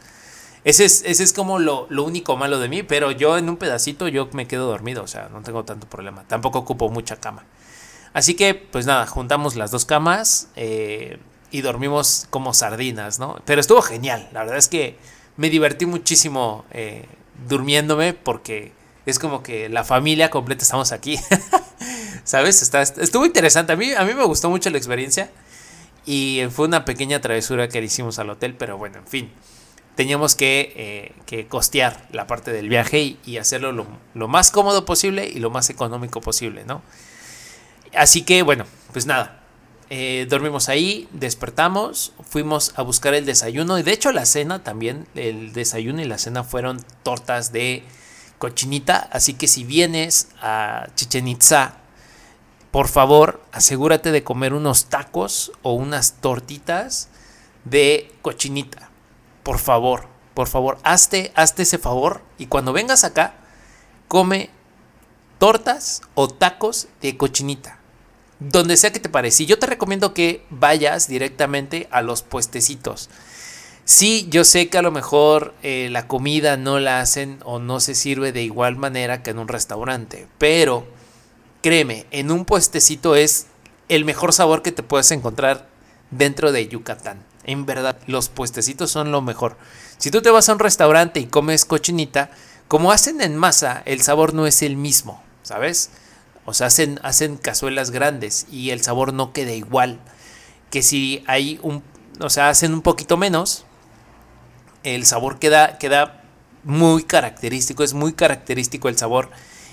Ese 0.65 0.85
es, 0.85 1.03
ese 1.07 1.23
es 1.23 1.33
como 1.33 1.59
lo, 1.59 1.87
único 1.89 2.37
malo 2.37 2.59
de 2.59 2.69
mí, 2.69 2.83
pero 2.83 3.11
yo 3.11 3.39
en 3.39 3.49
un 3.49 3.57
pedacito 3.57 4.09
yo 4.09 4.29
me 4.33 4.47
quedo 4.47 4.67
dormido, 4.67 5.03
o 5.03 5.07
sea, 5.07 5.29
no 5.29 5.43
tengo 5.43 5.65
tanto 5.65 5.89
problema. 5.89 6.25
Tampoco 6.27 6.59
ocupo 6.59 6.89
mucha 6.89 7.17
cama. 7.17 7.45
Así 8.13 8.35
que, 8.35 8.55
pues 8.55 8.87
nada, 8.87 9.07
juntamos 9.07 9.55
las 9.55 9.71
dos 9.71 9.85
camas 9.85 10.49
eh, 10.57 11.19
y 11.51 11.61
dormimos 11.61 12.27
como 12.31 12.55
sardinas, 12.55 13.19
¿no? 13.19 13.41
Pero 13.45 13.61
estuvo 13.61 13.83
genial, 13.83 14.29
la 14.33 14.41
verdad 14.41 14.59
es 14.59 14.69
que 14.69 14.99
me 15.37 15.51
divertí 15.51 15.87
muchísimo 15.87 16.65
eh, 16.73 17.07
durmiéndome 17.49 18.13
porque 18.13 18.73
es 19.11 19.19
como 19.19 19.43
que 19.43 19.69
la 19.69 19.85
familia 19.85 20.31
completa 20.31 20.63
estamos 20.63 20.93
aquí. 20.93 21.19
¿Sabes? 22.25 22.63
Estuvo 22.99 23.25
interesante. 23.25 23.73
A 23.73 23.77
mí, 23.77 23.93
a 23.93 24.05
mí 24.05 24.15
me 24.15 24.25
gustó 24.25 24.51
mucho 24.51 24.71
la 24.71 24.79
experiencia. 24.79 25.31
Y 26.07 26.43
fue 26.51 26.67
una 26.67 26.85
pequeña 26.85 27.21
travesura 27.21 27.69
que 27.69 27.81
le 27.81 27.87
hicimos 27.87 28.19
al 28.19 28.31
hotel, 28.31 28.55
pero 28.55 28.79
bueno, 28.79 28.99
en 28.99 29.07
fin 29.07 29.31
teníamos 29.99 30.37
que, 30.37 31.13
eh, 31.27 31.47
costear 31.49 32.07
la 32.13 32.29
parte 32.29 32.53
del 32.53 32.69
viaje 32.69 33.17
y, 33.27 33.37
hacerlo 33.39 33.73
lo, 33.73 34.29
más 34.29 34.53
cómodo 34.53 34.85
posible 34.85 35.27
y 35.29 35.41
lo 35.41 35.51
más 35.51 35.71
económico 35.71 36.21
posible, 36.21 36.65
¿no? 36.65 36.83
Así 37.93 38.23
que 38.23 38.43
bueno, 38.43 38.65
pues 38.93 39.07
nada, 39.07 39.41
eh, 39.91 40.29
dormimos 40.31 40.69
ahí, 40.69 41.09
despertamos, 41.11 42.13
fuimos 42.31 42.75
a 42.77 42.83
buscar 42.83 43.13
el 43.15 43.27
desayuno 43.27 43.77
y 43.77 43.83
de 43.83 43.91
hecho 43.91 44.13
la 44.13 44.25
cena 44.25 44.63
también, 44.63 45.09
el 45.17 45.53
desayuno 45.53 46.01
y 46.01 46.05
la 46.05 46.19
cena 46.19 46.45
fueron 46.45 46.81
tortas 47.03 47.51
de 47.51 47.83
cochinita, 48.39 49.09
así 49.13 49.35
que 49.35 49.49
si 49.49 49.65
vienes 49.65 50.29
a 50.41 50.89
Chichen 50.95 51.29
Itza, 51.29 51.75
por 52.71 52.89
favor 52.89 53.43
asegúrate 53.53 54.13
de 54.13 54.25
comer 54.25 54.53
unos 54.53 54.87
tacos 54.87 55.53
o 55.63 55.73
unas 55.73 56.21
tortitas 56.21 57.09
de 57.65 58.13
cochinita 58.23 58.89
por 59.49 59.59
favor, 59.59 60.09
por 60.35 60.47
favor, 60.47 60.77
hazte, 60.83 61.33
hazte 61.35 61.63
ese 61.63 61.79
favor 61.79 62.21
y 62.37 62.49
cuando 62.49 62.75
vengas 62.75 63.03
acá, 63.03 63.33
come 64.07 64.51
tortas 65.39 66.03
o 66.13 66.29
tacos 66.29 66.89
de 67.01 67.17
cochinita. 67.17 67.79
Donde 68.41 68.77
sea 68.77 68.93
que 68.93 69.01
te 69.01 69.09
parezca. 69.09 69.45
yo 69.45 69.59
te 69.59 69.65
recomiendo 69.65 70.13
que 70.13 70.45
vayas 70.51 71.09
directamente 71.09 71.89
a 71.91 72.03
los 72.03 72.23
puestecitos. 72.23 73.09
Sí, 73.89 74.27
yo 74.29 74.45
sé 74.45 74.69
que 74.69 74.77
a 74.77 74.83
lo 74.83 74.91
mejor 74.91 75.55
eh, 75.63 75.89
la 75.91 76.07
comida 76.07 76.59
no 76.59 76.79
la 76.79 77.01
hacen 77.01 77.39
o 77.43 77.59
no 77.59 77.81
se 77.81 77.95
sirve 77.95 78.33
de 78.33 78.43
igual 78.43 78.77
manera 78.77 79.23
que 79.23 79.31
en 79.31 79.39
un 79.39 79.49
restaurante, 79.49 80.29
pero 80.37 80.87
créeme, 81.63 82.05
en 82.11 82.31
un 82.31 82.45
puestecito 82.45 83.17
es 83.17 83.47
el 83.89 84.05
mejor 84.05 84.35
sabor 84.35 84.61
que 84.61 84.73
te 84.73 84.83
puedes 84.83 85.11
encontrar 85.11 85.71
dentro 86.11 86.53
de 86.53 86.69
Yucatán. 86.69 87.25
En 87.45 87.65
verdad, 87.65 87.99
los 88.07 88.29
puestecitos 88.29 88.91
son 88.91 89.11
lo 89.11 89.23
mejor. 89.23 89.57
Si 89.97 90.11
tú 90.11 90.21
te 90.21 90.31
vas 90.31 90.51
a 90.51 90.53
un 90.53 90.59
restaurante 90.59 91.21
y 91.21 91.25
comes 91.25 91.65
cochinita, 91.65 92.31
como 92.69 92.93
hacen 92.93 93.23
en 93.23 93.39
masa, 93.39 93.83
el 93.87 94.03
sabor 94.03 94.35
no 94.35 94.47
es 94.47 94.61
el 94.61 94.77
mismo, 94.77 95.23
¿sabes? 95.43 95.89
O 96.45 96.53
sea, 96.53 96.67
hacen, 96.67 97.01
hacen 97.03 97.39
cazuelas 97.39 97.91
grandes 97.91 98.49
y 98.51 98.69
el 98.69 98.83
sabor 98.83 99.15
no 99.15 99.33
queda 99.33 99.53
igual. 99.53 99.99
Que 100.69 100.83
si 100.83 101.25
hay 101.27 101.59
un, 101.63 101.83
o 102.21 102.29
sea, 102.29 102.51
hacen 102.51 102.75
un 102.75 102.83
poquito 102.83 103.17
menos, 103.17 103.65
el 104.83 105.07
sabor 105.07 105.39
queda, 105.39 105.79
queda 105.79 106.23
muy 106.65 107.03
característico, 107.03 107.83
es 107.83 107.95
muy 107.95 108.13
característico 108.13 108.89
el 108.89 108.99
sabor. 108.99 109.31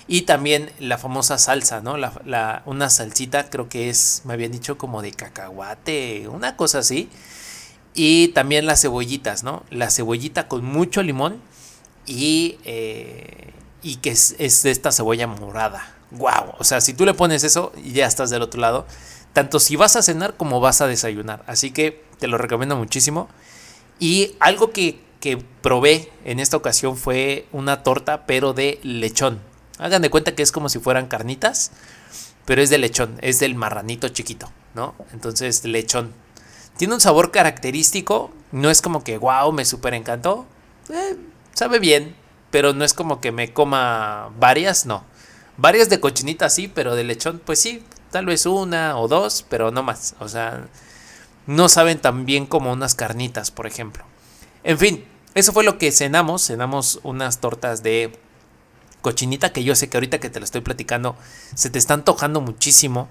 Y 0.08 0.24
también 0.24 0.72
la 0.80 0.98
famosa 0.98 1.38
salsa, 1.38 1.82
¿no? 1.82 1.98
La, 1.98 2.62
una 2.66 2.90
salsita, 2.90 3.50
creo 3.50 3.70
que 3.70 3.90
es, 3.90 4.22
me 4.24 4.34
habían 4.34 4.52
dicho 4.52 4.78
como 4.78 5.02
de 5.02 5.12
cacahuate, 5.12 6.28
una 6.28 6.56
cosa 6.56 6.80
así. 6.80 7.10
Y 7.96 8.30
también 8.30 8.66
las 8.66 8.82
cebollitas, 8.82 9.44
¿no? 9.44 9.64
La 9.72 9.90
cebollita 9.90 10.48
con 10.48 10.64
mucho 10.64 11.02
limón 11.02 11.42
y, 12.06 12.60
eh, 12.66 13.52
y 13.82 13.96
que 13.98 14.12
es, 14.12 14.36
es, 14.38 14.66
esta 14.66 14.92
cebolla 14.92 15.28
morada. 15.28 15.96
¡Wow! 16.12 16.54
O 16.60 16.64
sea, 16.64 16.82
si 16.82 16.94
tú 16.94 17.06
le 17.06 17.16
pones 17.16 17.44
eso, 17.44 17.72
ya 17.84 18.06
estás 18.06 18.30
del 18.30 18.44
otro 18.44 18.62
lado. 18.62 18.86
Tanto 19.34 19.60
si 19.60 19.76
vas 19.76 19.96
a 19.96 20.04
cenar 20.04 20.36
como 20.38 20.60
vas 20.60 20.82
a 20.82 20.88
desayunar. 20.88 21.44
Así 21.48 21.72
que 21.72 22.04
te 22.20 22.28
lo 22.28 22.38
recomiendo 22.38 22.76
muchísimo. 22.76 23.28
Y 24.00 24.36
algo 24.40 24.72
que, 24.72 25.00
que 25.20 25.38
probé 25.62 26.12
en 26.26 26.40
esta 26.40 26.58
ocasión 26.58 26.98
fue 26.98 27.48
una 27.52 27.84
torta, 27.84 28.26
pero 28.26 28.54
de 28.54 28.80
lechón. 28.84 29.40
Hagan 29.78 30.02
de 30.02 30.10
cuenta 30.10 30.36
que 30.36 30.44
es 30.44 30.52
como 30.52 30.70
si 30.70 30.80
fueran 30.80 31.08
carnitas, 31.08 31.72
pero 32.46 32.62
es 32.62 32.70
de 32.70 32.78
lechón, 32.78 33.18
es 33.22 33.40
del 33.40 33.56
marranito 33.56 34.10
chiquito, 34.10 34.52
¿no? 34.74 34.96
Entonces, 35.12 35.66
lechón. 35.66 36.14
Tiene 36.78 36.94
un 36.94 37.02
sabor 37.02 37.32
característico, 37.32 38.32
no 38.52 38.70
es 38.70 38.82
como 38.82 39.04
que, 39.04 39.18
wow, 39.18 39.52
me 39.52 39.66
súper 39.66 39.94
encantó. 39.94 40.46
Eh, 40.90 41.18
sabe 41.54 41.80
bien, 41.80 42.16
pero 42.52 42.74
no 42.74 42.86
es 42.86 42.94
como 42.94 43.22
que 43.22 43.32
me 43.32 43.54
coma 43.54 44.30
varias, 44.40 44.86
no. 44.86 45.04
Varias 45.58 45.90
de 45.90 46.00
cochinita 46.00 46.50
sí, 46.50 46.68
pero 46.68 46.96
de 46.96 47.04
lechón, 47.06 47.42
pues 47.44 47.60
sí, 47.60 47.84
tal 48.12 48.26
vez 48.26 48.46
una 48.46 48.98
o 48.98 49.08
dos, 49.08 49.46
pero 49.50 49.72
no 49.72 49.84
más. 49.84 50.16
O 50.20 50.28
sea, 50.28 50.68
no 51.48 51.70
saben 51.70 52.00
tan 52.00 52.26
bien 52.26 52.46
como 52.46 52.72
unas 52.72 52.96
carnitas, 52.96 53.52
por 53.52 53.68
ejemplo. 53.68 54.04
En 54.64 54.78
fin, 54.78 55.06
eso 55.34 55.54
fue 55.54 55.64
lo 55.64 55.78
que 55.78 55.92
cenamos. 55.92 56.44
Cenamos 56.46 57.00
unas 57.04 57.40
tortas 57.40 57.84
de 57.84 58.18
cochinita 59.02 59.54
que 59.54 59.64
yo 59.64 59.76
sé 59.76 59.90
que 59.90 59.98
ahorita 59.98 60.20
que 60.20 60.30
te 60.30 60.40
lo 60.40 60.46
estoy 60.46 60.62
platicando 60.62 61.16
se 61.54 61.70
te 61.70 61.78
está 61.78 61.94
antojando 61.94 62.42
muchísimo. 62.42 63.08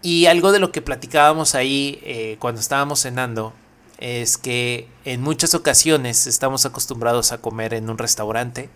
Y 0.00 0.26
algo 0.26 0.52
de 0.52 0.60
lo 0.60 0.72
que 0.72 0.80
platicábamos 0.80 1.54
ahí 1.54 1.98
eh, 2.02 2.36
cuando 2.38 2.60
estábamos 2.60 3.00
cenando 3.00 3.52
es 3.98 4.38
que 4.38 4.88
en 5.04 5.20
muchas 5.20 5.54
ocasiones 5.54 6.26
estamos 6.26 6.64
acostumbrados 6.64 7.32
a 7.32 7.38
comer 7.38 7.74
en 7.74 7.90
un 7.90 7.98
restaurante 7.98 8.70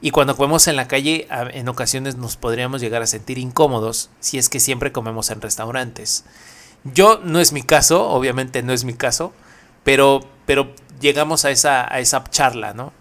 y 0.00 0.12
cuando 0.12 0.36
comemos 0.36 0.68
en 0.68 0.76
la 0.76 0.88
calle 0.88 1.26
en 1.52 1.68
ocasiones 1.68 2.16
nos 2.16 2.36
podríamos 2.36 2.80
llegar 2.80 3.02
a 3.02 3.06
sentir 3.06 3.38
incómodos 3.38 4.10
si 4.20 4.38
es 4.38 4.48
que 4.48 4.60
siempre 4.60 4.92
comemos 4.92 5.30
en 5.30 5.40
restaurantes. 5.40 6.24
Yo 6.84 7.20
no 7.22 7.40
es 7.40 7.52
mi 7.52 7.62
caso, 7.62 8.08
obviamente 8.08 8.62
no 8.62 8.72
es 8.72 8.84
mi 8.84 8.94
caso, 8.94 9.32
pero, 9.84 10.20
pero 10.46 10.72
llegamos 11.00 11.44
a 11.44 11.50
esa, 11.50 11.92
a 11.92 12.00
esa 12.00 12.24
charla, 12.24 12.72
¿no? 12.74 12.92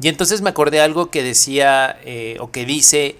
Y 0.00 0.08
entonces 0.08 0.40
me 0.40 0.50
acordé 0.50 0.80
algo 0.80 1.10
que 1.10 1.22
decía 1.22 1.98
eh, 2.04 2.38
o 2.40 2.50
que 2.50 2.64
dice 2.64 3.16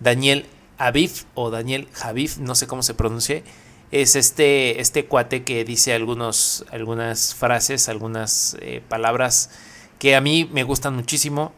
Daniel 0.00 0.46
Aviv 0.78 1.24
o 1.34 1.50
Daniel 1.50 1.88
Javif, 1.92 2.38
no 2.38 2.54
sé 2.54 2.66
cómo 2.66 2.82
se 2.82 2.94
pronuncie, 2.94 3.44
es 3.90 4.16
este, 4.16 4.80
este 4.80 5.04
cuate 5.04 5.44
que 5.44 5.64
dice 5.64 5.92
algunos, 5.92 6.64
algunas 6.70 7.34
frases, 7.34 7.90
algunas 7.90 8.56
eh, 8.60 8.82
palabras 8.88 9.50
que 9.98 10.16
a 10.16 10.22
mí 10.22 10.48
me 10.50 10.62
gustan 10.62 10.96
muchísimo 10.96 11.52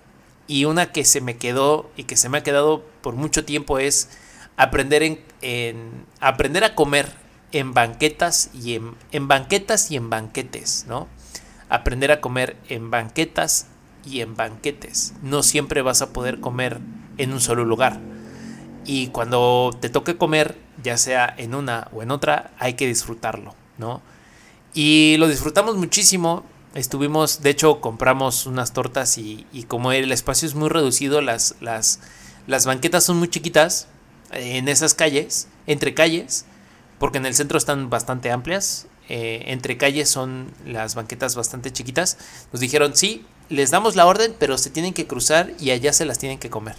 y 0.49 0.65
una 0.65 0.91
que 0.91 1.05
se 1.05 1.21
me 1.21 1.37
quedó 1.37 1.89
y 1.97 2.05
que 2.05 2.17
se 2.17 2.29
me 2.29 2.39
ha 2.39 2.43
quedado 2.43 2.85
por 3.01 3.15
mucho 3.15 3.45
tiempo 3.45 3.79
es 3.79 4.11
aprender, 4.57 5.05
en, 5.05 5.21
en 5.41 6.05
aprender 6.19 6.65
a 6.65 6.75
comer 6.75 7.24
en 7.55 7.73
banquetas 7.73 8.51
y 8.53 8.75
en, 8.75 8.95
en 9.13 9.29
banquetas 9.29 9.91
y 9.91 9.97
en 9.97 10.11
banquetes, 10.11 10.87
¿no? 10.89 11.09
Aprender 11.69 12.13
a 12.13 12.21
comer 12.21 12.57
en 12.69 12.91
banquetas 12.91 13.69
y 14.05 14.21
en 14.21 14.37
banquetes. 14.37 15.15
No 15.23 15.43
siempre 15.43 15.81
vas 15.81 16.03
a 16.03 16.13
poder 16.13 16.41
comer 16.41 16.81
en 17.17 17.33
un 17.33 17.41
solo 17.41 17.65
lugar. 17.65 18.01
Y 18.85 19.09
cuando 19.09 19.71
te 19.81 19.89
toque 19.89 20.17
comer, 20.17 20.59
ya 20.83 20.99
sea 20.99 21.33
en 21.37 21.55
una 21.55 21.89
o 21.93 22.03
en 22.03 22.11
otra, 22.11 22.51
hay 22.59 22.75
que 22.75 22.87
disfrutarlo, 22.87 23.55
¿no? 23.79 24.03
Y 24.75 25.17
lo 25.19 25.29
disfrutamos 25.29 25.77
muchísimo. 25.77 26.45
Estuvimos, 26.75 27.41
de 27.41 27.51
hecho, 27.51 27.81
compramos 27.81 28.47
unas 28.47 28.73
tortas 28.73 29.17
y, 29.17 29.47
como 29.69 29.93
el 29.93 30.11
espacio 30.11 30.49
es 30.49 30.57
muy 30.57 30.69
reducido, 30.69 31.21
las, 31.21 31.55
las, 31.61 32.01
las 32.49 32.67
banquetas 32.67 33.05
son 33.05 33.19
muy 33.19 33.29
chiquitas 33.29 33.87
en 34.33 34.69
esas 34.69 34.95
calles, 34.95 35.47
entre 35.69 35.95
calles, 35.95 36.47
porque 36.99 37.19
en 37.19 37.27
el 37.27 37.35
centro 37.35 37.59
están 37.59 37.91
bastante 37.91 38.31
amplias. 38.31 38.87
Eh, 39.09 39.45
entre 39.49 39.77
calles 39.77 40.09
son 40.09 40.51
las 40.65 40.95
banquetas 40.95 41.37
bastante 41.37 41.73
chiquitas. 41.73 42.17
Nos 42.53 42.61
dijeron, 42.61 42.97
sí, 42.97 43.27
les 43.49 43.71
damos 43.71 43.97
la 43.97 44.07
orden, 44.07 44.35
pero 44.39 44.59
se 44.59 44.71
tienen 44.71 44.95
que 44.95 45.07
cruzar 45.07 45.53
y 45.59 45.71
allá 45.71 45.93
se 45.93 46.05
las 46.05 46.19
tienen 46.19 46.39
que 46.39 46.51
comer. 46.51 46.77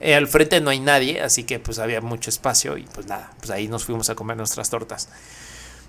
Eh, 0.00 0.14
al 0.14 0.26
frente 0.26 0.60
no 0.60 0.70
hay 0.70 0.80
nadie, 0.80 1.20
así 1.20 1.44
que 1.44 1.58
pues 1.58 1.78
había 1.78 2.00
mucho 2.00 2.30
espacio 2.30 2.78
y 2.78 2.84
pues 2.84 3.06
nada, 3.06 3.30
pues 3.38 3.50
ahí 3.50 3.68
nos 3.68 3.84
fuimos 3.84 4.08
a 4.08 4.14
comer 4.14 4.36
nuestras 4.36 4.70
tortas. 4.70 5.08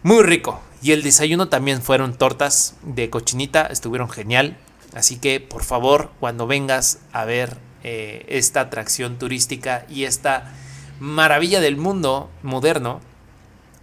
Muy 0.03 0.23
rico. 0.23 0.61
Y 0.81 0.91
el 0.91 1.03
desayuno 1.03 1.47
también 1.47 1.81
fueron 1.81 2.17
tortas 2.17 2.75
de 2.83 3.09
cochinita, 3.09 3.67
estuvieron 3.67 4.09
genial. 4.09 4.57
Así 4.93 5.17
que 5.17 5.39
por 5.39 5.63
favor, 5.63 6.11
cuando 6.19 6.47
vengas 6.47 6.99
a 7.13 7.23
ver 7.23 7.57
eh, 7.83 8.25
esta 8.27 8.61
atracción 8.61 9.17
turística 9.17 9.85
y 9.89 10.03
esta 10.03 10.53
maravilla 10.99 11.61
del 11.61 11.77
mundo 11.77 12.29
moderno, 12.43 12.99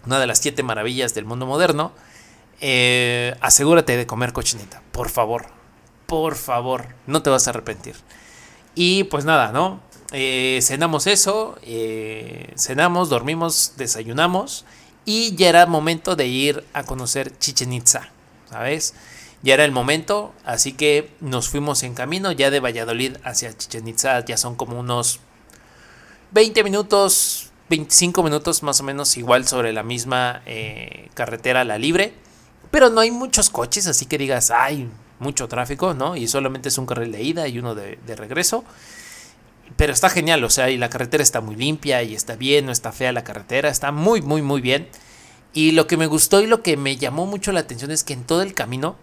una 0.09 0.19
de 0.19 0.27
las 0.27 0.39
siete 0.39 0.63
maravillas 0.63 1.13
del 1.13 1.25
mundo 1.25 1.45
moderno, 1.45 1.93
eh, 2.61 3.35
asegúrate 3.41 3.95
de 3.95 4.05
comer 4.05 4.33
cochinita, 4.33 4.81
por 4.91 5.09
favor 5.09 5.59
por 6.09 6.35
favor, 6.35 6.87
no 7.05 7.21
te 7.21 7.29
vas 7.29 7.47
a 7.47 7.51
arrepentir. 7.51 7.95
Y 8.73 9.03
pues 9.05 9.25
nada, 9.25 9.51
¿no? 9.51 9.79
Eh, 10.11 10.59
cenamos 10.63 11.05
eso, 11.05 11.55
eh, 11.61 12.51
cenamos, 12.57 13.09
dormimos, 13.09 13.73
desayunamos 13.77 14.65
y 15.05 15.35
ya 15.35 15.49
era 15.49 15.67
momento 15.67 16.15
de 16.15 16.25
ir 16.25 16.65
a 16.73 16.83
conocer 16.83 17.37
Chichen 17.37 17.73
Itza, 17.73 18.09
¿sabes? 18.49 18.95
Ya 19.43 19.53
era 19.53 19.65
el 19.65 19.71
momento, 19.71 20.33
así 20.45 20.73
que 20.73 21.11
nos 21.19 21.47
fuimos 21.47 21.83
en 21.83 21.93
camino 21.93 22.31
ya 22.31 22.49
de 22.49 22.59
Valladolid 22.59 23.17
hacia 23.23 23.55
Chichen 23.55 23.87
Itza, 23.87 24.25
ya 24.25 24.35
son 24.35 24.55
como 24.55 24.79
unos 24.79 25.19
20 26.31 26.63
minutos, 26.63 27.48
25 27.69 28.23
minutos 28.23 28.63
más 28.63 28.79
o 28.79 28.83
menos, 28.83 29.15
igual 29.17 29.47
sobre 29.47 29.73
la 29.73 29.83
misma 29.83 30.41
eh, 30.45 31.09
carretera, 31.13 31.63
la 31.63 31.77
libre, 31.77 32.13
pero 32.71 32.89
no 32.89 33.01
hay 33.01 33.11
muchos 33.11 33.49
coches, 33.49 33.87
así 33.87 34.05
que 34.05 34.17
digas, 34.17 34.51
ay, 34.51 34.89
mucho 35.19 35.47
tráfico, 35.47 35.93
¿no? 35.93 36.15
Y 36.15 36.27
solamente 36.27 36.69
es 36.69 36.77
un 36.77 36.85
carril 36.85 37.11
de 37.11 37.21
ida 37.21 37.47
y 37.47 37.59
uno 37.59 37.75
de, 37.75 37.97
regreso. 38.15 38.63
Pero 39.75 39.93
está 39.93 40.09
genial, 40.09 40.43
o 40.43 40.49
sea, 40.49 40.69
y 40.69 40.77
la 40.77 40.89
carretera 40.89 41.21
está 41.21 41.41
muy 41.41 41.55
limpia 41.55 42.01
y 42.01 42.15
está 42.15 42.35
bien, 42.35 42.65
no 42.65 42.71
está 42.71 42.91
fea 42.91 43.11
la 43.11 43.23
carretera, 43.23 43.69
está 43.69 43.91
muy, 43.91 44.21
muy, 44.21 44.41
muy 44.41 44.61
bien. 44.61 44.87
Y 45.53 45.71
lo 45.71 45.87
que 45.87 45.97
me 45.97 46.07
gustó 46.07 46.41
y 46.41 46.47
lo 46.47 46.63
que 46.63 46.75
me 46.75 46.97
llamó 46.97 47.25
mucho 47.25 47.51
la 47.51 47.61
atención 47.61 47.91
es 47.91 48.03
que 48.03 48.13
en 48.13 48.23
todo 48.23 48.41
el 48.41 48.53
camino, 48.53 48.95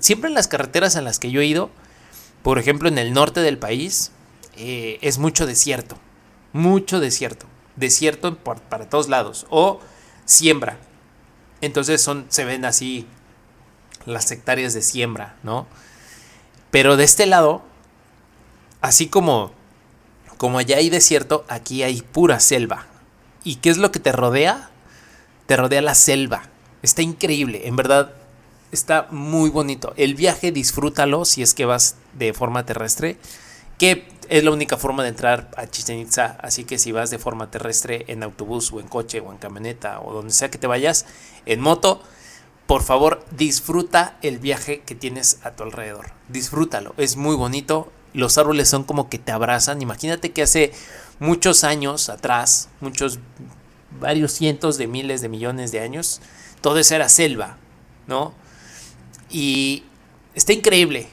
siempre 0.00 0.28
en 0.28 0.34
las 0.34 0.48
carreteras 0.48 0.96
en 0.96 1.04
las 1.04 1.18
que 1.18 1.30
yo 1.30 1.40
he 1.40 1.46
ido, 1.46 1.70
por 2.42 2.58
ejemplo 2.58 2.88
en 2.88 2.98
el 2.98 3.12
norte 3.12 3.40
del 3.40 3.58
país, 3.58 4.12
eh, 4.56 4.98
es 5.02 5.18
mucho 5.18 5.46
desierto, 5.46 5.98
mucho 6.52 7.00
desierto, 7.00 7.46
desierto 7.78 8.36
para 8.36 8.88
todos 8.88 9.08
lados, 9.08 9.46
o 9.50 9.80
siembra. 10.24 10.78
Entonces 11.60 12.00
son, 12.02 12.26
se 12.28 12.44
ven 12.44 12.64
así 12.64 13.06
las 14.04 14.30
hectáreas 14.30 14.74
de 14.74 14.82
siembra, 14.82 15.36
¿no? 15.42 15.66
Pero 16.70 16.96
de 16.96 17.04
este 17.04 17.26
lado, 17.26 17.62
así 18.80 19.08
como, 19.08 19.52
como 20.36 20.58
allá 20.58 20.76
hay 20.76 20.90
desierto, 20.90 21.44
aquí 21.48 21.82
hay 21.82 22.02
pura 22.02 22.40
selva. 22.40 22.86
¿Y 23.44 23.56
qué 23.56 23.70
es 23.70 23.78
lo 23.78 23.90
que 23.90 24.00
te 24.00 24.12
rodea? 24.12 24.70
Te 25.46 25.56
rodea 25.56 25.82
la 25.82 25.94
selva. 25.94 26.42
Está 26.82 27.02
increíble, 27.02 27.66
en 27.66 27.76
verdad 27.76 28.12
está 28.70 29.08
muy 29.10 29.50
bonito. 29.50 29.94
El 29.96 30.14
viaje 30.14 30.52
disfrútalo 30.52 31.24
si 31.24 31.42
es 31.42 31.54
que 31.54 31.64
vas 31.64 31.96
de 32.12 32.32
forma 32.32 32.66
terrestre, 32.66 33.16
que 33.78 34.08
es 34.28 34.44
la 34.44 34.50
única 34.50 34.76
forma 34.76 35.02
de 35.02 35.08
entrar 35.08 35.50
a 35.56 35.66
Chichen 35.66 35.98
Itza. 35.98 36.36
Así 36.40 36.64
que 36.64 36.78
si 36.78 36.92
vas 36.92 37.10
de 37.10 37.18
forma 37.18 37.50
terrestre 37.50 38.04
en 38.08 38.22
autobús 38.22 38.72
o 38.72 38.80
en 38.80 38.88
coche 38.88 39.20
o 39.20 39.32
en 39.32 39.38
camioneta 39.38 40.00
o 40.00 40.12
donde 40.12 40.32
sea 40.32 40.50
que 40.50 40.58
te 40.58 40.66
vayas, 40.66 41.06
en 41.46 41.60
moto, 41.60 42.02
por 42.66 42.82
favor 42.82 43.24
disfruta 43.30 44.18
el 44.22 44.38
viaje 44.38 44.80
que 44.80 44.94
tienes 44.94 45.40
a 45.44 45.52
tu 45.52 45.62
alrededor. 45.62 46.12
Disfrútalo, 46.28 46.94
es 46.98 47.16
muy 47.16 47.34
bonito. 47.34 47.90
Los 48.12 48.36
árboles 48.38 48.68
son 48.68 48.84
como 48.84 49.08
que 49.08 49.18
te 49.18 49.32
abrazan. 49.32 49.80
Imagínate 49.80 50.32
que 50.32 50.42
hace 50.42 50.72
muchos 51.18 51.64
años 51.64 52.08
atrás, 52.10 52.68
muchos, 52.80 53.20
varios 53.98 54.32
cientos 54.32 54.76
de 54.76 54.86
miles 54.86 55.22
de 55.22 55.28
millones 55.28 55.72
de 55.72 55.80
años, 55.80 56.20
todo 56.60 56.78
eso 56.78 56.94
era 56.94 57.08
selva, 57.08 57.56
¿no? 58.06 58.34
Y 59.30 59.84
está 60.34 60.52
increíble, 60.52 61.08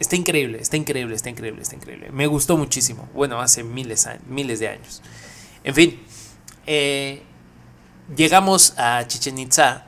está 0.00 0.16
increíble, 0.16 0.58
está 0.60 0.76
increíble, 0.76 1.14
está 1.14 1.30
increíble, 1.30 1.62
está 1.62 1.76
increíble. 1.76 2.10
Me 2.10 2.26
gustó 2.26 2.56
muchísimo. 2.56 3.08
Bueno, 3.14 3.40
hace 3.40 3.62
miles, 3.62 4.08
miles 4.26 4.58
de 4.58 4.68
años. 4.68 5.02
En 5.62 5.74
fin, 5.74 6.00
eh, 6.66 7.22
llegamos 8.16 8.74
a 8.76 9.06
Chichen 9.06 9.38
Itza 9.38 9.86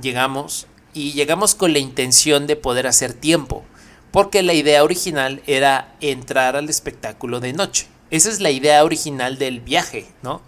llegamos 0.00 0.66
y 0.94 1.12
llegamos 1.12 1.54
con 1.54 1.72
la 1.72 1.78
intención 1.78 2.46
de 2.46 2.56
poder 2.56 2.86
hacer 2.86 3.14
tiempo, 3.14 3.64
porque 4.10 4.42
la 4.42 4.54
idea 4.54 4.84
original 4.84 5.42
era 5.46 5.94
entrar 6.00 6.56
al 6.56 6.68
espectáculo 6.68 7.40
de 7.40 7.52
noche. 7.52 7.86
Esa 8.10 8.28
es 8.28 8.40
la 8.40 8.50
idea 8.50 8.84
original 8.84 9.38
del 9.38 9.60
viaje, 9.60 10.06
¿no? 10.22 10.42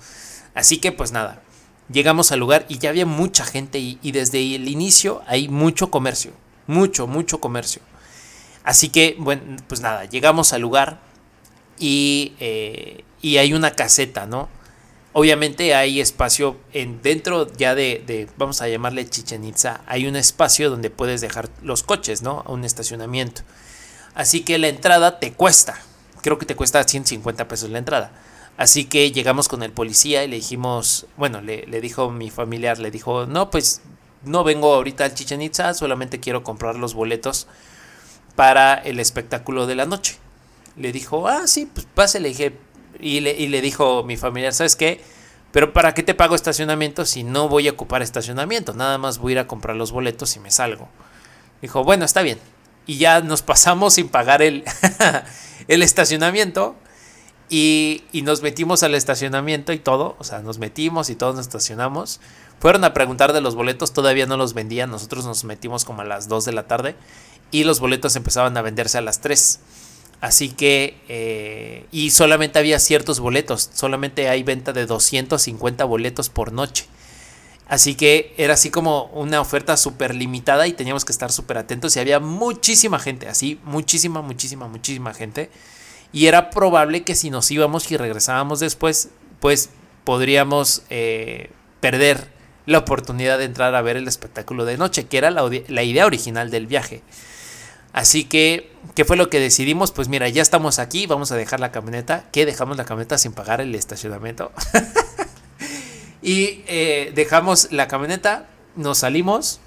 Así 0.54 0.78
que 0.78 0.92
pues 0.92 1.12
nada, 1.12 1.42
llegamos 1.90 2.30
al 2.30 2.40
lugar 2.40 2.66
y 2.68 2.78
ya 2.78 2.90
había 2.90 3.06
mucha 3.06 3.44
gente 3.44 3.78
y, 3.78 4.12
desde 4.12 4.54
el 4.54 4.68
inicio 4.68 5.22
hay 5.26 5.48
mucho 5.48 5.90
comercio, 5.90 6.32
mucho, 6.66 7.06
mucho 7.06 7.40
comercio. 7.40 7.80
Así 8.64 8.88
que, 8.88 9.14
bueno, 9.18 9.42
pues 9.68 9.82
nada, 9.82 10.06
llegamos 10.06 10.54
al 10.54 10.62
lugar 10.62 10.98
y, 11.78 12.32
eh, 12.40 13.04
y 13.20 13.36
hay 13.36 13.52
una 13.52 13.72
caseta, 13.72 14.26
¿no? 14.26 14.48
Obviamente 15.12 15.74
hay 15.74 16.00
espacio 16.00 16.56
en, 16.72 17.00
dentro 17.00 17.46
ya 17.56 17.74
de, 17.74 18.28
vamos 18.36 18.62
a 18.62 18.68
llamarle 18.68 19.08
Chichen 19.08 19.44
Itza, 19.44 19.82
hay 19.86 20.06
un 20.06 20.16
espacio 20.16 20.70
donde 20.70 20.90
puedes 20.90 21.20
dejar 21.20 21.50
los 21.62 21.84
coches, 21.84 22.22
¿no? 22.22 22.42
A 22.46 22.52
un 22.52 22.64
estacionamiento. 22.64 23.42
Así 24.14 24.40
que 24.40 24.58
la 24.58 24.68
entrada 24.68 25.20
te 25.20 25.32
cuesta, 25.34 25.78
creo 26.22 26.38
que 26.38 26.46
te 26.46 26.56
cuesta 26.56 26.82
150 26.82 27.46
pesos 27.46 27.70
la 27.70 27.78
entrada. 27.78 28.12
Así 28.56 28.86
que 28.86 29.12
llegamos 29.12 29.48
con 29.48 29.62
el 29.62 29.72
policía 29.72 30.24
y 30.24 30.28
le 30.28 30.36
dijimos, 30.36 31.06
bueno, 31.16 31.40
le, 31.42 31.66
le 31.66 31.80
dijo 31.80 32.10
mi 32.10 32.30
familiar, 32.30 32.78
le 32.78 32.90
dijo, 32.90 33.26
no, 33.26 33.50
pues 33.50 33.82
no 34.24 34.42
vengo 34.42 34.74
ahorita 34.74 35.04
al 35.04 35.14
Chichen 35.14 35.42
Itza, 35.42 35.74
solamente 35.74 36.18
quiero 36.18 36.42
comprar 36.42 36.76
los 36.76 36.94
boletos 36.94 37.46
para 38.36 38.74
el 38.74 39.00
espectáculo 39.00 39.66
de 39.66 39.74
la 39.74 39.86
noche. 39.86 40.18
Le 40.76 40.92
dijo, 40.92 41.28
ah, 41.28 41.46
sí, 41.46 41.68
pues 41.72 41.86
pase, 41.94 42.20
le 42.20 42.30
dije, 42.30 42.58
y 43.00 43.20
le, 43.20 43.60
dijo 43.60 44.02
mi 44.04 44.16
familiar, 44.16 44.52
¿sabes 44.52 44.76
qué? 44.76 45.00
Pero 45.52 45.72
¿para 45.72 45.94
qué 45.94 46.02
te 46.02 46.14
pago 46.14 46.34
estacionamiento 46.34 47.04
si 47.04 47.22
no 47.22 47.48
voy 47.48 47.68
a 47.68 47.72
ocupar 47.72 48.02
estacionamiento? 48.02 48.74
Nada 48.74 48.98
más 48.98 49.18
voy 49.18 49.32
a 49.32 49.34
ir 49.34 49.38
a 49.40 49.46
comprar 49.46 49.76
los 49.76 49.92
boletos 49.92 50.34
y 50.36 50.40
me 50.40 50.50
salgo. 50.50 50.88
Dijo, 51.62 51.84
bueno, 51.84 52.04
está 52.04 52.22
bien. 52.22 52.38
Y 52.86 52.98
ya 52.98 53.20
nos 53.20 53.42
pasamos 53.42 53.94
sin 53.94 54.08
pagar 54.08 54.42
el, 54.42 54.64
el 55.68 55.82
estacionamiento. 55.82 56.76
Y, 57.50 58.04
y, 58.10 58.22
nos 58.22 58.42
metimos 58.42 58.82
al 58.82 58.94
estacionamiento 58.94 59.72
y 59.72 59.78
todo. 59.78 60.16
O 60.18 60.24
sea, 60.24 60.40
nos 60.40 60.58
metimos 60.58 61.10
y 61.10 61.14
todos 61.14 61.36
nos 61.36 61.46
estacionamos. 61.46 62.20
Fueron 62.58 62.82
a 62.84 62.94
preguntar 62.94 63.32
de 63.32 63.42
los 63.42 63.54
boletos, 63.54 63.92
todavía 63.92 64.26
no 64.26 64.36
los 64.36 64.54
vendían. 64.54 64.90
Nosotros 64.90 65.24
nos 65.26 65.44
metimos 65.44 65.84
como 65.84 66.00
a 66.00 66.04
las 66.04 66.26
2 66.26 66.46
de 66.46 66.52
la 66.52 66.66
tarde. 66.66 66.96
Y 67.54 67.62
los 67.62 67.78
boletos 67.78 68.16
empezaban 68.16 68.56
a 68.56 68.62
venderse 68.62 68.98
a 68.98 69.00
las 69.00 69.20
3. 69.20 69.60
Así 70.20 70.48
que, 70.48 71.00
eh, 71.06 71.86
y 71.92 72.10
solamente 72.10 72.58
había 72.58 72.80
ciertos 72.80 73.20
boletos, 73.20 73.70
solamente 73.72 74.28
hay 74.28 74.42
venta 74.42 74.72
de 74.72 74.86
250 74.86 75.84
boletos 75.84 76.30
por 76.30 76.50
noche. 76.50 76.86
Así 77.68 77.94
que 77.94 78.34
era 78.38 78.54
así 78.54 78.70
como 78.70 79.04
una 79.12 79.40
oferta 79.40 79.76
súper 79.76 80.16
limitada 80.16 80.66
y 80.66 80.72
teníamos 80.72 81.04
que 81.04 81.12
estar 81.12 81.30
súper 81.30 81.58
atentos 81.58 81.94
y 81.94 82.00
había 82.00 82.18
muchísima 82.18 82.98
gente, 82.98 83.28
así, 83.28 83.60
muchísima, 83.62 84.20
muchísima, 84.20 84.66
muchísima 84.66 85.14
gente. 85.14 85.48
Y 86.12 86.26
era 86.26 86.50
probable 86.50 87.04
que 87.04 87.14
si 87.14 87.30
nos 87.30 87.48
íbamos 87.52 87.88
y 87.92 87.96
regresábamos 87.96 88.58
después, 88.58 89.10
pues 89.38 89.70
podríamos 90.02 90.82
eh, 90.90 91.50
perder 91.78 92.32
la 92.66 92.78
oportunidad 92.78 93.38
de 93.38 93.44
entrar 93.44 93.76
a 93.76 93.82
ver 93.82 93.96
el 93.96 94.08
espectáculo 94.08 94.64
de 94.64 94.76
noche, 94.76 95.06
que 95.06 95.18
era 95.18 95.30
la 95.30 95.82
idea 95.84 96.04
original 96.04 96.50
del 96.50 96.66
viaje. 96.66 97.04
Así 97.94 98.24
que, 98.24 98.72
¿qué 98.96 99.04
fue 99.04 99.16
lo 99.16 99.30
que 99.30 99.38
decidimos? 99.38 99.92
Pues 99.92 100.08
mira, 100.08 100.28
ya 100.28 100.42
estamos 100.42 100.80
aquí, 100.80 101.06
vamos 101.06 101.30
a 101.30 101.36
dejar 101.36 101.60
la 101.60 101.70
camioneta. 101.70 102.24
¿Qué? 102.32 102.44
Dejamos 102.44 102.76
la 102.76 102.84
camioneta 102.84 103.18
sin 103.18 103.32
pagar 103.32 103.60
el 103.60 103.72
estacionamiento. 103.76 104.50
y 106.22 106.64
eh, 106.66 107.12
dejamos 107.14 107.70
la 107.70 107.86
camioneta, 107.86 108.48
nos 108.74 108.98
salimos 108.98 109.60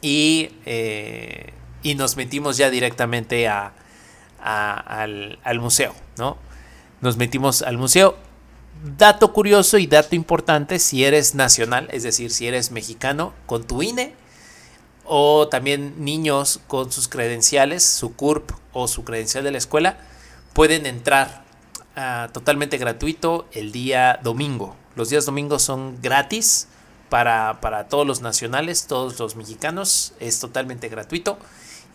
y, 0.00 0.52
eh, 0.64 1.52
y 1.82 1.96
nos 1.96 2.16
metimos 2.16 2.56
ya 2.56 2.70
directamente 2.70 3.48
a, 3.48 3.72
al, 4.40 5.40
al 5.42 5.58
museo, 5.58 5.92
¿no? 6.16 6.38
Nos 7.00 7.16
metimos 7.16 7.62
al 7.62 7.78
museo. 7.78 8.16
Dato 8.96 9.32
curioso 9.32 9.78
y 9.78 9.88
dato 9.88 10.14
importante, 10.14 10.78
si 10.78 11.04
eres 11.04 11.34
nacional, 11.34 11.88
es 11.90 12.04
decir, 12.04 12.30
si 12.30 12.46
eres 12.46 12.70
mexicano, 12.70 13.32
con 13.46 13.64
tu 13.64 13.82
INE 13.82 14.14
o 15.04 15.48
también 15.48 16.04
niños 16.04 16.60
con 16.66 16.90
sus 16.90 17.08
credenciales, 17.08 17.84
su 17.84 18.14
CURP 18.14 18.50
o 18.72 18.88
su 18.88 19.04
credencial 19.04 19.44
de 19.44 19.50
la 19.50 19.58
escuela, 19.58 19.98
pueden 20.52 20.86
entrar 20.86 21.44
ah, 21.96 22.28
totalmente 22.32 22.78
gratuito 22.78 23.46
el 23.52 23.72
día 23.72 24.20
domingo. 24.22 24.76
Los 24.96 25.10
días 25.10 25.26
domingos 25.26 25.62
son 25.62 26.00
gratis 26.00 26.68
para, 27.08 27.86
todos 27.88 28.06
los 28.06 28.22
nacionales, 28.22 28.86
todos 28.86 29.18
los 29.18 29.36
mexicanos, 29.36 30.14
es 30.20 30.40
totalmente 30.40 30.88
gratuito. 30.88 31.38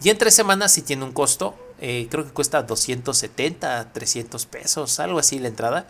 Y 0.01 0.09
entre 0.09 0.31
semanas 0.31 0.71
si 0.71 0.81
tiene 0.81 1.03
un 1.03 1.11
costo, 1.11 1.57
eh, 1.81 2.07
creo 2.09 2.25
que 2.25 2.31
cuesta 2.31 2.63
270, 2.63 3.91
300 3.91 4.45
pesos, 4.45 4.99
algo 4.99 5.19
así 5.19 5.39
la 5.39 5.49
entrada. 5.49 5.87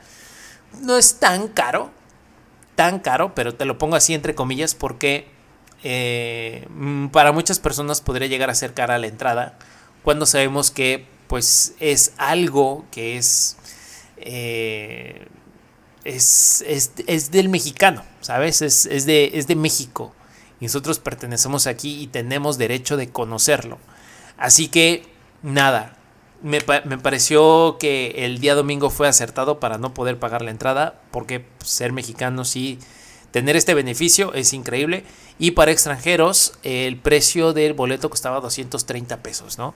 No 0.81 0.97
es 0.97 1.19
tan 1.19 1.47
caro, 1.47 1.91
tan 2.75 2.99
caro, 2.99 3.35
pero 3.35 3.53
te 3.53 3.65
lo 3.65 3.77
pongo 3.77 3.95
así 3.95 4.13
entre 4.13 4.33
comillas 4.33 4.73
porque 4.73 5.27
eh, 5.83 6.67
mm, 6.69 7.07
para 7.07 7.31
muchas 7.31 7.59
personas 7.59 8.01
podría 8.01 8.27
llegar 8.27 8.49
a 8.49 8.55
ser 8.55 8.73
cara 8.73 8.95
a 8.95 8.97
la 8.97 9.07
entrada 9.07 9.57
cuando 10.03 10.25
sabemos 10.25 10.71
que 10.71 11.05
pues 11.27 11.75
es 11.79 12.13
algo 12.17 12.85
que 12.91 13.17
es, 13.17 13.55
eh, 14.17 15.27
es, 16.03 16.65
es, 16.67 17.31
del 17.31 17.49
mexicano, 17.49 18.03
¿sabes? 18.19 18.63
Es, 18.63 18.87
es, 18.87 19.05
de, 19.05 19.31
es 19.35 19.45
de 19.45 19.55
México. 19.55 20.13
Y 20.59 20.65
nosotros 20.65 20.99
pertenecemos 20.99 21.67
aquí 21.67 22.01
y 22.01 22.07
tenemos 22.07 22.57
derecho 22.57 22.97
de 22.97 23.09
conocerlo. 23.09 23.77
Así 24.37 24.69
que, 24.69 25.05
nada, 25.43 25.97
me, 26.41 26.59
me, 26.85 26.97
pareció 26.97 27.77
que 27.79 28.25
el 28.25 28.39
día 28.39 28.55
domingo 28.55 28.89
fue 28.89 29.07
acertado 29.07 29.59
para 29.59 29.77
no 29.77 29.93
poder 29.93 30.17
pagar 30.17 30.41
la 30.41 30.51
entrada, 30.51 30.99
porque 31.11 31.41
pues, 31.41 31.69
ser 31.69 31.93
mexicano 31.93 32.43
sí 32.43 32.79
Tener 33.31 33.55
este 33.55 33.73
beneficio 33.73 34.33
es 34.33 34.53
increíble. 34.53 35.03
Y 35.37 35.51
para 35.51 35.71
extranjeros, 35.71 36.53
el 36.63 36.97
precio 36.97 37.53
del 37.53 37.73
boleto 37.73 38.09
costaba 38.09 38.39
230 38.41 39.17
pesos, 39.21 39.57
¿no? 39.57 39.75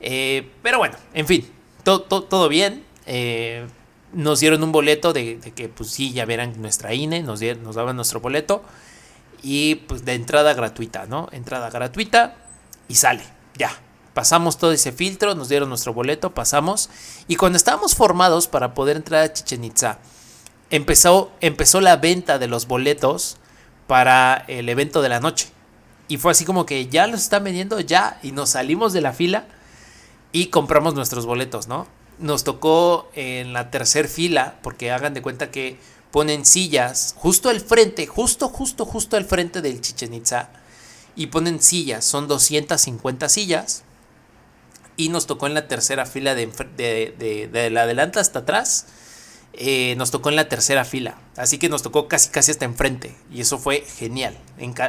Eh, 0.00 0.50
pero 0.62 0.78
bueno, 0.78 0.96
en 1.12 1.26
fin, 1.26 1.46
todo 1.82 2.48
bien. 2.48 2.84
Eh, 3.06 3.66
nos 4.12 4.40
dieron 4.40 4.62
un 4.62 4.72
boleto 4.72 5.12
de, 5.12 5.38
que, 5.54 5.68
pues 5.68 5.90
sí, 5.90 6.12
ya 6.12 6.24
verán 6.24 6.60
nuestra 6.60 6.94
INE, 6.94 7.22
nos, 7.22 7.40
dieron, 7.40 7.62
nos 7.62 7.76
daban 7.76 7.96
nuestro 7.96 8.20
boleto. 8.20 8.62
Y 9.42 9.76
pues 9.76 10.04
de 10.04 10.14
entrada 10.14 10.52
gratuita, 10.54 11.06
¿no? 11.06 11.28
Entrada 11.32 11.70
gratuita 11.70 12.36
y 12.88 12.96
sale, 12.96 13.22
ya. 13.56 13.70
Pasamos 14.14 14.58
todo 14.58 14.72
ese 14.72 14.90
filtro, 14.90 15.34
nos 15.34 15.48
dieron 15.48 15.68
nuestro 15.68 15.94
boleto, 15.94 16.34
pasamos. 16.34 16.90
Y 17.28 17.36
cuando 17.36 17.56
estábamos 17.56 17.94
formados 17.94 18.48
para 18.48 18.74
poder 18.74 18.96
entrar 18.96 19.22
a 19.22 19.32
Chichen 19.32 19.64
Itza, 19.64 19.98
empezó, 20.70 21.32
empezó 21.40 21.80
la 21.80 21.96
venta 21.96 22.38
de 22.38 22.46
los 22.46 22.66
boletos 22.66 23.36
para 23.86 24.44
el 24.48 24.68
evento 24.68 25.02
de 25.02 25.08
la 25.08 25.20
noche. 25.20 25.48
Y 26.08 26.16
fue 26.16 26.32
así 26.32 26.44
como 26.44 26.66
que 26.66 26.88
ya 26.88 27.06
los 27.06 27.20
están 27.20 27.44
vendiendo 27.44 27.78
ya 27.80 28.18
y 28.22 28.32
nos 28.32 28.50
salimos 28.50 28.92
de 28.92 29.00
la 29.00 29.12
fila 29.12 29.46
y 30.32 30.46
compramos 30.46 30.94
nuestros 30.94 31.26
boletos, 31.26 31.68
¿no? 31.68 31.86
Nos 32.18 32.44
tocó 32.44 33.10
en 33.14 33.52
la 33.52 33.70
tercera 33.70 34.08
fila 34.08 34.58
porque 34.62 34.90
hagan 34.90 35.14
de 35.14 35.22
cuenta 35.22 35.50
que 35.50 35.78
ponen 36.10 36.44
sillas 36.44 37.14
justo 37.16 37.48
al 37.48 37.60
frente, 37.60 38.06
justo, 38.06 38.48
justo, 38.48 38.84
justo 38.84 39.16
al 39.16 39.24
frente 39.24 39.62
del 39.62 39.80
Chichen 39.80 40.14
Itza 40.14 40.50
y 41.16 41.28
ponen 41.28 41.60
sillas, 41.62 42.04
son 42.04 42.28
250 42.28 43.28
sillas 43.28 43.84
y 44.96 45.08
nos 45.08 45.26
tocó 45.26 45.46
en 45.46 45.54
la 45.54 45.68
tercera 45.68 46.06
fila 46.06 46.34
de, 46.34 46.46
de, 46.76 47.48
de 47.50 47.70
la 47.70 47.82
adelante 47.82 48.18
hasta 48.20 48.40
atrás 48.40 48.86
eh, 49.52 49.94
nos 49.96 50.10
tocó 50.10 50.28
en 50.28 50.36
la 50.36 50.48
tercera 50.48 50.84
fila. 50.84 51.18
Así 51.36 51.58
que 51.58 51.68
nos 51.68 51.82
tocó 51.82 52.08
casi 52.08 52.30
casi 52.30 52.50
hasta 52.50 52.64
enfrente. 52.64 53.16
Y 53.30 53.40
eso 53.40 53.58
fue 53.58 53.84
genial. 53.98 54.36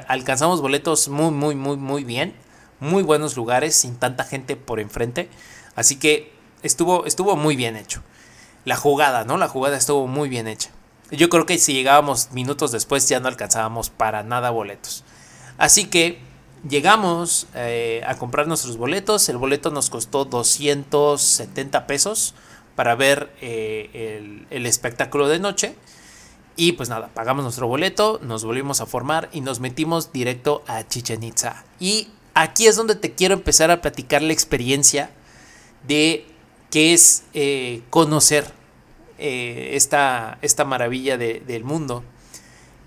alcanzamos 0.07 0.61
boletos 0.61 1.09
muy, 1.09 1.31
muy, 1.31 1.55
muy, 1.55 1.77
muy 1.77 2.03
bien. 2.03 2.35
Muy 2.79 3.03
buenos 3.03 3.35
lugares, 3.35 3.75
sin 3.75 3.95
tanta 3.95 4.23
gente 4.23 4.55
por 4.55 4.79
enfrente. 4.79 5.29
Así 5.75 5.97
que 5.97 6.33
estuvo, 6.63 7.05
estuvo 7.05 7.35
muy 7.35 7.55
bien 7.55 7.75
hecho. 7.75 8.01
La 8.65 8.75
jugada, 8.75 9.23
¿no? 9.23 9.37
La 9.37 9.47
jugada 9.47 9.77
estuvo 9.77 10.07
muy 10.07 10.29
bien 10.29 10.47
hecha. 10.47 10.69
Yo 11.11 11.29
creo 11.29 11.45
que 11.45 11.57
si 11.57 11.73
llegábamos 11.73 12.31
minutos 12.31 12.71
después 12.71 13.07
ya 13.09 13.19
no 13.19 13.27
alcanzábamos 13.27 13.89
para 13.89 14.23
nada 14.23 14.49
boletos. 14.49 15.03
Así 15.57 15.85
que 15.85 16.19
llegamos 16.67 17.47
eh, 17.53 18.01
a 18.07 18.15
comprar 18.15 18.47
nuestros 18.47 18.77
boletos. 18.77 19.27
El 19.29 19.37
boleto 19.37 19.71
nos 19.71 19.89
costó 19.89 20.25
270 20.25 21.85
pesos 21.85 22.33
para 22.75 22.95
ver 22.95 23.31
eh, 23.41 24.45
el, 24.49 24.65
espectáculo 24.65 25.27
de 25.27 25.39
noche. 25.39 25.75
Y 26.55 26.73
pues 26.73 26.89
nada, 26.89 27.09
pagamos 27.13 27.43
nuestro 27.43 27.67
boleto, 27.67 28.19
nos 28.23 28.43
volvimos 28.43 28.81
a 28.81 28.85
formar 28.85 29.29
y 29.31 29.41
nos 29.41 29.59
metimos 29.59 30.11
directo 30.11 30.63
a 30.67 30.87
Chichen 30.87 31.23
Itza. 31.23 31.63
Y 31.79 32.09
aquí 32.33 32.67
es 32.67 32.75
donde 32.75 32.95
te 32.95 33.13
quiero 33.13 33.33
empezar 33.33 33.71
a 33.71 33.81
platicar 33.81 34.21
la 34.21 34.33
experiencia 34.33 35.11
de 35.87 36.25
qué 36.69 36.93
es 36.93 37.23
eh, 37.33 37.81
conocer 37.89 38.45
eh, 39.17 39.71
esta, 39.73 40.39
esta, 40.41 40.65
maravilla 40.65 41.17
del 41.17 41.63
mundo. 41.63 42.03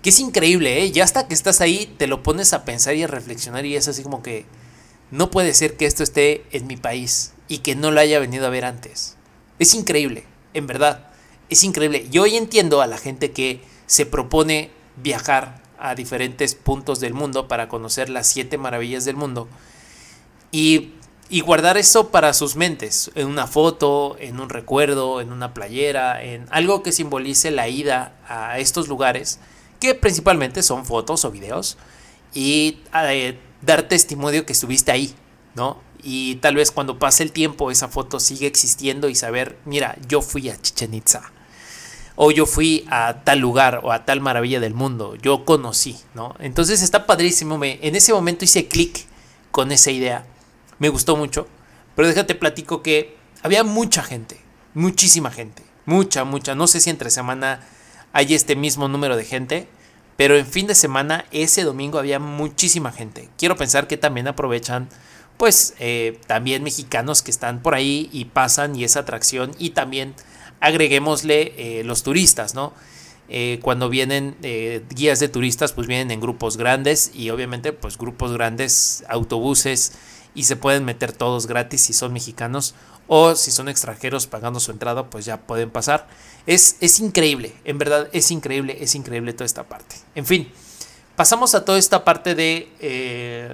Que 0.01 0.09
es 0.09 0.19
increíble, 0.19 0.83
¿eh? 0.83 0.91
Ya 0.91 1.03
hasta 1.03 1.27
que 1.27 1.33
estás 1.33 1.61
ahí 1.61 1.93
te 1.97 2.07
lo 2.07 2.21
pones 2.21 2.53
a 2.53 2.63
pensar 2.63 2.95
y 2.95 3.03
a 3.03 3.07
reflexionar 3.07 3.65
y 3.65 3.75
es 3.75 3.87
así 3.87 4.03
como 4.03 4.21
que 4.21 4.45
no 5.11 5.31
puede 5.31 5.53
ser 5.53 5.77
que 5.77 5.85
esto 5.85 6.03
esté 6.03 6.45
en 6.51 6.67
mi 6.67 6.77
país 6.77 7.33
y 7.47 7.59
que 7.59 7.75
no 7.75 7.91
lo 7.91 7.99
haya 7.99 8.19
venido 8.19 8.45
a 8.45 8.49
ver 8.49 8.65
antes. 8.65 9.14
Es 9.59 9.73
increíble, 9.73 10.25
en 10.53 10.67
verdad, 10.67 11.07
es 11.49 11.63
increíble. 11.63 12.07
Yo 12.09 12.23
hoy 12.23 12.35
entiendo 12.35 12.81
a 12.81 12.87
la 12.87 12.97
gente 12.97 13.31
que 13.31 13.61
se 13.85 14.05
propone 14.05 14.71
viajar 14.97 15.61
a 15.79 15.95
diferentes 15.95 16.55
puntos 16.55 16.99
del 16.99 17.13
mundo 17.13 17.47
para 17.47 17.67
conocer 17.67 18.09
las 18.09 18.27
siete 18.27 18.57
maravillas 18.57 19.05
del 19.05 19.15
mundo 19.15 19.47
y, 20.51 20.93
y, 21.29 21.41
guardar 21.41 21.77
eso 21.77 22.11
para 22.11 22.33
sus 22.33 22.55
mentes, 22.55 23.11
en 23.15 23.27
una 23.27 23.45
foto, 23.45 24.15
en 24.19 24.39
un 24.39 24.49
recuerdo, 24.49 25.19
en 25.21 25.31
una 25.31 25.53
playera, 25.53 26.23
en 26.23 26.45
algo 26.49 26.81
que 26.81 26.91
simbolice 26.91 27.51
la 27.51 27.67
ida 27.67 28.15
a 28.27 28.57
estos 28.59 28.87
lugares, 28.87 29.39
que 29.79 29.95
principalmente 29.95 30.63
son 30.63 30.85
fotos 30.85 31.25
o 31.25 31.31
videos, 31.31 31.77
y 32.33 32.79
eh, 32.93 33.37
dar 33.61 33.83
testimonio 33.83 34.45
que 34.45 34.53
estuviste 34.53 34.91
ahí, 34.91 35.13
¿no? 35.55 35.81
Y 36.07 36.35
tal 36.35 36.55
vez 36.55 36.71
cuando 36.71 36.99
pase 36.99 37.23
el 37.23 37.31
tiempo 37.31 37.71
esa 37.71 37.87
foto 37.87 38.19
sigue 38.19 38.45
existiendo 38.45 39.09
y 39.09 39.15
saber, 39.15 39.57
mira, 39.65 39.97
yo 40.07 40.21
fui 40.21 40.49
a 40.49 40.61
Chichen 40.61 40.93
Itza 40.93 41.31
o 42.15 42.29
yo 42.31 42.45
fui 42.45 42.85
a 42.89 43.23
tal 43.23 43.39
lugar 43.39 43.81
o 43.83 43.91
a 43.91 44.05
tal 44.05 44.21
maravilla 44.21 44.59
del 44.59 44.75
mundo, 44.75 45.15
yo 45.15 45.45
conocí, 45.45 45.97
¿no? 46.13 46.35
Entonces 46.39 46.81
está 46.81 47.05
padrísimo, 47.05 47.57
me, 47.57 47.79
en 47.81 47.95
ese 47.95 48.13
momento 48.13 48.45
hice 48.45 48.67
clic 48.67 49.05
con 49.51 49.71
esa 49.71 49.91
idea, 49.91 50.25
me 50.79 50.89
gustó 50.89 51.17
mucho, 51.17 51.47
pero 51.95 52.07
déjate 52.07 52.35
platico 52.35 52.81
que 52.81 53.17
había 53.41 53.63
mucha 53.63 54.01
gente, 54.01 54.39
muchísima 54.73 55.31
gente, 55.31 55.63
mucha, 55.85 56.23
mucha, 56.23 56.55
no 56.55 56.67
sé 56.67 56.79
si 56.79 56.89
entre 56.89 57.09
semana 57.09 57.67
hay 58.13 58.33
este 58.33 58.55
mismo 58.55 58.87
número 58.87 59.17
de 59.17 59.25
gente, 59.25 59.67
pero 60.17 60.37
en 60.37 60.45
fin 60.45 60.67
de 60.67 60.75
semana, 60.75 61.25
ese 61.31 61.63
domingo 61.63 61.99
había 61.99 62.19
muchísima 62.19 62.93
gente. 62.93 63.27
Quiero 63.37 63.57
pensar 63.57 63.87
que 63.87 63.97
también 63.97 64.29
aprovechan, 64.29 64.87
pues, 65.37 65.75
eh, 65.79 66.19
también 66.27 66.63
mexicanos 66.63 67.21
que 67.21 67.31
están 67.31 67.61
por 67.61 67.75
ahí 67.75 68.09
y 68.11 68.25
pasan 68.25 68.75
y 68.75 68.83
esa 68.83 69.01
atracción 69.01 69.51
y 69.57 69.71
también 69.71 70.15
agreguémosle 70.59 71.53
eh, 71.57 71.83
los 71.83 72.03
turistas, 72.03 72.55
¿no? 72.55 72.73
Eh, 73.27 73.59
cuando 73.63 73.89
vienen 73.89 74.37
guías 74.89 75.19
de 75.19 75.27
turistas, 75.27 75.73
pues 75.73 75.87
vienen 75.87 76.11
en 76.11 76.21
grupos 76.21 76.57
grandes 76.57 77.09
y 77.13 77.31
obviamente 77.31 77.73
pues 77.73 77.97
grupos 77.97 78.31
grandes, 78.33 79.03
autobuses 79.07 79.93
y 80.35 80.43
se 80.43 80.55
pueden 80.55 80.85
meter 80.85 81.11
todos 81.11 81.47
gratis 81.47 81.81
si 81.81 81.93
son 81.93 82.13
mexicanos 82.13 82.75
o 83.07 83.35
si 83.35 83.51
son 83.51 83.67
extranjeros 83.67 84.27
pagando 84.27 84.59
su 84.59 84.71
entrada, 84.71 85.09
pues 85.09 85.25
ya 85.25 85.41
pueden 85.41 85.71
pasar. 85.71 86.07
Es, 86.45 86.77
es 86.81 86.99
increíble, 86.99 87.53
en 87.63 87.77
verdad 87.77 88.09
es 88.13 88.29
increíble, 88.29 88.77
es 88.79 88.93
increíble 88.93 89.33
toda 89.33 89.45
esta 89.45 89.63
parte. 89.63 89.95
En 90.13 90.25
fin, 90.25 90.51
pasamos 91.15 91.55
a 91.55 91.65
toda 91.65 91.79
esta 91.79 92.03
parte 92.03 92.35
de, 92.35 93.49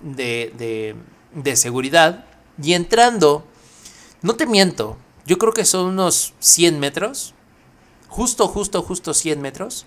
de, 0.00 0.52
de, 0.56 0.96
de 1.34 1.56
seguridad 1.56 2.24
y 2.62 2.74
entrando, 2.74 3.44
no 4.22 4.34
te 4.34 4.46
miento, 4.46 4.96
yo 5.28 5.36
creo 5.36 5.52
que 5.52 5.66
son 5.66 5.86
unos 5.88 6.32
100 6.40 6.80
metros. 6.80 7.34
Justo, 8.08 8.48
justo, 8.48 8.82
justo 8.82 9.12
100 9.12 9.42
metros. 9.42 9.84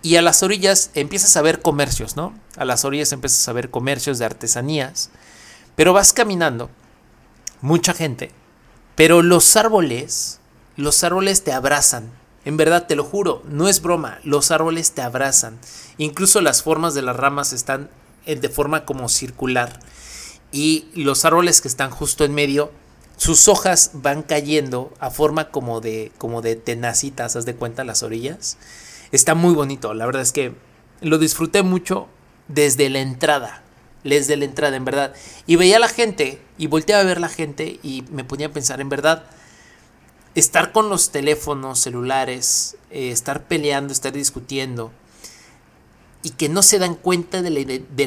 Y 0.00 0.16
a 0.16 0.22
las 0.22 0.42
orillas 0.42 0.90
empiezas 0.94 1.36
a 1.36 1.42
ver 1.42 1.60
comercios, 1.60 2.16
¿no? 2.16 2.32
A 2.56 2.64
las 2.64 2.86
orillas 2.86 3.12
empiezas 3.12 3.46
a 3.46 3.52
ver 3.52 3.70
comercios 3.70 4.18
de 4.18 4.24
artesanías. 4.24 5.10
Pero 5.76 5.92
vas 5.92 6.14
caminando, 6.14 6.70
mucha 7.60 7.92
gente. 7.92 8.30
Pero 8.94 9.22
los 9.22 9.54
árboles, 9.56 10.40
los 10.76 11.04
árboles 11.04 11.44
te 11.44 11.52
abrazan. 11.52 12.10
En 12.46 12.56
verdad, 12.56 12.86
te 12.86 12.96
lo 12.96 13.04
juro, 13.04 13.42
no 13.50 13.68
es 13.68 13.82
broma, 13.82 14.18
los 14.24 14.50
árboles 14.50 14.92
te 14.92 15.02
abrazan. 15.02 15.58
Incluso 15.98 16.40
las 16.40 16.62
formas 16.62 16.94
de 16.94 17.02
las 17.02 17.16
ramas 17.16 17.52
están 17.52 17.90
de 18.36 18.48
forma 18.48 18.84
como 18.84 19.08
circular. 19.08 19.80
Y 20.52 20.88
los 20.94 21.24
árboles 21.24 21.60
que 21.60 21.68
están 21.68 21.90
justo 21.90 22.24
en 22.24 22.34
medio 22.34 22.72
sus 23.18 23.48
hojas 23.48 23.90
van 23.94 24.22
cayendo 24.22 24.94
a 25.00 25.10
forma 25.10 25.50
como 25.50 25.80
de, 25.80 26.12
como 26.18 26.40
de 26.40 26.54
tenacitas, 26.54 27.34
haz 27.34 27.44
de 27.44 27.56
cuenta, 27.56 27.82
las 27.82 28.04
orillas. 28.04 28.56
Está 29.10 29.34
muy 29.34 29.54
bonito, 29.54 29.92
la 29.92 30.06
verdad 30.06 30.22
es 30.22 30.32
que 30.32 30.54
lo 31.00 31.18
disfruté 31.18 31.62
mucho 31.62 32.06
desde 32.46 32.88
la 32.88 33.00
entrada, 33.00 33.64
desde 34.04 34.36
la 34.36 34.44
entrada, 34.44 34.76
en 34.76 34.84
verdad. 34.84 35.14
Y 35.48 35.56
veía 35.56 35.76
a 35.76 35.80
la 35.80 35.88
gente 35.88 36.40
y 36.58 36.68
volteaba 36.68 37.02
a 37.02 37.06
ver 37.06 37.20
la 37.20 37.28
gente 37.28 37.80
y 37.82 38.04
me 38.10 38.22
ponía 38.22 38.46
a 38.46 38.52
pensar, 38.52 38.80
en 38.80 38.88
verdad, 38.88 39.24
estar 40.36 40.70
con 40.70 40.88
los 40.88 41.10
teléfonos 41.10 41.80
celulares, 41.80 42.76
eh, 42.90 43.10
estar 43.10 43.48
peleando, 43.48 43.92
estar 43.92 44.12
discutiendo 44.12 44.92
y 46.28 46.32
que 46.32 46.50
no 46.50 46.62
se 46.62 46.78
dan 46.78 46.94
cuenta 46.94 47.40
de 47.40 47.48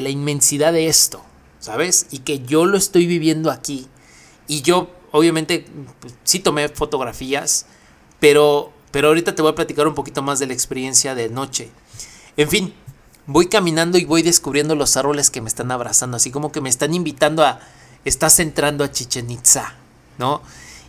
la, 0.00 0.08
inmensidad 0.08 0.72
de 0.72 0.86
esto, 0.86 1.20
¿sabes? 1.58 2.06
Y 2.12 2.20
que 2.20 2.38
yo 2.38 2.66
lo 2.66 2.78
estoy 2.78 3.06
viviendo 3.06 3.50
aquí. 3.50 3.88
Y 4.46 4.62
yo 4.62 4.90
obviamente 5.10 5.66
pues, 5.98 6.14
sí 6.22 6.38
tomé 6.38 6.68
fotografías, 6.68 7.66
pero, 8.20 8.70
pero 8.92 9.08
ahorita 9.08 9.34
te 9.34 9.42
voy 9.42 9.50
a 9.50 9.56
platicar 9.56 9.88
un 9.88 9.96
poquito 9.96 10.22
más 10.22 10.38
de 10.38 10.46
la 10.46 10.52
experiencia 10.52 11.16
de 11.16 11.30
noche. 11.30 11.70
En 12.36 12.48
fin, 12.48 12.72
voy 13.26 13.46
caminando 13.46 13.98
y 13.98 14.04
voy 14.04 14.22
descubriendo 14.22 14.76
los 14.76 14.96
árboles 14.96 15.28
que 15.30 15.40
me 15.40 15.48
están 15.48 15.72
abrazando, 15.72 16.16
así 16.16 16.30
como 16.30 16.52
que 16.52 16.60
me 16.60 16.68
están 16.68 16.94
invitando 16.94 17.44
a, 17.44 17.58
estás 18.04 18.38
entrando 18.38 18.84
a 18.84 18.92
Chichen 18.92 19.32
Itza, 19.32 19.74
¿no? 20.16 20.42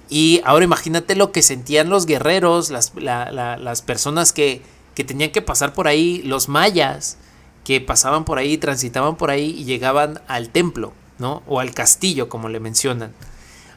Y 0.07 0.39
ahora 0.45 0.65
imagínate 0.65 1.15
lo 1.15 1.31
que 1.31 1.41
sentían 1.41 1.89
los 1.89 2.05
guerreros, 2.05 2.69
las, 2.69 2.91
las 2.93 3.81
personas 3.81 4.33
que, 4.33 4.61
que 4.93 5.03
tenían 5.03 5.31
que 5.31 5.41
pasar 5.41 5.73
por 5.73 5.87
ahí, 5.87 6.21
los 6.21 6.47
mayas, 6.47 7.17
que 7.63 7.81
pasaban 7.81 8.25
por 8.25 8.37
ahí, 8.37 8.57
transitaban 8.57 9.15
por 9.15 9.29
ahí 9.29 9.55
y 9.57 9.63
llegaban 9.63 10.21
al 10.27 10.49
templo, 10.49 10.93
¿no? 11.17 11.43
O 11.47 11.59
al 11.59 11.73
castillo, 11.73 12.29
como 12.29 12.49
le 12.49 12.59
mencionan. 12.59 13.13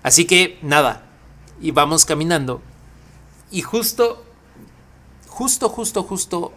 Así 0.03 0.25
que 0.25 0.59
nada, 0.62 1.03
y 1.61 1.70
vamos 1.70 2.05
caminando. 2.05 2.61
Y 3.51 3.62
justo, 3.62 4.25
justo, 5.29 5.68
justo, 5.68 6.03
justo, 6.03 6.53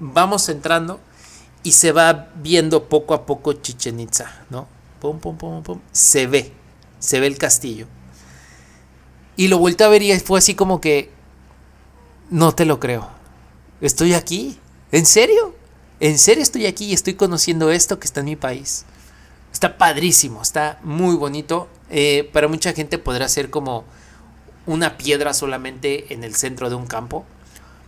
vamos 0.00 0.48
entrando 0.48 1.00
y 1.62 1.72
se 1.72 1.92
va 1.92 2.30
viendo 2.36 2.88
poco 2.88 3.14
a 3.14 3.26
poco 3.26 3.52
Chichen 3.52 4.00
Itza, 4.00 4.44
¿no? 4.50 4.66
Pum, 5.00 5.18
pum, 5.20 5.36
pum, 5.36 5.62
pum. 5.62 5.80
Se 5.92 6.26
ve, 6.26 6.52
se 6.98 7.20
ve 7.20 7.26
el 7.26 7.38
castillo. 7.38 7.86
Y 9.36 9.48
lo 9.48 9.58
vuelto 9.58 9.84
a 9.84 9.88
ver 9.88 10.02
y 10.02 10.18
fue 10.20 10.38
así 10.38 10.54
como 10.54 10.80
que, 10.80 11.10
no 12.30 12.54
te 12.54 12.64
lo 12.64 12.80
creo. 12.80 13.08
Estoy 13.80 14.14
aquí. 14.14 14.58
¿En 14.90 15.06
serio? 15.06 15.54
¿En 16.02 16.18
serio 16.18 16.42
estoy 16.42 16.66
aquí 16.66 16.86
y 16.86 16.94
estoy 16.94 17.14
conociendo 17.14 17.70
esto 17.70 18.00
que 18.00 18.06
está 18.06 18.18
en 18.18 18.26
mi 18.26 18.34
país? 18.34 18.84
Está 19.52 19.78
padrísimo, 19.78 20.42
está 20.42 20.80
muy 20.82 21.14
bonito. 21.14 21.68
Eh, 21.90 22.28
para 22.32 22.48
mucha 22.48 22.72
gente 22.72 22.98
podrá 22.98 23.28
ser 23.28 23.50
como 23.50 23.84
una 24.66 24.98
piedra 24.98 25.32
solamente 25.32 26.12
en 26.12 26.24
el 26.24 26.34
centro 26.34 26.70
de 26.70 26.74
un 26.74 26.88
campo, 26.88 27.24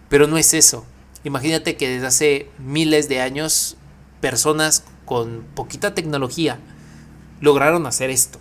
pero 0.09 0.29
no 0.29 0.39
es 0.39 0.55
eso. 0.55 0.85
Imagínate 1.25 1.77
que 1.77 1.89
desde 1.89 2.07
hace 2.07 2.49
miles 2.57 3.09
de 3.09 3.21
años 3.21 3.77
personas 4.21 4.85
con 5.07 5.45
poquita 5.57 5.93
tecnología 5.97 6.61
lograron 7.41 7.85
hacer 7.85 8.11
esto. 8.11 8.39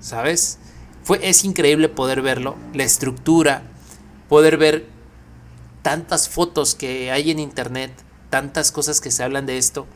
¿Sabes? 0.00 0.58
Fue, 1.02 1.20
es 1.22 1.44
increíble 1.44 1.90
poder 1.90 2.22
verlo, 2.22 2.56
la 2.72 2.84
estructura, 2.84 3.64
poder 4.30 4.56
ver 4.56 4.86
tantas 5.82 6.30
fotos 6.30 6.74
que 6.74 7.10
hay 7.10 7.30
en 7.30 7.40
internet, 7.40 8.07
tantas 8.30 8.72
cosas 8.72 9.00
que 9.00 9.10
se 9.10 9.22
hablan 9.22 9.46
de 9.46 9.58
esto 9.58 9.86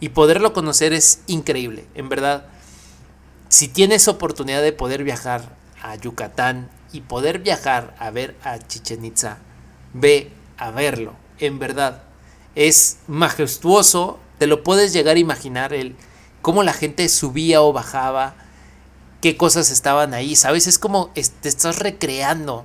y 0.00 0.10
poderlo 0.10 0.52
conocer 0.52 0.92
es 0.92 1.20
increíble, 1.26 1.86
en 1.94 2.08
verdad. 2.08 2.46
Si 3.48 3.68
tienes 3.68 4.08
oportunidad 4.08 4.62
de 4.62 4.72
poder 4.72 5.04
viajar 5.04 5.56
a 5.82 5.96
Yucatán 5.96 6.70
y 6.92 7.00
poder 7.00 7.40
viajar 7.40 7.94
a 7.98 8.10
ver 8.10 8.36
a 8.44 8.58
Chichen 8.58 9.04
Itza, 9.04 9.38
ve 9.92 10.30
a 10.56 10.70
verlo, 10.70 11.14
en 11.38 11.58
verdad. 11.58 12.02
Es 12.54 12.98
majestuoso, 13.06 14.18
te 14.38 14.46
lo 14.46 14.62
puedes 14.62 14.92
llegar 14.92 15.16
a 15.16 15.20
imaginar 15.20 15.72
el 15.72 15.96
cómo 16.42 16.62
la 16.62 16.72
gente 16.72 17.08
subía 17.08 17.62
o 17.62 17.72
bajaba, 17.72 18.34
qué 19.20 19.36
cosas 19.36 19.70
estaban 19.70 20.14
ahí, 20.14 20.36
¿sabes? 20.36 20.66
Es 20.66 20.78
como 20.78 21.10
te 21.14 21.48
estás 21.48 21.78
recreando 21.78 22.64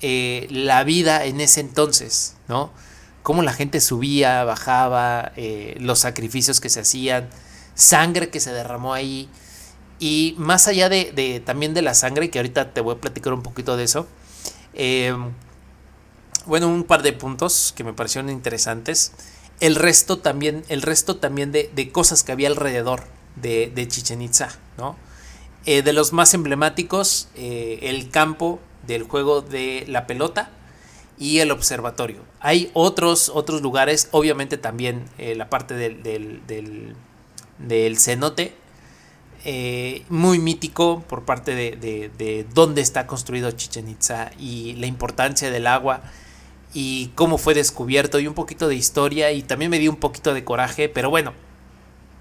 eh, 0.00 0.46
la 0.50 0.84
vida 0.84 1.24
en 1.24 1.40
ese 1.40 1.60
entonces, 1.60 2.36
¿no? 2.48 2.70
Cómo 3.22 3.42
la 3.42 3.52
gente 3.52 3.80
subía, 3.80 4.44
bajaba, 4.44 5.32
eh, 5.36 5.76
los 5.80 6.00
sacrificios 6.00 6.60
que 6.60 6.68
se 6.68 6.80
hacían, 6.80 7.28
sangre 7.74 8.30
que 8.30 8.40
se 8.40 8.52
derramó 8.52 8.94
ahí. 8.94 9.28
Y 9.98 10.34
más 10.38 10.66
allá 10.66 10.88
de, 10.88 11.42
también 11.44 11.74
de 11.74 11.82
la 11.82 11.94
sangre, 11.94 12.30
que 12.30 12.38
ahorita 12.38 12.72
te 12.72 12.80
voy 12.80 12.96
a 12.96 13.00
platicar 13.00 13.32
un 13.32 13.42
poquito 13.42 13.76
de 13.76 13.84
eso. 13.84 14.08
Em, 14.74 15.32
bueno, 16.46 16.68
un 16.68 16.84
par 16.84 17.02
de 17.02 17.12
puntos 17.12 17.72
que 17.76 17.84
me 17.84 17.92
parecieron 17.92 18.30
interesantes. 18.30 19.12
El 19.60 19.76
resto 19.76 20.18
también, 20.18 20.64
el 20.68 20.82
resto 20.82 21.16
también 21.16 21.52
de, 21.52 21.90
cosas 21.92 22.24
que 22.24 22.32
había 22.32 22.48
alrededor 22.48 23.04
de, 23.36 23.70
de 23.72 23.86
Chichen 23.86 24.22
Itza, 24.22 24.48
¿no? 24.76 24.96
Eh, 25.64 25.82
de 25.82 25.92
los 25.92 26.12
más 26.12 26.34
emblemáticos, 26.34 27.28
eh, 27.36 27.78
el 27.82 28.10
campo 28.10 28.58
del 28.84 29.04
juego 29.04 29.42
de 29.42 29.84
la 29.86 30.08
pelota, 30.08 30.50
y 31.22 31.38
el 31.38 31.52
observatorio. 31.52 32.24
Hay 32.40 32.72
otros, 32.74 33.30
otros 33.32 33.62
lugares, 33.62 34.08
obviamente 34.10 34.58
también 34.58 35.04
eh, 35.18 35.36
la 35.36 35.48
parte 35.48 35.74
del, 35.74 36.02
del, 36.02 36.96
del, 37.58 37.96
cenote, 37.96 38.56
eh, 39.44 40.02
muy 40.08 40.40
mítico 40.40 41.04
por 41.08 41.24
parte 41.24 41.54
de, 41.54 41.76
de, 41.76 42.46
dónde 42.52 42.80
está 42.80 43.06
construido 43.06 43.52
Chichen 43.52 43.88
Itza 43.88 44.32
y 44.36 44.74
la 44.74 44.86
importancia 44.86 45.52
del 45.52 45.68
agua 45.68 46.02
y 46.74 47.12
cómo 47.14 47.38
fue 47.38 47.54
descubierto 47.54 48.18
y 48.18 48.26
un 48.26 48.34
poquito 48.34 48.66
de 48.66 48.74
historia 48.74 49.30
y 49.30 49.42
también 49.42 49.70
me 49.70 49.78
dio 49.78 49.92
un 49.92 49.98
poquito 49.98 50.34
de 50.34 50.42
coraje, 50.42 50.88
pero 50.88 51.08
bueno, 51.08 51.34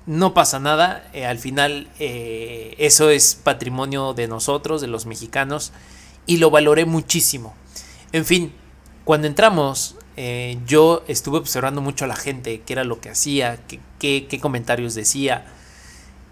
no 0.06 0.36
pasa 0.36 0.60
nada, 0.60 1.10
eh, 1.14 1.26
al 1.26 1.40
final 1.40 1.90
eso 1.98 3.10
es 3.10 3.34
patrimonio 3.34 4.14
de 4.14 4.28
nosotros, 4.28 4.80
de 4.80 4.88
los 4.88 5.08
mexicanos, 5.08 5.72
y 6.28 6.38
lo 6.38 6.52
valoré 6.52 6.86
muchísimo. 6.86 7.56
En 8.12 8.26
fin, 8.26 8.54
cuando 9.04 9.28
entramos, 9.28 9.96
eh, 10.18 10.58
yo 10.66 11.04
estuve 11.08 11.38
observando 11.38 11.82
mucho 11.82 12.06
a 12.06 12.08
la 12.08 12.16
gente, 12.16 12.62
qué 12.62 12.74
era 12.74 12.84
lo 12.84 13.00
que 13.00 13.10
hacía, 13.10 13.60
qué, 13.68 14.28
qué, 14.28 14.40
comentarios 14.40 14.96
decía, 14.96 15.46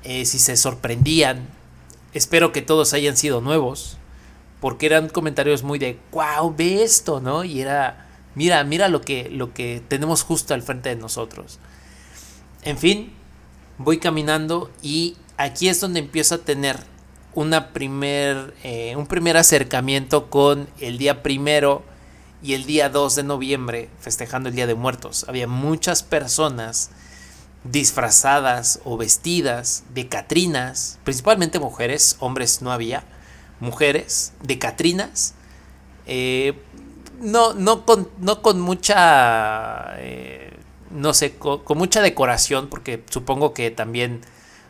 si 0.03 0.25
se 0.25 0.55
sorprendían. 0.57 1.47
Espero 2.13 2.51
que 2.51 2.61
todos 2.61 2.93
hayan 2.93 3.17
sido 3.17 3.41
nuevos, 3.41 3.97
porque 4.59 4.85
eran 4.85 5.09
comentarios 5.09 5.63
muy 5.63 5.79
de, 5.79 5.99
wow, 6.11 6.53
ve 6.55 6.83
esto, 6.83 7.21
¿no? 7.21 7.43
Y 7.43 7.61
era, 7.61 8.07
mira, 8.35 8.63
mira 8.63 8.87
lo 8.87 9.01
que, 9.01 9.29
lo 9.29 9.53
que 9.53 9.81
tenemos 9.87 10.23
justo 10.23 10.53
al 10.53 10.63
frente 10.63 10.89
de 10.89 10.95
nosotros. 10.95 11.59
En 12.63 12.77
fin, 12.77 13.13
voy 13.77 13.99
caminando 13.99 14.69
y 14.81 15.15
aquí 15.37 15.69
es 15.69 15.79
donde 15.79 15.99
empiezo 15.99 16.35
a 16.35 16.37
tener 16.39 16.77
una 17.33 17.69
primer, 17.69 18.53
eh, 18.63 18.95
un 18.97 19.07
primer 19.07 19.37
acercamiento 19.37 20.29
con 20.29 20.67
el 20.79 20.97
día 20.97 21.23
primero 21.23 21.83
y 22.41 22.53
el 22.53 22.65
día 22.65 22.89
2 22.89 23.15
de 23.15 23.23
noviembre, 23.23 23.89
festejando 23.99 24.49
el 24.49 24.55
Día 24.55 24.67
de 24.67 24.75
Muertos. 24.75 25.25
Había 25.27 25.47
muchas 25.47 26.03
personas 26.03 26.91
disfrazadas 27.63 28.79
o 28.85 28.97
vestidas 28.97 29.83
de 29.93 30.07
Catrinas, 30.07 30.99
principalmente 31.03 31.59
mujeres, 31.59 32.15
hombres 32.19 32.61
no 32.61 32.71
había, 32.71 33.03
mujeres 33.59 34.33
de 34.41 34.57
Catrinas, 34.57 35.33
eh, 36.05 36.53
no, 37.19 37.53
no, 37.53 37.85
con, 37.85 38.09
no 38.19 38.41
con 38.41 38.59
mucha... 38.59 39.95
Eh, 39.97 40.53
no 40.91 41.13
sé, 41.13 41.35
con, 41.35 41.61
mucha 41.77 42.01
decoración, 42.01 42.67
porque 42.67 43.03
supongo 43.09 43.53
que 43.53 43.71
también, 43.71 44.21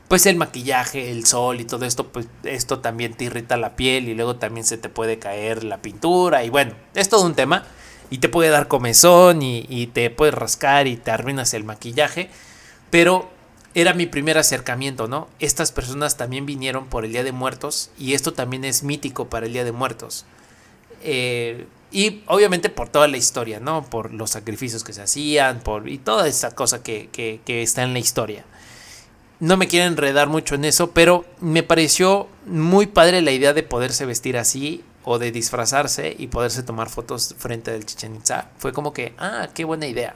pues 0.09 0.25
el 0.25 0.35
maquillaje, 0.35 1.11
el 1.11 1.25
sol 1.25 1.61
y 1.61 1.65
todo 1.65 1.85
esto, 1.85 2.07
pues 2.07 2.27
esto 2.43 2.79
también 2.79 3.13
te 3.13 3.25
irrita 3.25 3.55
la 3.55 3.77
piel 3.77 4.09
y 4.09 4.15
luego 4.15 4.35
también 4.35 4.65
se 4.65 4.77
te 4.77 4.89
puede 4.89 5.19
caer 5.19 5.63
la 5.63 5.77
pintura 5.77 6.43
y 6.43 6.49
bueno, 6.49 6.73
es 6.95 7.07
todo 7.07 7.25
un 7.25 7.35
tema 7.35 7.65
y 8.09 8.17
te 8.17 8.27
puede 8.27 8.49
dar 8.49 8.67
comezón 8.67 9.41
y, 9.41 9.87
te 9.93 10.09
puedes 10.09 10.33
rascar 10.33 10.87
y 10.87 10.97
te 10.97 11.11
arruinas 11.11 11.53
el 11.53 11.63
maquillaje, 11.63 12.29
pero 12.89 13.29
era 13.75 13.93
mi 13.93 14.07
primer 14.07 14.39
acercamiento, 14.39 15.07
¿no? 15.07 15.27
Estas 15.39 15.71
personas 15.71 16.17
también 16.17 16.47
vinieron 16.47 16.87
por 16.87 17.05
el 17.05 17.11
Día 17.11 17.23
de 17.23 17.31
Muertos 17.31 17.91
y 17.97 18.15
esto 18.15 18.33
también 18.33 18.65
es 18.65 18.81
mítico 18.81 19.29
para 19.29 19.45
el 19.45 19.53
Día 19.53 19.63
de 19.63 19.71
Muertos. 19.71 20.25
Eh, 21.03 21.67
y 21.91 22.23
obviamente 22.27 22.69
por 22.69 22.89
toda 22.89 23.07
la 23.07 23.17
historia, 23.17 23.59
¿no? 23.59 23.83
Por 23.83 24.13
los 24.13 24.31
sacrificios 24.31 24.83
que 24.83 24.93
se 24.93 25.01
hacían, 25.01 25.59
por, 25.59 25.87
y 25.87 25.97
toda 25.97 26.27
esa 26.27 26.51
cosa 26.51 26.83
que, 26.83 27.09
que, 27.11 27.61
está 27.61 27.83
en 27.83 27.93
la 27.93 27.99
historia. 27.99 28.45
No 29.39 29.55
me 29.55 29.67
quiero 29.67 29.87
enredar 29.87 30.27
mucho 30.27 30.55
en 30.55 30.65
eso, 30.65 30.91
pero 30.91 31.23
me 31.39 31.63
pareció 31.63 32.27
muy 32.45 32.87
padre 32.87 33.21
la 33.21 33.31
idea 33.31 33.53
de 33.53 33.63
poderse 33.63 34.05
vestir 34.05 34.37
así 34.37 34.83
o 35.05 35.17
de 35.17 35.31
disfrazarse 35.31 36.13
y 36.17 36.27
poderse 36.27 36.61
tomar 36.61 36.89
fotos 36.89 37.35
frente 37.37 37.71
del 37.71 37.85
Chichen 37.85 38.17
Itza. 38.17 38.49
Fue 38.57 38.73
como 38.73 38.91
que, 38.91 39.13
ah, 39.17 39.47
qué 39.53 39.63
buena 39.63 39.87
idea. 39.87 40.13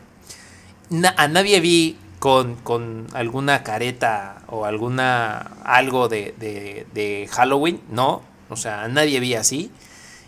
a 1.16 1.28
nadie 1.30 1.62
vi 1.62 1.98
con, 2.20 2.56
con, 2.56 3.08
alguna 3.14 3.64
careta 3.64 4.42
o 4.48 4.66
alguna 4.66 5.38
algo 5.64 6.10
de, 6.10 6.36
de, 6.38 6.86
de 6.94 7.30
Halloween, 7.32 7.80
no. 7.90 8.24
O 8.50 8.58
sea, 8.58 8.84
a 8.84 8.88
nadie 8.90 9.22
vi 9.22 9.36
así. 9.36 9.72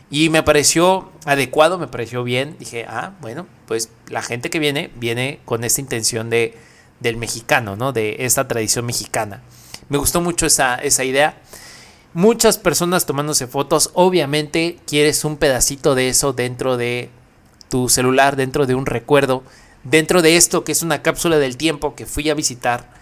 Y 0.10 0.30
me 0.30 0.41
pareció 0.41 1.12
adecuado, 1.26 1.78
me 1.78 1.88
pareció 1.88 2.24
bien. 2.24 2.56
Dije, 2.60 2.86
ah, 2.88 3.12
bueno, 3.20 3.46
pues 3.68 3.89
la 4.08 4.22
gente 4.22 4.50
que 4.50 4.60
viene, 4.60 4.89
viene 4.96 5.41
con 5.43 5.66
esta 5.66 5.82
intención 5.82 6.30
de, 6.30 6.58
del 7.06 7.18
mexicano, 7.18 7.76
¿no? 7.76 7.93
De 7.93 8.18
esta 8.20 8.47
tradición 8.47 8.86
mexicana. 8.86 9.41
Me 9.89 9.97
gustó 9.97 10.22
mucho 10.22 10.45
esa, 10.45 10.76
esa 10.76 11.03
idea. 11.03 11.38
Muchas 12.14 12.58
personas 12.58 13.06
tomándose 13.06 13.45
fotos. 13.47 13.91
Obviamente 13.93 14.80
quieres 14.88 15.24
un 15.24 15.38
pedacito 15.38 15.95
de 15.95 16.10
eso 16.10 16.34
dentro 16.34 16.78
de 16.78 17.10
tu 17.70 17.89
celular, 17.89 18.36
dentro 18.36 18.66
de 18.66 18.74
un 18.74 18.86
recuerdo, 18.86 19.43
dentro 19.84 20.22
de 20.22 20.36
esto 20.36 20.64
que 20.64 20.72
es 20.72 20.82
una 20.82 21.01
cápsula 21.03 21.38
del 21.38 21.58
tiempo 21.58 21.93
que 21.93 22.06
fui 22.06 22.30
a 22.30 22.34
visitar. 22.34 22.93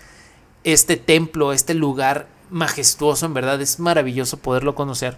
Este 0.63 0.97
templo, 0.97 1.53
este 1.53 1.73
lugar 1.73 2.27
majestuoso, 2.49 3.25
en 3.25 3.33
verdad 3.33 3.61
es 3.61 3.79
maravilloso 3.79 4.37
poderlo 4.37 4.75
conocer 4.75 5.17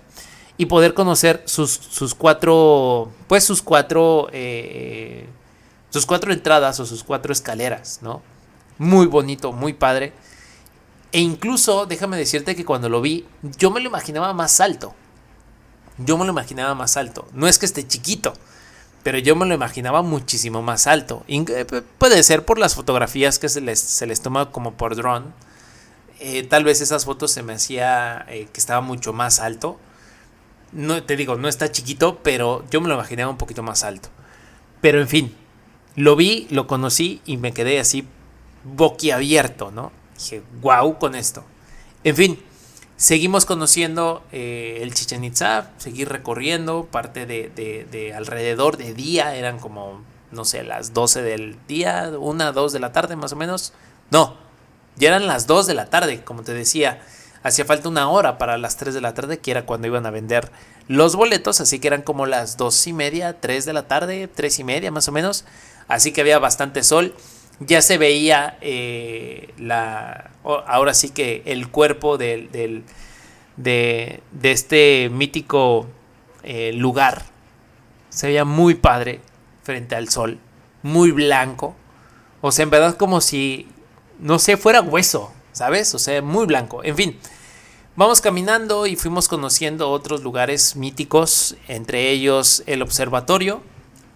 y 0.58 0.68
poder 0.68 0.94
conocer 0.94 1.42
sus, 1.46 1.72
sus 1.72 2.14
cuatro, 2.14 3.12
pues 3.28 3.44
sus 3.44 3.62
cuatro, 3.62 4.30
eh, 4.32 5.26
sus 5.90 6.06
cuatro 6.06 6.32
entradas 6.32 6.80
o 6.80 6.86
sus 6.86 7.04
cuatro 7.04 7.34
escaleras, 7.34 8.00
¿no? 8.02 8.22
Muy 8.78 9.06
bonito, 9.06 9.52
muy 9.52 9.74
padre. 9.74 10.14
E 11.12 11.20
incluso, 11.20 11.86
déjame 11.86 12.18
decirte 12.18 12.56
que 12.56 12.66
cuando 12.66 12.90
lo 12.90 13.02
vi, 13.02 13.26
yo 13.58 13.72
me 13.72 13.80
lo 13.80 13.88
imaginaba 13.88 14.34
más 14.34 14.60
alto. 14.60 14.94
Yo 15.98 16.18
me 16.18 16.26
lo 16.26 16.32
imaginaba 16.32 16.76
más 16.76 16.98
alto. 16.98 17.28
No 17.34 17.48
es 17.48 17.58
que 17.58 17.66
esté 17.66 17.88
chiquito, 17.88 18.34
pero 19.04 19.18
yo 19.18 19.36
me 19.36 19.46
lo 19.46 19.56
imaginaba 19.56 20.02
muchísimo 20.02 20.62
más 20.62 20.88
alto. 20.88 21.24
Eh, 21.28 21.66
puede 21.98 22.22
ser 22.24 22.44
por 22.44 22.60
las 22.60 22.76
fotografías 22.76 23.40
que 23.40 23.48
se 23.50 23.62
les, 23.62 23.80
se 23.80 24.06
les 24.06 24.22
toma 24.22 24.52
como 24.52 24.74
por 24.74 24.96
drone. 24.96 25.28
Eh, 26.20 26.44
tal 26.44 26.64
vez 26.64 26.82
esas 26.82 27.06
fotos 27.06 27.32
se 27.32 27.44
me 27.44 27.54
hacía 27.54 28.26
que 28.28 28.60
estaba 28.60 28.82
mucho 28.82 29.14
más 29.14 29.40
alto 29.40 29.80
no 30.76 31.02
te 31.04 31.16
digo, 31.16 31.36
no 31.38 31.48
está 31.48 31.72
chiquito, 31.72 32.20
pero 32.22 32.64
yo 32.70 32.82
me 32.82 32.90
lo 32.90 32.96
imaginaba 32.96 33.32
un 33.32 33.38
poquito 33.38 33.64
más 33.64 33.84
alto. 33.84 34.10
Pero 34.82 35.00
en 35.00 35.08
fin, 35.08 35.36
lo 35.96 36.16
vi, 36.16 36.48
lo 36.52 36.68
conocí 36.68 37.22
y 37.26 37.38
me 37.38 37.54
quedé 37.54 37.80
así 37.80 38.06
boquiabierto, 38.66 39.72
¿no? 39.72 39.92
Dije, 40.18 40.44
wow 40.62 40.98
con 40.98 41.16
esto. 41.16 41.44
En 42.04 42.16
fin, 42.16 42.44
seguimos 42.98 43.46
conociendo 43.46 44.24
eh, 44.32 44.80
el 44.82 44.94
Chichen 44.94 45.24
Itza, 45.24 45.72
seguir 45.78 46.10
recorriendo 46.10 46.86
parte 46.86 47.26
de, 47.26 47.50
de, 47.50 48.14
alrededor 48.14 48.78
de 48.78 48.94
día, 48.94 49.36
eran 49.36 49.60
como, 49.60 50.02
no 50.32 50.46
sé, 50.46 50.64
las 50.64 50.94
12 50.94 51.22
del 51.22 51.58
día, 51.68 52.12
una, 52.20 52.52
dos 52.52 52.74
de 52.74 52.80
la 52.80 52.92
tarde 52.92 53.16
más 53.16 53.32
o 53.32 53.36
menos. 53.36 53.74
No, 54.12 54.38
ya 54.98 55.10
eran 55.10 55.28
las 55.28 55.48
2 55.48 55.68
de 55.68 55.74
la 55.74 55.90
tarde, 55.90 56.24
como 56.24 56.44
te 56.44 56.54
decía 56.54 57.02
hacía 57.46 57.64
falta 57.64 57.90
una 57.90 58.10
hora 58.10 58.40
para 58.40 58.58
las 58.58 58.76
3 58.76 58.96
de 58.96 59.02
la 59.02 59.14
tarde, 59.14 59.38
que 59.38 59.52
era 59.52 59.68
cuando 59.68 59.86
iban 59.86 60.08
a 60.08 60.10
vender 60.10 60.52
los 60.88 61.16
boletos, 61.16 61.62
así 61.62 61.78
que 61.78 61.88
eran 61.88 62.02
como 62.02 62.26
las 62.26 62.58
2 62.58 62.88
y 62.88 62.94
media, 62.94 63.40
3 63.40 63.66
de 63.66 63.74
la 63.74 63.88
tarde, 63.88 64.28
3 64.28 64.60
y 64.60 64.64
media 64.64 64.92
más 64.92 65.08
o 65.08 65.12
menos, 65.12 65.46
así 65.88 66.12
que 66.12 66.22
había 66.22 66.40
bastante 66.40 66.82
sol. 66.82 67.14
Ya 67.60 67.82
se 67.82 67.98
veía 67.98 68.58
eh, 68.62 69.54
la. 69.58 70.32
Ahora 70.44 70.94
sí 70.94 71.10
que 71.10 71.42
el 71.46 71.70
cuerpo 71.70 72.18
del, 72.18 72.52
del 72.52 72.84
de, 73.58 74.22
de, 74.32 74.52
este 74.52 75.10
mítico 75.12 75.88
eh, 76.44 76.74
lugar 76.74 77.24
se 78.10 78.28
veía 78.28 78.46
muy 78.46 78.76
padre 78.76 79.22
frente 79.64 79.96
al 79.96 80.10
sol, 80.10 80.38
muy 80.84 81.12
blanco. 81.12 81.76
O 82.42 82.52
sea, 82.52 82.64
en 82.64 82.70
verdad, 82.70 82.98
como 82.98 83.22
si, 83.22 83.68
no 84.20 84.38
sé, 84.38 84.58
fuera 84.58 84.82
hueso, 84.82 85.32
¿sabes? 85.52 85.96
O 85.96 86.00
sea, 86.00 86.22
muy 86.22 86.46
blanco. 86.46 86.84
En 86.84 86.96
fin, 86.96 87.18
Vamos 87.98 88.20
caminando 88.20 88.88
y 88.88 88.98
fuimos 88.98 89.30
conociendo 89.30 89.90
otros 89.90 90.22
lugares 90.22 90.76
míticos, 90.76 91.56
entre 91.70 92.10
ellos 92.10 92.62
el 92.66 92.82
observatorio. 92.82 93.64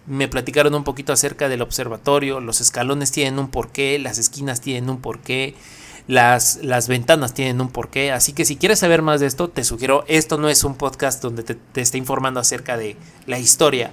Me 0.06 0.28
platicaron 0.28 0.74
un 0.74 0.84
poquito 0.84 1.12
acerca 1.12 1.48
del 1.48 1.62
observatorio, 1.62 2.40
los 2.40 2.60
escalones 2.60 3.12
tienen 3.12 3.38
un 3.38 3.48
porqué, 3.48 3.98
las 3.98 4.18
esquinas 4.18 4.60
tienen 4.60 4.90
un 4.90 5.00
porqué, 5.00 5.54
las, 6.08 6.58
las 6.62 6.88
ventanas 6.88 7.34
tienen 7.34 7.60
un 7.60 7.68
porqué, 7.68 8.10
así 8.10 8.32
que 8.32 8.44
si 8.44 8.56
quieres 8.56 8.80
saber 8.80 9.02
más 9.02 9.20
de 9.20 9.26
esto, 9.26 9.48
te 9.48 9.62
sugiero, 9.62 10.04
esto 10.08 10.38
no 10.38 10.48
es 10.48 10.64
un 10.64 10.74
podcast 10.74 11.22
donde 11.22 11.42
te, 11.42 11.80
esté 11.80 11.98
informando 11.98 12.40
acerca 12.40 12.76
de 12.76 12.96
la 13.26 13.38
historia, 13.38 13.92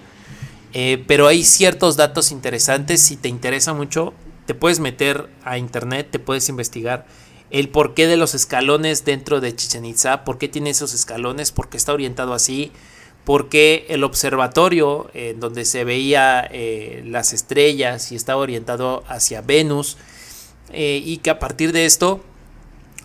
eh, 0.73 1.03
pero 1.07 1.27
hay 1.27 1.43
ciertos 1.43 1.97
datos 1.97 2.31
interesantes, 2.31 3.01
si 3.01 3.17
te 3.17 3.29
interesa 3.29 3.73
mucho, 3.73 4.13
te 4.47 4.55
puedes 4.55 4.79
meter 4.79 5.29
a 5.43 5.57
internet, 5.57 6.07
te 6.09 6.19
puedes 6.19 6.49
investigar 6.49 7.05
el 7.49 7.69
porqué 7.69 8.07
de 8.07 8.17
los 8.17 8.33
escalones 8.33 9.05
dentro 9.05 9.39
de 9.39 9.55
Chichen 9.55 9.85
Itza, 9.85 10.23
por 10.23 10.37
qué 10.37 10.47
tiene 10.47 10.71
esos 10.71 10.93
escalones, 10.93 11.51
por 11.51 11.69
qué 11.69 11.77
está 11.77 11.93
orientado 11.93 12.33
así, 12.33 12.71
por 13.27 13.49
qué 13.49 13.85
el 13.89 14.05
observatorio 14.05 15.11
en 15.13 15.41
donde 15.41 15.65
se 15.65 15.83
veía 15.83 16.47
eh, 16.49 17.03
las 17.05 17.33
estrellas 17.33 18.13
y 18.13 18.15
estaba 18.15 18.39
orientado 18.39 19.03
hacia 19.09 19.41
Venus, 19.41 19.97
eh, 20.71 21.01
y 21.03 21.17
que 21.17 21.29
a 21.29 21.37
partir 21.37 21.73
de 21.73 21.85
esto 21.85 22.21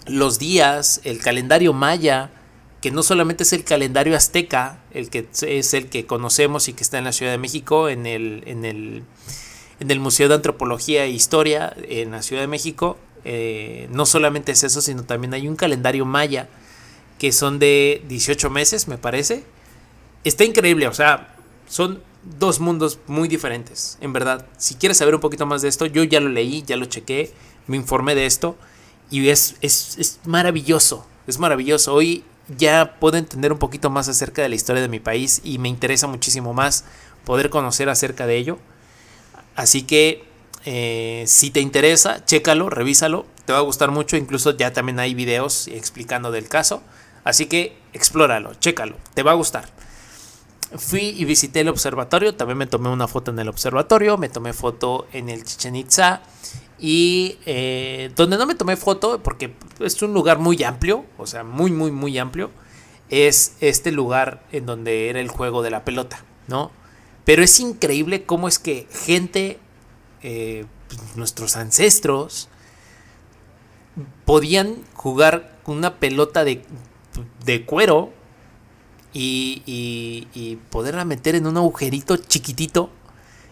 los 0.07 0.39
días, 0.39 1.01
el 1.03 1.19
calendario 1.19 1.73
maya, 1.73 2.31
que 2.81 2.93
no 2.93 3.03
solamente 3.03 3.43
es 3.43 3.53
el 3.53 3.65
calendario 3.65 4.17
azteca, 4.17 4.79
el 4.93 5.11
que 5.11 5.27
es 5.43 5.75
el 5.75 5.89
que 5.89 6.07
conocemos 6.07 6.69
y 6.69 6.73
que 6.73 6.85
está 6.85 6.99
en 6.99 7.05
la 7.05 7.13
Ciudad 7.13 7.33
de 7.33 7.39
México, 7.39 7.89
en 7.89 8.07
el, 8.07 8.45
en 8.47 8.65
el, 8.65 9.03
en 9.81 9.91
el 9.91 9.99
Museo 9.99 10.29
de 10.29 10.37
Antropología 10.37 11.03
e 11.05 11.11
Historia 11.11 11.75
en 11.89 12.13
la 12.13 12.23
Ciudad 12.23 12.43
de 12.43 12.49
México, 12.49 12.97
Eh, 13.25 13.89
no 13.93 14.05
solamente 14.05 14.53
es 14.53 14.65
eso, 14.65 14.81
sino 14.81 15.05
también 15.05 15.33
hay 15.35 15.47
un 15.47 15.55
calendario 15.55 16.05
maya 16.05 16.49
que 17.19 17.31
son 17.31 17.59
de 17.59 18.03
18 18.09 18.51
meses, 18.51 18.89
me 18.89 18.99
parece. 18.99 19.45
Está 20.25 20.45
increíble, 20.45 20.87
o 20.87 20.95
sea, 20.95 21.35
son 21.69 22.03
dos 22.39 22.61
mundos 22.61 22.99
muy 23.07 23.29
diferentes, 23.29 23.99
en 24.01 24.13
verdad. 24.13 24.47
Si 24.57 24.77
quieres 24.77 24.99
saber 24.99 25.15
un 25.15 25.21
poquito 25.21 25.47
más 25.47 25.63
de 25.63 25.69
esto, 25.69 25.87
yo 25.87 26.05
ya 26.05 26.21
lo 26.21 26.29
leí, 26.29 26.63
ya 26.63 26.77
lo 26.77 26.87
chequé, 26.87 27.33
me 27.67 27.77
informé 27.77 28.15
de 28.15 28.27
esto 28.27 28.57
y 29.11 29.29
es, 29.29 29.57
es, 29.61 29.99
es 29.99 30.21
maravilloso, 30.25 31.07
es 31.27 31.39
maravilloso. 31.39 31.95
Hoy 31.95 32.25
ya 32.57 32.97
puedo 33.01 33.17
entender 33.17 33.53
un 33.53 33.59
poquito 33.59 33.91
más 33.91 34.09
acerca 34.09 34.43
de 34.43 34.49
la 34.49 34.55
historia 34.55 34.83
de 34.83 34.89
mi 34.89 35.01
país 35.01 35.41
y 35.45 35.59
me 35.59 35.69
interesa 35.69 36.07
muchísimo 36.07 36.55
más 36.55 36.85
poder 37.25 37.51
conocer 37.51 37.89
acerca 37.89 38.27
de 38.27 38.37
ello. 38.37 38.59
Así 39.55 39.83
que 39.83 40.25
eh, 40.65 41.25
si 41.27 41.51
te 41.51 41.61
interesa, 41.61 42.25
chécalo, 42.25 42.71
revísalo, 42.71 43.27
te 43.45 43.53
va 43.53 43.59
a 43.59 43.63
gustar 43.63 43.91
mucho, 43.91 44.17
incluso 44.17 44.57
ya 44.57 44.73
también 44.73 45.01
hay 45.01 45.15
videos 45.15 45.69
explicando 45.69 46.31
del 46.31 46.49
caso. 46.49 46.83
Así 47.25 47.47
que 47.47 47.77
explóralo, 47.93 48.55
chécalo, 48.55 48.97
te 49.15 49.23
va 49.23 49.33
a 49.33 49.35
gustar. 49.35 49.69
Fui 50.77 51.15
y 51.19 51.25
visité 51.25 51.61
el 51.61 51.69
observatorio, 51.69 52.35
también 52.35 52.59
me 52.59 52.67
tomé 52.67 52.89
una 52.89 53.07
foto 53.07 53.31
en 53.31 53.39
el 53.39 53.49
observatorio, 53.49 54.17
me 54.17 54.29
tomé 54.29 54.53
foto 54.53 55.07
en 55.13 55.29
el 55.29 55.45
Chichen 55.45 55.77
Itza 55.77 56.23
y 56.79 57.39
eh, 57.47 58.11
donde 58.17 58.37
no 58.39 58.47
me 58.47 58.55
tomé 58.55 58.77
foto, 58.77 59.23
porque 59.23 59.55
es 59.81 60.01
un 60.03 60.15
lugar 60.15 60.39
muy 60.39 60.63
amplio, 60.65 61.05
o 61.19 61.27
sea, 61.27 61.45
muy, 61.45 61.71
muy, 61.71 61.91
muy 61.91 62.19
amplio, 62.19 62.51
es 63.11 63.57
este 63.61 63.93
lugar 63.93 64.43
en 64.51 64.67
donde 64.67 65.09
era 65.09 65.21
el 65.21 65.29
juego 65.29 65.63
de 65.63 65.71
la 65.71 65.85
pelota, 65.85 66.25
¿no? 66.49 66.73
Pero 67.25 67.43
es 67.43 67.61
increíble 67.61 68.25
cómo 68.25 68.49
es 68.49 68.59
que 68.59 68.89
gente, 68.91 69.59
eh, 70.23 70.65
nuestros 71.15 71.57
ancestros, 71.57 72.49
podían 74.25 74.77
jugar 74.95 75.59
con 75.63 75.77
una 75.77 75.97
pelota 75.97 76.45
de, 76.45 76.65
de 77.45 77.65
cuero 77.67 78.13
y, 79.13 79.63
y, 80.35 80.57
poderla 80.71 81.05
meter 81.05 81.35
en 81.35 81.47
un 81.47 81.57
agujerito 81.57 82.17
chiquitito 82.17 82.91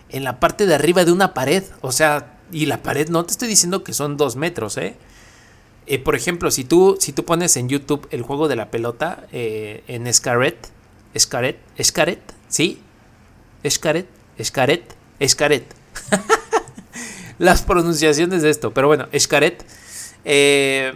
en 0.08 0.24
la 0.24 0.40
parte 0.40 0.66
de 0.66 0.74
arriba 0.74 1.04
de 1.04 1.12
una 1.12 1.34
pared. 1.34 1.64
O 1.82 1.92
sea, 1.92 2.38
y 2.52 2.66
la 2.66 2.82
pared 2.82 3.08
no 3.08 3.24
te 3.24 3.32
estoy 3.32 3.48
diciendo 3.48 3.84
que 3.84 3.92
son 3.92 4.16
dos 4.16 4.36
metros, 4.36 4.76
¿eh? 4.76 4.96
eh 5.86 5.98
por 5.98 6.16
ejemplo, 6.16 6.50
si 6.50 6.64
tú, 6.64 6.96
si 6.98 7.12
tú 7.12 7.24
pones 7.24 7.56
en 7.56 7.68
YouTube 7.68 8.08
el 8.10 8.22
juego 8.22 8.48
de 8.48 8.56
la 8.56 8.70
pelota 8.70 9.26
eh, 9.32 9.84
en 9.86 10.06
Escaret, 10.06 10.68
Escaret, 11.14 11.58
Escaret, 11.76 12.20
¿sí? 12.48 12.80
Escaret, 13.62 14.06
Escaret, 14.38 14.94
Escaret. 15.18 15.64
Las 17.38 17.62
pronunciaciones 17.62 18.42
de 18.42 18.50
esto, 18.50 18.72
pero 18.72 18.86
bueno, 18.86 19.08
Escaret. 19.12 19.64
Eh, 20.24 20.92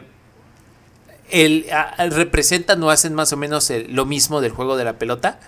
el, 1.31 1.67
representan 2.11 2.83
o 2.83 2.91
hacen 2.91 3.15
más 3.15 3.33
o 3.33 3.37
menos 3.37 3.73
lo 3.89 4.07
mismo 4.07 4.41
del 4.41 4.53
juego 4.53 4.77
de 4.77 4.85
la 4.85 4.99
pelota, 4.99 5.39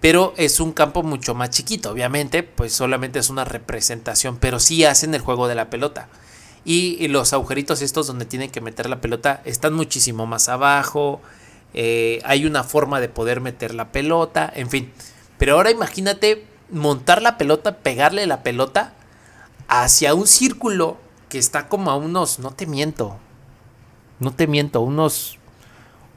pero 0.00 0.34
es 0.36 0.60
un 0.60 0.72
campo 0.72 1.02
mucho 1.02 1.34
más 1.34 1.50
chiquito, 1.50 1.90
obviamente, 1.90 2.42
pues 2.42 2.72
solamente 2.72 3.18
es 3.18 3.30
una 3.30 3.44
representación, 3.44 4.36
pero 4.36 4.60
sí 4.60 4.84
hacen 4.84 5.14
el 5.14 5.20
juego 5.20 5.48
de 5.48 5.54
la 5.54 5.70
pelota. 5.70 6.08
Y, 6.64 7.08
los 7.08 7.32
agujeritos 7.32 7.80
estos 7.80 8.06
donde 8.08 8.24
tienen 8.24 8.50
que 8.50 8.60
meter 8.60 8.88
la 8.88 9.00
pelota 9.00 9.40
están 9.44 9.72
muchísimo 9.74 10.26
más 10.26 10.48
abajo, 10.48 11.20
eh, 11.74 12.20
hay 12.24 12.44
una 12.44 12.64
forma 12.64 13.00
de 13.00 13.08
poder 13.08 13.40
meter 13.40 13.74
la 13.74 13.92
pelota, 13.92 14.52
en 14.54 14.68
fin. 14.68 14.92
Pero 15.38 15.54
ahora 15.54 15.70
imagínate 15.70 16.44
montar 16.70 17.22
la 17.22 17.38
pelota, 17.38 17.78
pegarle 17.78 18.26
la 18.26 18.42
pelota 18.42 18.94
hacia 19.68 20.14
un 20.14 20.26
círculo 20.26 20.98
que 21.28 21.38
está 21.38 21.68
como 21.68 21.90
a 21.90 21.96
unos, 21.96 22.38
no 22.38 22.50
te 22.50 22.66
miento, 22.66 23.18
no 24.18 24.34
te 24.34 24.46
miento, 24.46 24.80
unos 24.80 25.38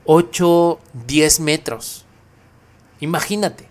8, 0.05 0.79
10 1.05 1.39
metros. 1.41 2.05
Imagínate, 2.99 3.67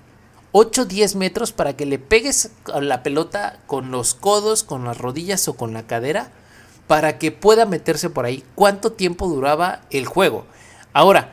8, 0.53 0.87
10 0.87 1.16
metros 1.16 1.53
para 1.53 1.76
que 1.76 1.87
le 1.87 1.99
pegues 1.99 2.51
a 2.72 2.81
la 2.81 3.03
pelota 3.03 3.61
con 3.66 3.91
los 3.91 4.14
codos, 4.14 4.64
con 4.64 4.85
las 4.85 4.99
rodillas 4.99 5.47
o 5.49 5.55
con 5.55 5.74
la 5.74 5.87
cadera 5.87 6.33
para 6.89 7.18
que 7.18 7.31
pueda 7.31 7.66
meterse 7.66 8.11
por 8.11 8.24
ahí. 8.24 8.43
¿Cuánto 8.55 8.93
tiempo 8.93 9.29
duraba 9.29 9.83
el 9.91 10.07
juego? 10.07 10.47
Ahora, 10.93 11.33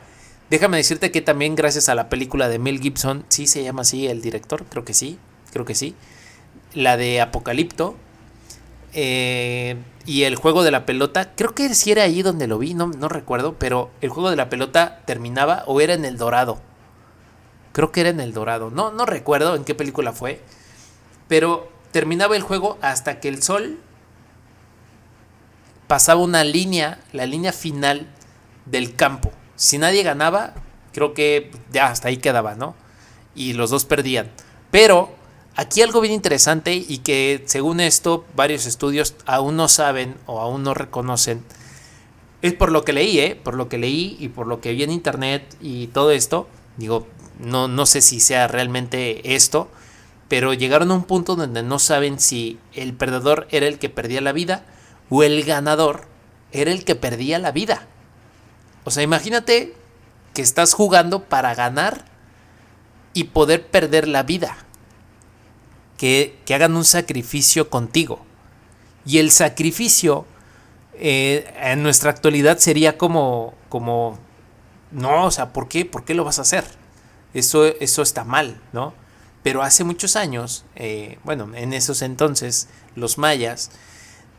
déjame 0.50 0.76
decirte 0.76 1.10
que 1.10 1.22
también 1.22 1.56
gracias 1.56 1.88
a 1.88 1.94
la 1.94 2.08
película 2.08 2.48
de 2.48 2.58
Mel 2.58 2.78
Gibson, 2.78 3.24
sí 3.28 3.46
se 3.46 3.64
llama 3.64 3.82
así 3.82 4.06
el 4.06 4.22
director, 4.22 4.64
creo 4.66 4.84
que 4.84 4.94
sí, 4.94 5.18
creo 5.52 5.64
que 5.64 5.74
sí, 5.74 5.96
la 6.74 6.96
de 6.96 7.20
Apocalipto, 7.22 7.96
eh, 8.98 9.76
y 10.06 10.22
el 10.22 10.36
juego 10.36 10.62
de 10.62 10.70
la 10.70 10.86
pelota, 10.86 11.34
creo 11.36 11.54
que 11.54 11.74
sí 11.74 11.92
era 11.92 12.04
ahí 12.04 12.22
donde 12.22 12.46
lo 12.46 12.58
vi, 12.58 12.72
no, 12.72 12.86
no 12.86 13.10
recuerdo, 13.10 13.58
pero 13.58 13.90
el 14.00 14.08
juego 14.08 14.30
de 14.30 14.36
la 14.36 14.48
pelota 14.48 15.02
terminaba 15.04 15.64
o 15.66 15.82
era 15.82 15.92
en 15.92 16.06
el 16.06 16.16
Dorado. 16.16 16.62
Creo 17.72 17.92
que 17.92 18.00
era 18.00 18.08
en 18.08 18.20
el 18.20 18.32
Dorado. 18.32 18.70
No, 18.70 18.92
no 18.92 19.04
recuerdo 19.04 19.54
en 19.54 19.64
qué 19.64 19.74
película 19.74 20.14
fue. 20.14 20.40
Pero 21.28 21.70
terminaba 21.92 22.36
el 22.36 22.42
juego 22.42 22.78
hasta 22.80 23.20
que 23.20 23.28
el 23.28 23.42
sol 23.42 23.80
pasaba 25.86 26.22
una 26.22 26.42
línea, 26.42 26.98
la 27.12 27.26
línea 27.26 27.52
final 27.52 28.06
del 28.64 28.96
campo. 28.96 29.30
Si 29.56 29.76
nadie 29.76 30.04
ganaba, 30.04 30.54
creo 30.94 31.12
que 31.12 31.50
ya 31.70 31.88
hasta 31.88 32.08
ahí 32.08 32.16
quedaba, 32.16 32.54
¿no? 32.54 32.74
Y 33.34 33.52
los 33.52 33.68
dos 33.68 33.84
perdían. 33.84 34.30
Pero 34.70 35.14
Aquí 35.58 35.80
algo 35.80 36.02
bien 36.02 36.12
interesante 36.12 36.74
y 36.74 36.98
que 36.98 37.42
según 37.46 37.80
esto 37.80 38.26
varios 38.34 38.66
estudios 38.66 39.14
aún 39.24 39.56
no 39.56 39.68
saben 39.68 40.14
o 40.26 40.42
aún 40.42 40.62
no 40.62 40.74
reconocen, 40.74 41.42
es 42.42 42.52
por 42.52 42.70
lo 42.70 42.84
que 42.84 42.92
leí, 42.92 43.18
¿eh? 43.18 43.40
por 43.42 43.54
lo 43.54 43.70
que 43.70 43.78
leí 43.78 44.18
y 44.20 44.28
por 44.28 44.46
lo 44.46 44.60
que 44.60 44.72
vi 44.72 44.82
en 44.82 44.90
internet 44.90 45.56
y 45.62 45.86
todo 45.86 46.10
esto, 46.10 46.46
digo, 46.76 47.06
no, 47.38 47.68
no 47.68 47.86
sé 47.86 48.02
si 48.02 48.20
sea 48.20 48.48
realmente 48.48 49.34
esto, 49.34 49.70
pero 50.28 50.52
llegaron 50.52 50.90
a 50.90 50.94
un 50.94 51.04
punto 51.04 51.36
donde 51.36 51.62
no 51.62 51.78
saben 51.78 52.20
si 52.20 52.58
el 52.74 52.92
perdedor 52.92 53.48
era 53.50 53.66
el 53.66 53.78
que 53.78 53.88
perdía 53.88 54.20
la 54.20 54.32
vida 54.32 54.66
o 55.08 55.22
el 55.22 55.42
ganador 55.42 56.02
era 56.52 56.70
el 56.70 56.84
que 56.84 56.96
perdía 56.96 57.38
la 57.38 57.50
vida. 57.50 57.86
O 58.84 58.90
sea, 58.90 59.02
imagínate 59.02 59.74
que 60.34 60.42
estás 60.42 60.74
jugando 60.74 61.24
para 61.24 61.54
ganar 61.54 62.04
y 63.14 63.24
poder 63.24 63.66
perder 63.66 64.06
la 64.06 64.22
vida 64.22 64.65
que, 65.96 66.38
hagan 66.54 66.76
un 66.76 66.84
sacrificio 66.84 67.70
contigo. 67.70 68.24
Y 69.04 69.18
el 69.18 69.30
sacrificio 69.30 70.26
eh, 70.94 71.52
en 71.60 71.82
nuestra 71.82 72.10
actualidad 72.10 72.58
sería 72.58 72.98
como, 72.98 73.54
como, 73.68 74.18
no, 74.90 75.24
o 75.24 75.30
sea, 75.30 75.52
¿por 75.52 75.68
qué? 75.68 75.84
¿Por 75.84 76.04
qué 76.04 76.14
lo 76.14 76.24
vas 76.24 76.38
a 76.38 76.42
hacer? 76.42 76.64
Eso, 77.34 77.66
eso 77.66 78.02
está 78.02 78.24
mal, 78.24 78.60
¿no? 78.72 78.94
Pero 79.42 79.62
hace 79.62 79.84
muchos 79.84 80.16
años, 80.16 80.64
eh, 80.74 81.18
bueno, 81.22 81.50
en 81.54 81.72
esos 81.72 82.02
entonces, 82.02 82.68
los 82.96 83.18
mayas 83.18 83.70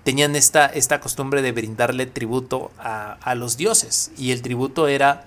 tenían 0.03 0.35
esta, 0.35 0.65
esta 0.65 0.99
costumbre 0.99 1.41
de 1.41 1.51
brindarle 1.51 2.05
tributo 2.05 2.71
a, 2.77 3.13
a 3.21 3.35
los 3.35 3.55
dioses. 3.55 4.11
Y 4.17 4.31
el 4.31 4.41
tributo 4.41 4.87
era, 4.87 5.25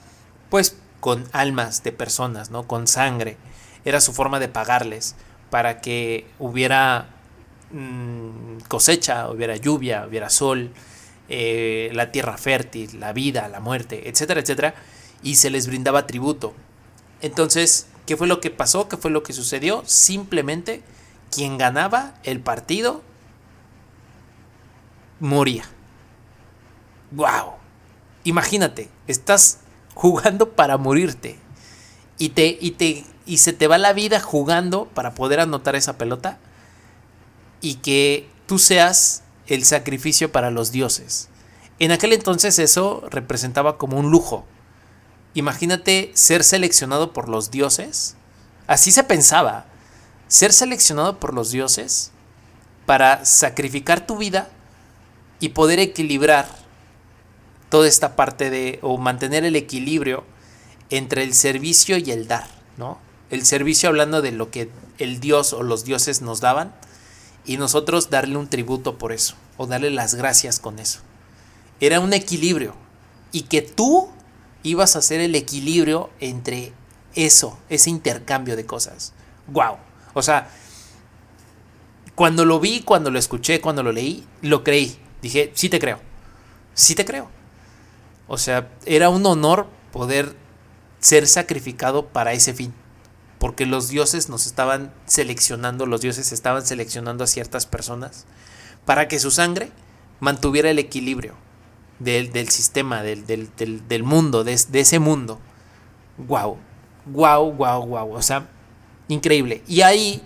pues, 0.50 0.76
con 1.00 1.26
almas 1.32 1.82
de 1.82 1.92
personas, 1.92 2.50
¿no? 2.50 2.66
Con 2.66 2.86
sangre. 2.86 3.38
Era 3.86 4.02
su 4.02 4.12
forma 4.12 4.38
de 4.38 4.48
pagarles 4.48 5.16
para 5.50 5.80
que 5.80 6.26
hubiera 6.38 7.08
mm, 7.72 8.60
cosecha, 8.68 9.28
hubiera 9.30 9.56
lluvia, 9.56 10.06
hubiera 10.08 10.30
sol, 10.30 10.70
eh, 11.28 11.90
la 11.92 12.10
tierra 12.10 12.36
fértil, 12.36 12.98
la 12.98 13.12
vida, 13.12 13.48
la 13.48 13.60
muerte, 13.60 14.08
etcétera, 14.08 14.40
etcétera, 14.40 14.74
y 15.22 15.36
se 15.36 15.50
les 15.50 15.66
brindaba 15.66 16.06
tributo. 16.06 16.54
Entonces, 17.20 17.86
¿qué 18.06 18.16
fue 18.16 18.26
lo 18.26 18.40
que 18.40 18.50
pasó? 18.50 18.88
¿Qué 18.88 18.96
fue 18.96 19.10
lo 19.10 19.22
que 19.22 19.32
sucedió? 19.32 19.82
Simplemente 19.86 20.82
quien 21.30 21.58
ganaba 21.58 22.14
el 22.24 22.40
partido 22.40 23.02
moría. 25.20 25.64
¡Wow! 27.12 27.54
Imagínate, 28.24 28.88
estás 29.06 29.60
jugando 29.94 30.50
para 30.50 30.78
morirte 30.78 31.38
y 32.18 32.30
te, 32.30 32.58
y 32.60 32.72
te 32.72 33.04
y 33.30 33.38
se 33.38 33.52
te 33.52 33.68
va 33.68 33.78
la 33.78 33.92
vida 33.92 34.18
jugando 34.18 34.86
para 34.86 35.14
poder 35.14 35.38
anotar 35.38 35.76
esa 35.76 35.96
pelota 35.96 36.38
y 37.60 37.74
que 37.76 38.28
tú 38.48 38.58
seas 38.58 39.22
el 39.46 39.64
sacrificio 39.64 40.32
para 40.32 40.50
los 40.50 40.72
dioses. 40.72 41.28
En 41.78 41.92
aquel 41.92 42.12
entonces 42.12 42.58
eso 42.58 43.04
representaba 43.08 43.78
como 43.78 43.98
un 44.00 44.10
lujo. 44.10 44.44
Imagínate 45.34 46.10
ser 46.12 46.42
seleccionado 46.42 47.12
por 47.12 47.28
los 47.28 47.52
dioses. 47.52 48.16
Así 48.66 48.90
se 48.90 49.04
pensaba. 49.04 49.66
Ser 50.26 50.52
seleccionado 50.52 51.20
por 51.20 51.32
los 51.32 51.52
dioses 51.52 52.10
para 52.84 53.24
sacrificar 53.24 54.04
tu 54.08 54.16
vida 54.16 54.48
y 55.38 55.50
poder 55.50 55.78
equilibrar 55.78 56.48
toda 57.68 57.86
esta 57.86 58.16
parte 58.16 58.50
de 58.50 58.80
o 58.82 58.98
mantener 58.98 59.44
el 59.44 59.54
equilibrio 59.54 60.24
entre 60.90 61.22
el 61.22 61.32
servicio 61.32 61.96
y 61.96 62.10
el 62.10 62.26
dar, 62.26 62.48
¿no? 62.76 62.98
El 63.30 63.46
servicio 63.46 63.88
hablando 63.88 64.22
de 64.22 64.32
lo 64.32 64.50
que 64.50 64.70
el 64.98 65.20
dios 65.20 65.52
o 65.52 65.62
los 65.62 65.84
dioses 65.84 66.20
nos 66.20 66.40
daban 66.40 66.74
y 67.44 67.56
nosotros 67.56 68.10
darle 68.10 68.36
un 68.36 68.48
tributo 68.48 68.98
por 68.98 69.12
eso 69.12 69.34
o 69.56 69.66
darle 69.66 69.90
las 69.90 70.14
gracias 70.14 70.60
con 70.60 70.78
eso. 70.78 71.00
era 71.80 72.00
un 72.00 72.12
equilibrio 72.12 72.74
y 73.32 73.42
que 73.42 73.62
tú 73.62 74.10
ibas 74.62 74.96
a 74.96 74.98
hacer 74.98 75.20
el 75.20 75.34
equilibrio 75.34 76.10
entre 76.20 76.72
eso, 77.14 77.58
ese 77.68 77.90
intercambio 77.90 78.56
de 78.56 78.66
cosas. 78.66 79.12
Wow. 79.46 79.76
O 80.12 80.22
sea, 80.22 80.50
cuando 82.14 82.44
lo 82.44 82.60
vi, 82.60 82.80
cuando 82.82 83.10
lo 83.10 83.18
escuché, 83.18 83.60
cuando 83.60 83.82
lo 83.82 83.92
leí, 83.92 84.26
lo 84.42 84.62
creí. 84.62 84.98
Dije, 85.22 85.52
sí 85.54 85.68
te 85.68 85.78
creo. 85.78 86.00
Sí 86.74 86.94
te 86.94 87.04
creo. 87.04 87.28
O 88.28 88.36
sea, 88.36 88.70
era 88.84 89.08
un 89.08 89.24
honor 89.26 89.66
poder 89.92 90.36
ser 91.00 91.26
sacrificado 91.26 92.06
para 92.08 92.32
ese 92.32 92.52
fin. 92.52 92.74
Porque 93.40 93.66
los 93.66 93.88
dioses 93.88 94.28
nos 94.28 94.46
estaban 94.46 94.92
seleccionando, 95.06 95.86
los 95.86 96.02
dioses 96.02 96.30
estaban 96.30 96.64
seleccionando 96.64 97.24
a 97.24 97.26
ciertas 97.26 97.66
personas 97.66 98.26
para 98.84 99.08
que 99.08 99.18
su 99.18 99.32
sangre 99.32 99.72
mantuviera 100.20 100.70
el 100.70 100.78
equilibrio 100.78 101.34
del, 101.98 102.48
sistema, 102.48 103.02
del, 103.02 103.26
del, 103.26 104.02
mundo, 104.02 104.44
de, 104.44 104.52
ese 104.52 104.98
mundo. 104.98 105.40
Wow, 106.18 106.58
wow, 107.06 107.52
wow, 107.52 107.86
wow. 107.86 108.12
O 108.12 108.22
sea, 108.22 108.48
increíble. 109.08 109.62
Y 109.66 109.80
ahí 109.80 110.22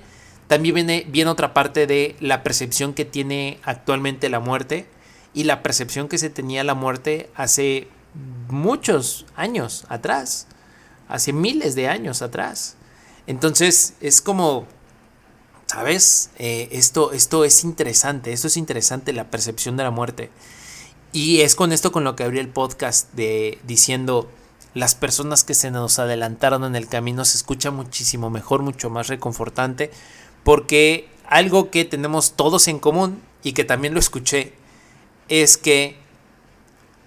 también 0.47 0.75
viene, 0.75 1.07
viene 1.09 1.31
otra 1.31 1.55
parte 1.55 1.87
de 1.87 2.17
la 2.21 2.43
percepción 2.43 2.95
que 2.95 3.05
tiene 3.05 3.59
actualmente 3.65 4.29
la 4.29 4.41
muerte 4.41 4.87
y 5.33 5.45
la 5.45 5.63
percepción 5.63 6.09
que 6.09 6.19
se 6.19 6.31
tenía 6.31 6.63
la 6.65 6.75
muerte 6.75 7.31
hace 7.35 7.89
muchos 8.49 9.27
años 9.35 9.85
atrás, 9.89 10.47
hace 11.09 11.33
miles 11.33 11.75
de 11.75 11.89
años 11.89 12.23
atrás. 12.23 12.77
Entonces 13.27 13.95
es 14.01 14.21
como, 14.21 14.67
¿sabes? 15.67 16.31
Eh, 16.39 16.69
esto, 16.73 17.13
esto 17.13 17.45
es 17.45 17.65
interesante, 17.65 18.33
esto 18.33 18.49
es 18.49 18.57
interesante, 18.57 19.13
la 19.13 19.31
percepción 19.31 19.77
de 19.77 19.85
la 19.85 19.91
muerte. 19.91 20.31
Y 21.13 21.41
es 21.41 21.55
con 21.55 21.73
esto 21.73 21.93
con 21.93 22.05
lo 22.05 22.17
que 22.17 22.25
abrí 22.25 22.39
el 22.39 22.49
podcast 22.49 23.13
de 23.15 23.59
diciendo 23.65 24.29
las 24.75 24.97
personas 24.97 25.45
que 25.45 25.55
se 25.55 25.71
nos 25.71 26.01
adelantaron 26.01 26.65
en 26.65 26.75
el 26.75 26.89
camino 26.89 27.25
se 27.25 27.37
escucha 27.37 27.71
muchísimo 27.71 28.29
mejor, 28.29 28.63
mucho 28.63 28.91
más 28.91 29.07
reconfortante, 29.07 29.93
porque 30.43 31.09
algo 31.27 31.71
que 31.71 31.85
tenemos 31.85 32.33
todos 32.33 32.67
en 32.67 32.81
común 32.81 33.23
y 33.45 33.53
que 33.53 33.65
también 33.65 33.95
lo 33.95 34.01
escuché 34.01 34.53
es 35.29 35.57
que 35.57 35.97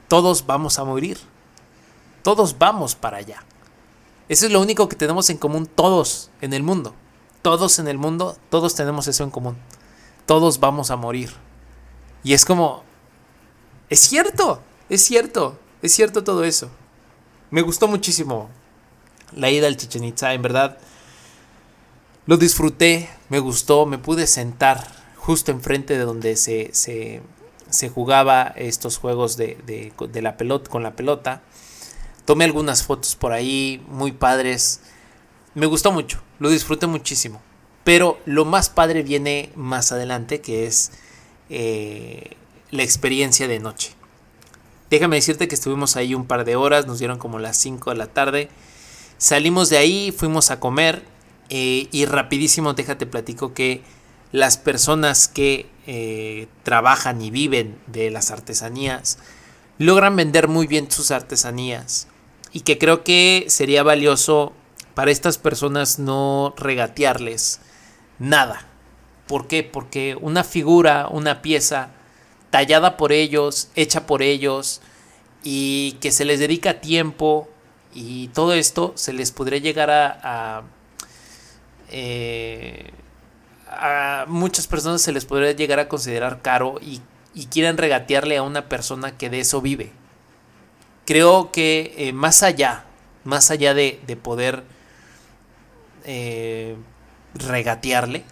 todos 0.08 0.46
vamos 0.46 0.80
a 0.80 0.86
morir. 0.86 1.20
Todos 2.24 2.58
vamos 2.58 2.96
para 2.96 3.18
allá. 3.18 3.44
Eso 4.30 4.46
es 4.46 4.52
lo 4.52 4.62
único 4.62 4.90
que 4.90 4.96
tenemos 4.96 5.30
en 5.30 5.38
común 5.38 5.68
todos 5.68 6.32
en 6.42 6.54
el 6.54 6.64
mundo. 6.64 6.94
Todos 7.42 7.80
en 7.80 7.88
el 7.88 7.98
mundo, 7.98 8.38
todos 8.50 8.76
tenemos 8.76 9.08
eso 9.08 9.24
en 9.24 9.32
común. 9.32 9.58
Todos 10.26 10.60
vamos 10.60 10.92
a 10.92 10.98
morir. 10.98 11.32
Y 12.24 12.34
es 12.34 12.44
como, 12.44 12.84
es 13.90 14.00
cierto, 14.00 14.62
es 14.90 15.02
cierto, 15.02 15.58
es 15.82 15.94
cierto 15.94 16.24
todo 16.24 16.44
eso. 16.44 16.70
Me 17.52 17.62
gustó 17.62 17.88
muchísimo 17.88 18.50
la 19.34 19.50
ida 19.50 19.68
al 19.68 19.78
Chichen 19.78 20.04
Itza, 20.04 20.34
en 20.34 20.42
verdad. 20.42 20.78
Lo 22.26 22.36
disfruté, 22.36 23.10
me 23.30 23.40
gustó, 23.40 23.86
me 23.86 23.98
pude 23.98 24.28
sentar 24.28 24.86
justo 25.16 25.52
enfrente 25.52 25.98
de 25.98 26.04
donde 26.04 26.36
se, 26.36 26.70
se, 26.74 27.22
se 27.70 27.90
jugaba 27.90 28.54
estos 28.56 28.98
juegos 28.98 29.38
de, 29.38 29.58
de, 29.66 29.94
de, 30.10 30.22
la 30.22 30.36
pelota, 30.36 30.70
con 30.70 30.84
la 30.84 30.96
pelota. 30.96 31.42
Tomé 32.28 32.44
algunas 32.44 32.84
fotos 32.84 33.16
por 33.16 33.32
ahí, 33.32 33.82
muy 33.88 34.12
padres. 34.12 34.82
Me 35.56 35.66
gustó 35.66 35.94
mucho, 35.94 36.22
lo 36.40 36.50
disfruté 36.50 36.86
muchísimo. 36.86 37.42
Pero 37.86 38.20
lo 38.26 38.44
más 38.44 38.70
padre 38.70 39.02
viene 39.02 39.50
más 39.56 39.94
adelante, 39.94 40.42
que 40.42 40.68
es 40.68 40.92
eh, 41.50 42.36
la 42.70 42.84
experiencia 42.84 43.48
de 43.48 43.60
noche. 43.60 43.94
Déjame 44.90 45.16
decirte 45.16 45.48
que 45.48 45.56
estuvimos 45.56 45.96
ahí 45.96 46.14
un 46.14 46.26
par 46.26 46.44
de 46.44 46.58
horas, 46.58 46.86
nos 46.86 47.00
dieron 47.00 47.18
como 47.18 47.40
las 47.40 47.56
5 47.56 47.92
de 47.92 47.96
la 47.96 48.08
tarde. 48.08 48.50
Salimos 49.18 49.70
de 49.70 49.78
ahí, 49.78 50.12
fuimos 50.12 50.52
a 50.52 50.60
comer 50.60 51.06
eh, 51.50 51.88
y 51.94 52.04
rapidísimo 52.04 52.74
déjate 52.74 53.06
platico 53.06 53.54
que 53.54 53.84
las 54.34 54.58
personas 54.58 55.30
que 55.30 55.70
eh, 55.86 56.50
trabajan 56.64 57.22
y 57.22 57.32
viven 57.32 57.80
de 57.88 58.12
las 58.12 58.32
artesanías 58.32 59.18
logran 59.78 60.18
vender 60.18 60.50
muy 60.50 60.68
bien 60.68 60.92
sus 60.92 61.12
artesanías 61.12 62.10
y 62.52 62.62
que 62.62 62.78
creo 62.78 63.04
que 63.04 63.46
sería 63.48 63.84
valioso 63.84 64.54
para 64.94 65.12
estas 65.12 65.38
personas 65.38 66.00
no 66.00 66.54
regatearles 66.58 67.60
nada. 68.20 68.66
¿Por 69.28 69.48
qué? 69.48 69.64
Porque 69.64 70.18
una 70.20 70.44
figura, 70.44 71.08
una 71.10 71.42
pieza 71.42 71.90
tallada 72.50 72.98
por 72.98 73.12
ellos, 73.12 73.70
hecha 73.76 74.08
por 74.08 74.22
ellos 74.22 74.82
y 75.44 75.98
que 76.02 76.12
se 76.12 76.26
les 76.26 76.40
dedica 76.40 76.82
tiempo 76.82 77.50
y 77.94 78.30
todo 78.30 78.54
esto 78.54 78.94
se 78.96 79.14
les 79.14 79.32
podría 79.32 79.60
llegar 79.60 79.90
a, 79.92 80.64
eh, 81.90 82.92
a, 83.70 84.26
muchas 84.28 84.68
personas 84.68 85.02
se 85.02 85.12
les 85.12 85.26
podría 85.26 85.52
llegar 85.52 85.80
a 85.80 85.88
considerar 85.88 86.42
caro 86.42 86.80
y, 86.82 87.02
y, 87.34 87.46
quieren 87.46 87.78
regatearle 87.78 88.38
a 88.38 88.44
una 88.44 88.68
persona 88.68 89.18
que 89.18 89.30
de 89.30 89.40
eso 89.40 89.62
vive. 89.62 89.92
Creo 91.08 91.52
que 91.52 91.96
eh, 91.98 92.14
más 92.14 92.44
allá, 92.44 92.86
más 93.24 93.50
allá 93.50 93.74
de, 93.74 94.00
de 94.06 94.16
poder 94.16 94.64
eh, 96.04 96.76
regatearle, 97.34 98.24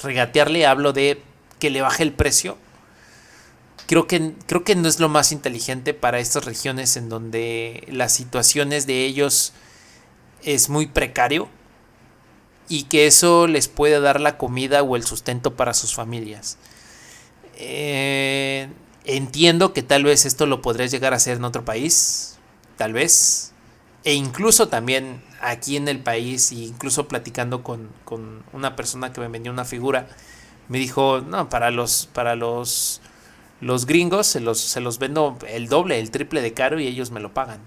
regatearle 0.00 0.66
hablo 0.66 0.92
de 0.92 1.20
que 1.58 1.70
le 1.70 1.80
baje 1.80 2.04
el 2.04 2.12
precio 2.12 2.56
creo 3.86 4.06
que, 4.06 4.32
creo 4.46 4.64
que 4.64 4.76
no 4.76 4.88
es 4.88 5.00
lo 5.00 5.08
más 5.08 5.32
inteligente 5.32 5.94
para 5.94 6.18
estas 6.18 6.44
regiones 6.44 6.96
en 6.96 7.08
donde 7.08 7.86
las 7.90 8.12
situaciones 8.12 8.86
de 8.86 9.04
ellos 9.04 9.52
es 10.42 10.68
muy 10.68 10.86
precario 10.86 11.48
y 12.68 12.84
que 12.84 13.06
eso 13.06 13.46
les 13.46 13.68
puede 13.68 14.00
dar 14.00 14.20
la 14.20 14.38
comida 14.38 14.82
o 14.82 14.96
el 14.96 15.04
sustento 15.04 15.54
para 15.54 15.74
sus 15.74 15.94
familias. 15.94 16.56
Eh, 17.56 18.68
entiendo 19.04 19.72
que 19.72 19.82
tal 19.82 20.04
vez 20.04 20.24
esto 20.24 20.46
lo 20.46 20.62
podrías 20.62 20.90
llegar 20.90 21.12
a 21.12 21.16
hacer 21.16 21.36
en 21.36 21.44
otro 21.44 21.64
país, 21.64 22.38
tal 22.76 22.92
vez, 22.92 23.52
e 24.04 24.14
incluso 24.14 24.68
también 24.68 25.22
aquí 25.40 25.76
en 25.76 25.88
el 25.88 26.00
país, 26.00 26.52
e 26.52 26.56
incluso 26.56 27.08
platicando 27.08 27.62
con, 27.62 27.90
con 28.04 28.42
una 28.52 28.76
persona 28.76 29.12
que 29.12 29.20
me 29.20 29.28
vendió 29.28 29.52
una 29.52 29.64
figura, 29.64 30.08
me 30.68 30.78
dijo, 30.78 31.20
no, 31.20 31.48
para 31.48 31.70
los, 31.70 32.08
para 32.12 32.36
los 32.36 33.00
los 33.64 33.86
gringos 33.86 34.26
se 34.26 34.40
los, 34.40 34.60
se 34.60 34.80
los 34.80 34.98
vendo 34.98 35.38
el 35.48 35.68
doble, 35.68 35.98
el 35.98 36.10
triple 36.10 36.42
de 36.42 36.52
caro 36.52 36.78
y 36.80 36.86
ellos 36.86 37.10
me 37.10 37.20
lo 37.20 37.32
pagan. 37.32 37.60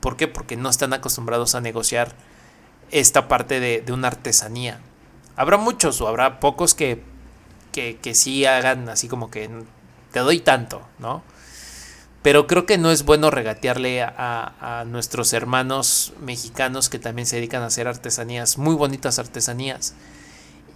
¿Por 0.00 0.16
qué? 0.16 0.28
Porque 0.28 0.56
no 0.56 0.68
están 0.68 0.92
acostumbrados 0.92 1.54
a 1.54 1.62
negociar 1.62 2.14
esta 2.90 3.28
parte 3.28 3.60
de, 3.60 3.82
una 3.92 4.08
artesanía. 4.08 4.80
Habrá 5.36 5.56
muchos 5.56 6.00
o 6.02 6.08
habrá 6.08 6.38
pocos 6.38 6.74
que, 6.74 7.02
que, 7.72 7.96
que 7.96 8.14
sí 8.14 8.44
hagan 8.44 8.90
así 8.90 9.08
como 9.08 9.30
que 9.30 9.48
te 10.12 10.20
doy 10.20 10.40
tanto, 10.40 10.82
¿no? 10.98 11.22
Pero 12.22 12.46
creo 12.46 12.66
que 12.66 12.78
no 12.78 12.90
es 12.90 13.04
bueno 13.04 13.30
regatearle 13.30 14.02
a, 14.02 14.84
nuestros 14.86 15.32
hermanos 15.32 16.12
mexicanos 16.20 16.88
que 16.88 16.98
también 16.98 17.26
se 17.26 17.36
dedican 17.36 17.62
a 17.62 17.66
hacer 17.66 17.86
artesanías, 17.88 18.58
muy 18.58 18.74
bonitas 18.74 19.18
artesanías. 19.18 19.94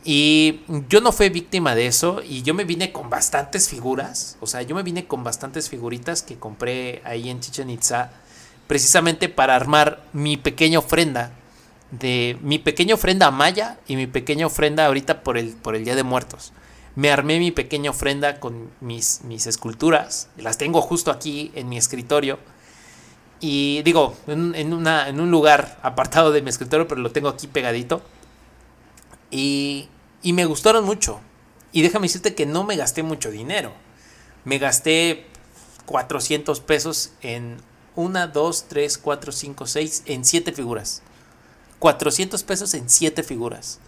Y 0.05 0.61
yo 0.89 1.01
no 1.01 1.12
fui 1.12 1.28
víctima 1.28 1.74
de 1.74 1.87
eso 1.87 2.22
y 2.24 2.43
yo 2.43 2.55
me 2.55 2.64
vine 2.64 2.91
con 2.91 3.11
bastantes 3.11 3.68
figuras, 3.68 4.37
o 4.41 4.47
sea, 4.47 4.62
yo 4.62 4.74
me 4.74 4.83
vine 4.83 5.07
con 5.07 5.22
bastantes 5.22 5.68
figuritas 5.68 6.22
que 6.22 6.39
compré 6.39 7.03
ahí 7.05 7.30
en 7.30 7.41
Chichen 7.41 7.70
Itza 7.70 8.11
precisamente 8.66 9.28
para 9.28 9.55
armar 9.55 10.03
mi 10.12 10.37
pequeña 10.37 10.80
ofrenda 10.80 11.33
de 11.93 12.39
mi 12.41 12.59
pequeña 12.59 12.95
ofrenda 12.95 13.26
a 13.26 13.30
Maya 13.30 13.78
y 13.87 13.97
mi 13.97 14.07
pequeña 14.07 14.47
ofrenda 14.47 14.87
ahorita 14.87 15.22
por 15.22 15.39
el, 15.39 15.51
por 15.51 15.76
el 15.76 15.85
Día 15.85 15.95
de 15.95 16.03
Muertos. 16.03 16.53
Me 16.95 17.11
armé 17.11 17.38
mi 17.38 17.51
pequeña 17.51 17.90
ofrenda 17.90 18.38
con 18.38 18.70
mis, 18.80 19.22
mis 19.24 19.47
esculturas, 19.47 20.28
las 20.36 20.59
tengo 20.59 20.82
justo 20.82 21.11
aquí 21.11 21.51
en 21.55 21.68
mi 21.68 21.78
escritorio. 21.78 22.38
Y 23.40 23.82
digo, 23.82 24.14
en, 24.26 24.72
una, 24.72 25.09
en 25.09 25.20
un 25.20 25.30
lugar 25.30 25.78
apartado 25.82 26.30
de 26.30 26.43
mi 26.43 26.51
escritorio, 26.51 26.86
pero 26.86 27.01
lo 27.01 27.11
tengo 27.11 27.28
aquí 27.28 27.49
pegadito. 27.49 28.03
Y, 29.30 29.88
y 30.22 30.32
me 30.32 30.45
gustaron 30.45 30.84
mucho. 30.84 31.20
Y 31.72 31.82
déjame 31.82 32.07
decirte 32.07 32.34
que 32.34 32.47
no 32.47 32.62
me 32.64 32.76
gasté 32.76 33.03
mucho 33.03 33.30
dinero. 33.30 33.72
Me 34.45 34.59
gasté 34.59 35.26
400 35.86 36.61
pesos 36.61 37.12
en 37.22 37.57
1, 37.97 38.28
2, 38.28 38.64
3, 38.68 38.99
4, 38.99 39.32
5, 39.32 39.66
6, 39.66 40.03
en 40.07 40.24
7 40.24 40.53
figuras. 40.53 41.03
400 41.78 42.43
pesos 42.45 42.74
en 42.74 42.88
7 42.88 43.22
figuras. 43.22 43.80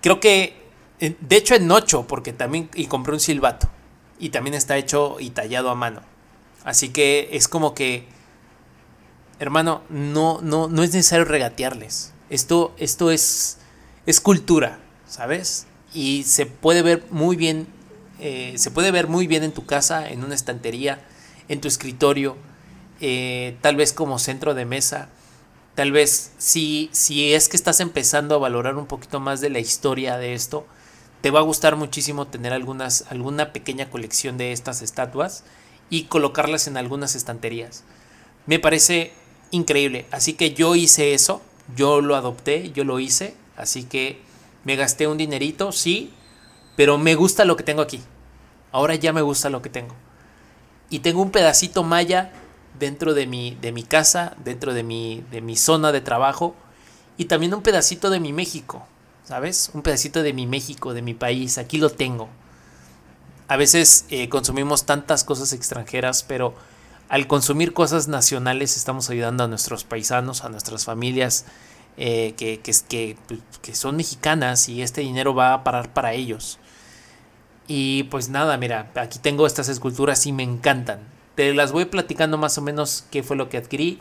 Creo 0.00 0.20
que, 0.20 0.63
de 0.98 1.36
hecho 1.36 1.54
en 1.54 1.70
8, 1.70 2.06
porque 2.06 2.32
también, 2.32 2.70
y 2.74 2.86
compré 2.86 3.12
un 3.12 3.20
silbato. 3.20 3.68
Y 4.18 4.30
también 4.30 4.54
está 4.54 4.76
hecho 4.76 5.16
y 5.18 5.30
tallado 5.30 5.70
a 5.70 5.74
mano. 5.74 6.02
Así 6.64 6.90
que 6.90 7.28
es 7.32 7.48
como 7.48 7.74
que, 7.74 8.06
hermano, 9.38 9.82
no, 9.88 10.40
no, 10.40 10.68
no 10.68 10.82
es 10.82 10.92
necesario 10.92 11.24
regatearles. 11.24 12.12
Esto, 12.30 12.74
esto 12.78 13.10
es 13.10 13.58
es 14.06 14.20
cultura, 14.20 14.78
¿sabes? 15.06 15.66
Y 15.94 16.24
se 16.24 16.46
puede 16.46 16.82
ver 16.82 17.04
muy 17.10 17.36
bien 17.36 17.66
eh, 18.20 18.54
se 18.56 18.70
puede 18.70 18.90
ver 18.90 19.08
muy 19.08 19.26
bien 19.26 19.42
en 19.42 19.52
tu 19.52 19.66
casa, 19.66 20.08
en 20.08 20.22
una 20.24 20.34
estantería, 20.34 21.04
en 21.48 21.60
tu 21.60 21.68
escritorio, 21.68 22.36
eh, 23.00 23.56
tal 23.60 23.76
vez 23.76 23.92
como 23.92 24.18
centro 24.18 24.54
de 24.54 24.64
mesa. 24.64 25.08
Tal 25.74 25.90
vez 25.90 26.32
si, 26.38 26.88
si 26.92 27.34
es 27.34 27.48
que 27.48 27.56
estás 27.56 27.80
empezando 27.80 28.36
a 28.36 28.38
valorar 28.38 28.76
un 28.76 28.86
poquito 28.86 29.18
más 29.18 29.40
de 29.40 29.50
la 29.50 29.58
historia 29.58 30.16
de 30.16 30.34
esto, 30.34 30.66
te 31.24 31.30
va 31.30 31.40
a 31.40 31.42
gustar 31.42 31.76
muchísimo 31.76 32.26
tener 32.26 32.52
algunas, 32.52 33.06
alguna 33.08 33.54
pequeña 33.54 33.88
colección 33.88 34.36
de 34.36 34.52
estas 34.52 34.82
estatuas 34.82 35.44
y 35.88 36.02
colocarlas 36.02 36.66
en 36.66 36.76
algunas 36.76 37.14
estanterías. 37.14 37.82
Me 38.44 38.58
parece 38.58 39.14
increíble. 39.50 40.04
Así 40.10 40.34
que 40.34 40.52
yo 40.52 40.74
hice 40.74 41.14
eso, 41.14 41.40
yo 41.74 42.02
lo 42.02 42.14
adopté, 42.14 42.72
yo 42.72 42.84
lo 42.84 43.00
hice. 43.00 43.34
Así 43.56 43.84
que 43.84 44.20
me 44.64 44.76
gasté 44.76 45.06
un 45.06 45.16
dinerito, 45.16 45.72
sí, 45.72 46.12
pero 46.76 46.98
me 46.98 47.14
gusta 47.14 47.46
lo 47.46 47.56
que 47.56 47.64
tengo 47.64 47.80
aquí. 47.80 48.02
Ahora 48.70 48.94
ya 48.94 49.14
me 49.14 49.22
gusta 49.22 49.48
lo 49.48 49.62
que 49.62 49.70
tengo. 49.70 49.94
Y 50.90 50.98
tengo 50.98 51.22
un 51.22 51.30
pedacito 51.30 51.84
maya 51.84 52.32
dentro 52.78 53.14
de 53.14 53.26
mi, 53.26 53.56
de 53.62 53.72
mi 53.72 53.82
casa, 53.82 54.36
dentro 54.44 54.74
de 54.74 54.82
mi, 54.82 55.24
de 55.30 55.40
mi 55.40 55.56
zona 55.56 55.90
de 55.90 56.02
trabajo 56.02 56.54
y 57.16 57.24
también 57.24 57.54
un 57.54 57.62
pedacito 57.62 58.10
de 58.10 58.20
mi 58.20 58.34
México, 58.34 58.86
¿sabes? 59.24 59.70
Un 59.74 59.82
pedacito 59.82 60.22
de 60.22 60.32
mi 60.32 60.46
México, 60.46 60.94
de 60.94 61.02
mi 61.02 61.14
país, 61.14 61.58
aquí 61.58 61.78
lo 61.78 61.90
tengo. 61.90 62.28
A 63.48 63.56
veces 63.56 64.06
eh, 64.10 64.28
consumimos 64.28 64.84
tantas 64.86 65.24
cosas 65.24 65.52
extranjeras, 65.52 66.22
pero 66.22 66.54
al 67.08 67.26
consumir 67.26 67.72
cosas 67.72 68.08
nacionales 68.08 68.76
estamos 68.76 69.10
ayudando 69.10 69.44
a 69.44 69.48
nuestros 69.48 69.84
paisanos, 69.84 70.44
a 70.44 70.48
nuestras 70.48 70.84
familias 70.84 71.46
eh, 71.96 72.34
que, 72.36 72.60
que, 72.60 73.16
pues, 73.26 73.40
que 73.60 73.74
son 73.74 73.96
mexicanas 73.96 74.68
y 74.68 74.82
este 74.82 75.02
dinero 75.02 75.34
va 75.34 75.52
a 75.52 75.64
parar 75.64 75.92
para 75.92 76.14
ellos. 76.14 76.58
Y 77.66 78.04
pues 78.04 78.28
nada, 78.28 78.56
mira, 78.58 78.90
aquí 78.94 79.18
tengo 79.18 79.46
estas 79.46 79.68
esculturas 79.68 80.26
y 80.26 80.32
me 80.32 80.42
encantan. 80.42 81.00
Te 81.34 81.52
las 81.54 81.72
voy 81.72 81.86
platicando 81.86 82.36
más 82.36 82.58
o 82.58 82.62
menos 82.62 83.06
qué 83.10 83.22
fue 83.22 83.36
lo 83.36 83.48
que 83.48 83.56
adquirí. 83.56 84.00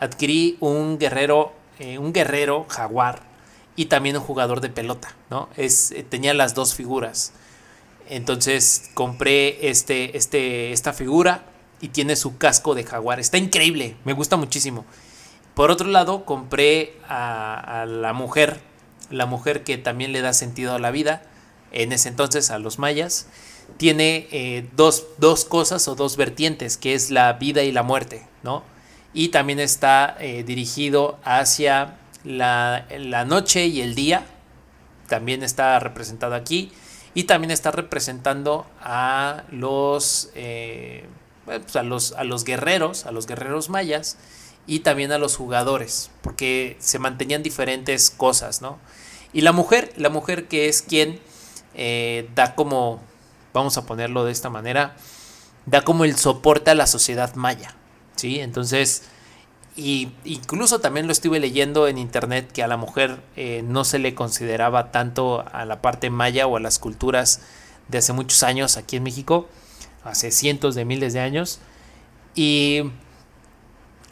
Adquirí 0.00 0.56
un 0.60 0.98
guerrero, 0.98 1.52
eh, 1.78 1.98
un 1.98 2.12
guerrero 2.12 2.66
jaguar 2.68 3.35
y 3.76 3.86
también 3.86 4.16
un 4.16 4.22
jugador 4.22 4.60
de 4.60 4.70
pelota, 4.70 5.14
¿no? 5.30 5.48
Es, 5.56 5.92
eh, 5.92 6.02
tenía 6.02 6.34
las 6.34 6.54
dos 6.54 6.74
figuras. 6.74 7.32
Entonces 8.08 8.90
compré 8.94 9.68
este, 9.68 10.16
este, 10.16 10.72
esta 10.72 10.92
figura 10.92 11.44
y 11.80 11.88
tiene 11.88 12.16
su 12.16 12.38
casco 12.38 12.74
de 12.74 12.84
jaguar. 12.84 13.20
Está 13.20 13.38
increíble, 13.38 13.96
me 14.04 14.14
gusta 14.14 14.36
muchísimo. 14.36 14.84
Por 15.54 15.70
otro 15.70 15.88
lado, 15.88 16.24
compré 16.24 16.96
a, 17.08 17.86
la 17.88 18.12
mujer, 18.12 18.60
la 19.10 19.26
mujer 19.26 19.64
que 19.64 19.78
también 19.78 20.12
le 20.12 20.20
da 20.20 20.32
sentido 20.32 20.74
a 20.74 20.78
la 20.78 20.90
vida 20.90 21.22
en 21.72 21.92
ese 21.92 22.08
entonces 22.08 22.50
a 22.50 22.58
los 22.58 22.78
mayas, 22.78 23.26
tiene 23.76 24.28
eh, 24.30 24.68
dos, 24.76 25.06
cosas 25.48 25.88
o 25.88 25.94
dos 25.94 26.16
vertientes, 26.16 26.76
que 26.76 26.94
es 26.94 27.10
la 27.10 27.32
vida 27.34 27.62
y 27.62 27.72
la 27.72 27.82
muerte, 27.82 28.26
¿no? 28.42 28.62
Y 29.12 29.28
también 29.28 29.58
está 29.58 30.16
eh, 30.20 30.44
dirigido 30.44 31.18
hacia 31.24 31.98
la, 32.26 33.24
noche 33.26 33.66
y 33.66 33.80
el 33.80 33.94
día, 33.94 34.26
también 35.08 35.42
está 35.42 35.78
representado 35.78 36.34
aquí, 36.34 36.72
y 37.14 37.24
también 37.24 37.50
está 37.50 37.70
representando 37.70 38.66
a 38.80 39.44
los, 39.50 40.30
eh, 40.34 41.06
pues 41.44 41.76
a 41.76 41.82
los, 41.82 42.12
a 42.12 42.24
los 42.24 42.44
guerreros, 42.44 43.06
a 43.06 43.12
los 43.12 43.26
guerreros 43.26 43.70
mayas, 43.70 44.18
y 44.66 44.80
también 44.80 45.12
a 45.12 45.18
los 45.18 45.36
jugadores, 45.36 46.10
porque 46.22 46.76
se 46.80 46.98
mantenían 46.98 47.42
diferentes 47.42 48.10
cosas, 48.10 48.60
¿no? 48.60 48.78
Y 49.32 49.42
la 49.42 49.52
mujer, 49.52 49.92
la 49.96 50.08
mujer 50.08 50.48
que 50.48 50.68
es 50.68 50.82
quien 50.82 51.20
eh, 51.74 52.28
da 52.34 52.54
como, 52.54 53.00
vamos 53.52 53.76
a 53.76 53.86
ponerlo 53.86 54.24
de 54.24 54.32
esta 54.32 54.50
manera, 54.50 54.96
da 55.66 55.82
como 55.82 56.04
el 56.04 56.16
soporte 56.16 56.70
a 56.72 56.74
la 56.74 56.86
sociedad 56.86 57.34
maya, 57.36 57.76
¿sí? 58.16 58.40
Entonces, 58.40 59.04
y 59.76 60.10
incluso 60.24 60.80
también 60.80 61.06
lo 61.06 61.12
estuve 61.12 61.38
leyendo 61.38 61.86
en 61.86 61.98
internet 61.98 62.50
que 62.52 62.62
a 62.62 62.66
la 62.66 62.76
mujer 62.76 63.20
eh, 63.36 63.62
no 63.64 63.84
se 63.84 63.98
le 63.98 64.14
consideraba 64.14 64.90
tanto 64.90 65.44
a 65.52 65.64
la 65.64 65.82
parte 65.82 66.10
maya 66.10 66.46
o 66.46 66.56
a 66.56 66.60
las 66.60 66.78
culturas 66.78 67.40
de 67.88 67.98
hace 67.98 68.12
muchos 68.12 68.42
años 68.42 68.76
aquí 68.76 68.96
en 68.96 69.02
México, 69.02 69.48
hace 70.02 70.30
cientos 70.30 70.74
de 70.74 70.84
miles 70.84 71.12
de 71.12 71.20
años, 71.20 71.60
y 72.34 72.84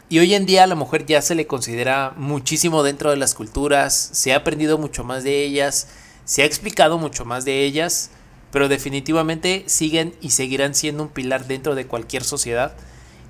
y 0.07 0.19
hoy 0.19 0.35
en 0.35 0.45
día 0.45 0.63
a 0.63 0.67
la 0.67 0.75
mujer 0.75 1.07
ya 1.07 1.19
se 1.23 1.33
le 1.33 1.47
considera 1.47 2.13
muchísimo 2.15 2.83
dentro 2.83 3.09
de 3.09 3.17
las 3.17 3.33
culturas, 3.33 4.11
se 4.13 4.33
ha 4.33 4.37
aprendido 4.37 4.77
mucho 4.77 5.03
más 5.03 5.23
de 5.23 5.43
ellas, 5.43 5.87
se 6.25 6.43
ha 6.43 6.45
explicado 6.45 6.99
mucho 6.99 7.25
más 7.25 7.43
de 7.43 7.63
ellas, 7.63 8.11
pero 8.51 8.67
definitivamente 8.67 9.63
siguen 9.65 10.13
y 10.21 10.29
seguirán 10.29 10.75
siendo 10.75 11.01
un 11.01 11.09
pilar 11.09 11.47
dentro 11.47 11.73
de 11.73 11.87
cualquier 11.87 12.23
sociedad 12.23 12.77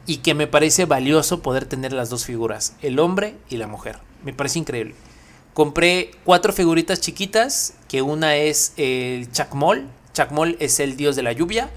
y 0.07 0.17
que 0.17 0.33
me 0.33 0.47
parece 0.47 0.85
valioso 0.85 1.41
poder 1.41 1.65
tener 1.65 1.93
las 1.93 2.09
dos 2.09 2.25
figuras, 2.25 2.75
el 2.81 2.99
hombre 2.99 3.35
y 3.49 3.57
la 3.57 3.67
mujer. 3.67 3.99
Me 4.23 4.33
parece 4.33 4.59
increíble. 4.59 4.95
Compré 5.53 6.11
cuatro 6.23 6.53
figuritas 6.53 7.01
chiquitas, 7.01 7.75
que 7.87 8.01
una 8.01 8.35
es 8.35 8.73
el 8.77 9.31
Chacmol. 9.31 9.87
Chacmol 10.13 10.57
es 10.59 10.79
el 10.79 10.97
dios 10.97 11.15
de 11.15 11.23
la 11.23 11.31
lluvia 11.31 11.69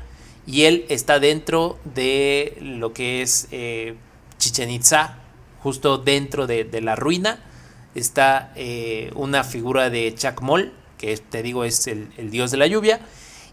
y 0.47 0.63
él 0.65 0.85
está 0.89 1.21
dentro 1.21 1.79
de 1.85 2.59
lo 2.61 2.93
que 2.93 3.23
es 3.23 3.49
eh, 3.51 3.95
Chichen 4.39 4.71
Itza, 4.71 5.19
justo 5.63 5.99
dentro 5.99 6.47
de, 6.47 6.67
la 6.83 6.97
ruina. 6.97 7.45
Está 7.95 8.53
eh, 8.57 9.11
una 9.15 9.45
figura 9.45 9.91
de 9.91 10.15
Chacmol 10.15 10.73
que 10.99 11.17
te 11.17 11.43
digo 11.43 11.65
es 11.65 11.87
el, 11.87 12.11
dios 12.31 12.51
de 12.51 12.59
la 12.59 12.67
lluvia. 12.67 13.01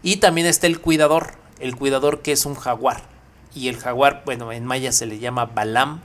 Y 0.02 0.16
también 0.16 0.46
está 0.46 0.66
el 0.66 0.80
cuidador, 0.80 1.34
el 1.60 1.76
cuidador 1.76 2.20
que 2.20 2.32
es 2.32 2.44
un 2.44 2.54
jaguar. 2.54 3.15
Y 3.56 3.68
el 3.68 3.78
jaguar, 3.78 4.22
bueno, 4.26 4.52
en 4.52 4.66
maya 4.66 4.92
se 4.92 5.06
le 5.06 5.18
llama 5.18 5.46
Balam. 5.46 6.02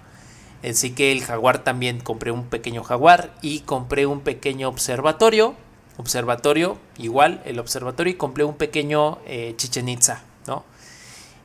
Así 0.64 0.92
que 0.92 1.12
el 1.12 1.22
jaguar 1.22 1.66
también 1.66 2.00
compré 2.00 2.32
un 2.32 2.46
pequeño 2.46 2.82
jaguar 2.82 3.36
y 3.42 3.60
compré 3.60 4.06
un 4.06 4.22
pequeño 4.22 4.70
observatorio. 4.70 5.56
Observatorio, 5.98 6.80
igual, 6.98 7.42
el 7.44 7.60
observatorio 7.60 8.14
y 8.14 8.16
compré 8.16 8.46
un 8.46 8.56
pequeño 8.56 9.20
eh, 9.26 9.54
Chichen 9.58 9.90
Itza, 9.90 10.24
¿no? 10.48 10.64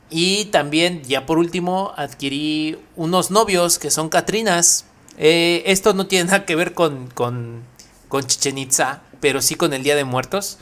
Y 0.09 0.45
también, 0.45 1.03
ya 1.03 1.25
por 1.25 1.37
último, 1.37 1.91
adquirí 1.97 2.79
unos 2.95 3.29
novios 3.29 3.77
que 3.77 3.91
son 3.91 4.07
Catrinas. 4.07 4.85
Eh, 5.17 5.63
esto 5.65 5.93
no 5.93 6.07
tiene 6.07 6.25
nada 6.25 6.45
que 6.45 6.55
ver 6.55 6.73
con, 6.73 7.07
con, 7.07 7.63
con 8.07 8.25
Chichen 8.25 8.57
Itza, 8.57 9.01
pero 9.19 9.41
sí 9.41 9.55
con 9.55 9.73
el 9.73 9.83
Día 9.83 9.97
de 9.97 10.05
Muertos. 10.05 10.57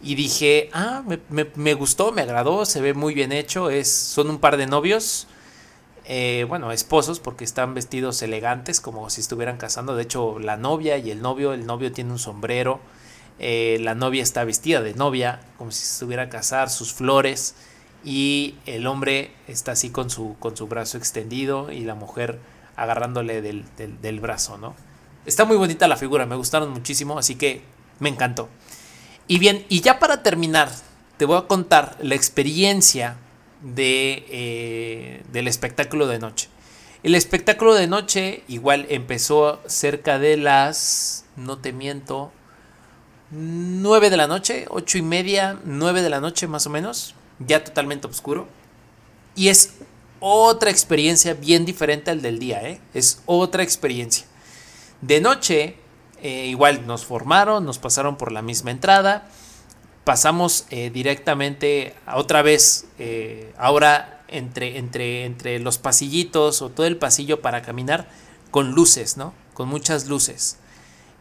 Y 0.00 0.14
dije, 0.14 0.68
ah, 0.72 1.02
me, 1.30 1.74
gustó, 1.74 2.12
me 2.12 2.22
agradó, 2.22 2.64
se 2.66 2.80
ve 2.80 2.94
muy 2.94 3.14
bien 3.14 3.32
hecho. 3.32 3.70
Es, 3.70 3.90
son 3.90 4.30
un 4.30 4.38
par 4.38 4.56
de 4.56 4.66
novios, 4.66 5.26
eh, 6.04 6.44
bueno, 6.48 6.70
esposos, 6.70 7.18
porque 7.18 7.44
están 7.44 7.74
vestidos 7.74 8.20
elegantes, 8.22 8.80
como 8.80 9.08
si 9.10 9.20
estuvieran 9.20 9.56
casando. 9.56 9.96
De 9.96 10.02
hecho, 10.02 10.38
la 10.38 10.56
novia 10.56 10.98
y 10.98 11.10
el 11.10 11.22
novio, 11.22 11.52
el 11.54 11.66
novio 11.66 11.92
tiene 11.92 12.12
un 12.12 12.18
sombrero, 12.18 12.78
eh, 13.38 13.78
la 13.80 13.94
novia 13.94 14.22
está 14.22 14.44
vestida 14.44 14.82
de 14.82 14.94
novia, 14.94 15.40
como 15.58 15.70
si 15.70 15.82
estuviera 15.82 16.24
a 16.24 16.28
casar, 16.28 16.70
sus 16.70 16.92
flores. 16.92 17.54
Y 18.04 18.54
el 18.66 18.86
hombre 18.86 19.32
está 19.48 19.72
así 19.72 19.90
con 19.90 20.10
su, 20.10 20.36
con 20.38 20.56
su 20.56 20.68
brazo 20.68 20.98
extendido 20.98 21.72
y 21.72 21.80
la 21.80 21.94
mujer 21.94 22.38
agarrándole 22.76 23.42
del, 23.42 23.64
del 23.76 24.20
brazo, 24.20 24.58
¿no? 24.58 24.76
Está 25.24 25.44
muy 25.44 25.56
bonita 25.56 25.88
la 25.88 25.96
figura, 25.96 26.24
me 26.24 26.36
gustaron 26.36 26.70
muchísimo, 26.70 27.18
así 27.18 27.34
que 27.34 27.62
me 27.98 28.08
encantó. 28.08 28.48
Y 29.28 29.38
bien, 29.38 29.64
y 29.68 29.80
ya 29.80 29.98
para 29.98 30.22
terminar, 30.22 30.70
te 31.16 31.24
voy 31.24 31.38
a 31.38 31.46
contar 31.46 31.96
la 32.00 32.14
experiencia 32.14 33.16
de, 33.62 34.24
eh, 34.28 35.22
del 35.32 35.48
espectáculo 35.48 36.06
de 36.06 36.18
noche. 36.18 36.48
El 37.02 37.14
espectáculo 37.14 37.74
de 37.74 37.86
noche 37.86 38.42
igual 38.48 38.86
empezó 38.88 39.60
cerca 39.66 40.18
de 40.18 40.36
las, 40.36 41.24
no 41.36 41.58
te 41.58 41.72
miento, 41.72 42.32
9 43.30 44.10
de 44.10 44.16
la 44.16 44.26
noche, 44.26 44.66
8 44.68 44.98
y 44.98 45.02
media, 45.02 45.58
9 45.64 46.02
de 46.02 46.10
la 46.10 46.20
noche 46.20 46.46
más 46.46 46.66
o 46.66 46.70
menos, 46.70 47.14
ya 47.38 47.62
totalmente 47.64 48.06
oscuro. 48.06 48.48
Y 49.34 49.48
es 49.48 49.74
otra 50.20 50.70
experiencia 50.70 51.34
bien 51.34 51.64
diferente 51.64 52.10
al 52.10 52.22
del 52.22 52.38
día, 52.38 52.62
¿eh? 52.68 52.80
es 52.94 53.22
otra 53.26 53.62
experiencia. 53.62 54.26
De 55.00 55.20
noche 55.20 55.76
eh, 56.26 56.46
igual 56.46 56.88
nos 56.88 57.04
formaron, 57.04 57.64
nos 57.64 57.78
pasaron 57.78 58.16
por 58.16 58.32
la 58.32 58.42
misma 58.42 58.72
entrada, 58.72 59.28
pasamos 60.02 60.66
eh, 60.70 60.90
directamente 60.90 61.94
otra 62.12 62.42
vez, 62.42 62.86
eh, 62.98 63.54
ahora 63.56 64.24
entre, 64.26 64.78
entre, 64.78 65.24
entre 65.24 65.60
los 65.60 65.78
pasillitos 65.78 66.62
o 66.62 66.68
todo 66.68 66.84
el 66.84 66.96
pasillo 66.96 67.42
para 67.42 67.62
caminar 67.62 68.08
con 68.50 68.72
luces, 68.72 69.16
¿no? 69.16 69.34
Con 69.54 69.68
muchas 69.68 70.08
luces. 70.08 70.56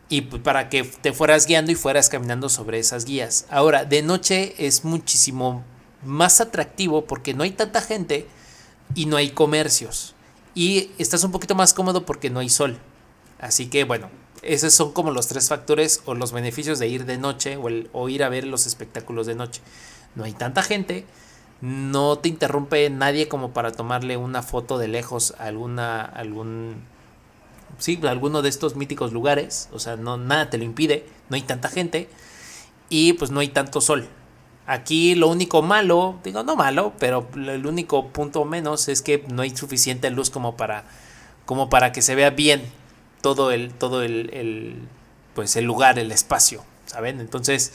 Y 0.09 0.21
para 0.21 0.69
que 0.69 0.83
te 0.83 1.13
fueras 1.13 1.45
guiando 1.45 1.71
y 1.71 1.75
fueras 1.75 2.09
caminando 2.09 2.49
sobre 2.49 2.79
esas 2.79 3.05
guías. 3.05 3.45
Ahora, 3.51 3.85
de 3.85 4.01
noche 4.01 4.55
es 4.57 4.85
muchísimo 4.85 5.63
más 6.03 6.41
atractivo 6.41 7.05
porque 7.05 7.35
no 7.35 7.43
hay 7.43 7.51
tanta 7.51 7.79
gente 7.79 8.27
y 8.95 9.05
no 9.05 9.17
hay 9.17 9.29
comercios. 9.29 10.15
Y 10.55 10.89
estás 10.97 11.23
un 11.23 11.31
poquito 11.31 11.53
más 11.53 11.75
cómodo 11.75 12.07
porque 12.07 12.31
no 12.31 12.39
hay 12.39 12.49
sol. 12.49 12.79
Así 13.39 13.67
que 13.67 13.83
bueno, 13.83 14.09
esos 14.45 14.73
son 14.73 14.91
como 14.91 15.11
los 15.11 15.27
tres 15.27 15.49
factores 15.49 16.01
o 16.05 16.13
los 16.13 16.31
beneficios 16.31 16.79
de 16.79 16.87
ir 16.87 17.05
de 17.05 17.17
noche 17.17 17.57
o, 17.57 18.09
ir 18.09 18.23
a 18.23 18.29
ver 18.29 18.45
los 18.45 18.67
espectáculos 18.67 19.25
de 19.27 19.35
noche. 19.35 19.61
no 20.15 20.23
hay 20.23 20.33
tanta 20.33 20.61
gente, 20.61 21.05
no 21.61 22.17
te 22.17 22.29
interrumpe 22.29 22.89
nadie 22.89 23.27
como 23.27 23.51
para 23.51 23.71
tomarle 23.71 24.17
una 24.17 24.43
foto 24.43 24.77
de 24.77 24.87
lejos 24.87 25.33
a 25.39 25.45
alguna, 25.45 26.01
algún, 26.01 26.75
sí, 27.79 27.99
alguno 28.03 28.41
de 28.41 28.49
estos 28.49 28.75
míticos 28.75 29.13
lugares, 29.13 29.69
o 29.73 29.79
sea, 29.79 29.95
no, 29.95 30.17
nada 30.17 30.49
te 30.49 30.57
lo 30.57 30.63
impide, 30.63 31.05
no 31.29 31.35
hay 31.35 31.41
tanta 31.41 31.69
gente 31.69 32.07
y 32.89 33.13
pues 33.13 33.31
no 33.31 33.39
hay 33.39 33.49
tanto 33.49 33.81
sol. 33.81 34.07
Aquí 34.67 35.13
lo 35.15 35.27
único 35.27 35.61
malo, 35.61 36.19
digo 36.23 36.43
no 36.43 36.55
malo, 36.55 36.93
pero 36.99 37.27
el 37.35 37.65
único 37.67 38.07
punto 38.07 38.45
menos 38.45 38.87
es 38.87 39.01
que 39.01 39.23
no 39.29 39.43
hay 39.43 39.55
suficiente 39.55 40.09
luz 40.09 40.29
como 40.29 40.57
para, 40.57 40.85
como 41.45 41.69
para 41.69 41.91
que 41.91 42.01
se 42.01 42.15
vea 42.15 42.31
bien 42.31 42.63
todo 43.25 43.49
el, 43.49 43.73
todo 43.73 44.03
el, 44.03 44.29
el 44.33 44.83
pues 45.33 45.55
el 45.55 45.65
lugar, 45.65 45.97
el 45.97 46.11
espacio, 46.11 46.63
¿saben? 46.85 47.19
Entonces, 47.19 47.73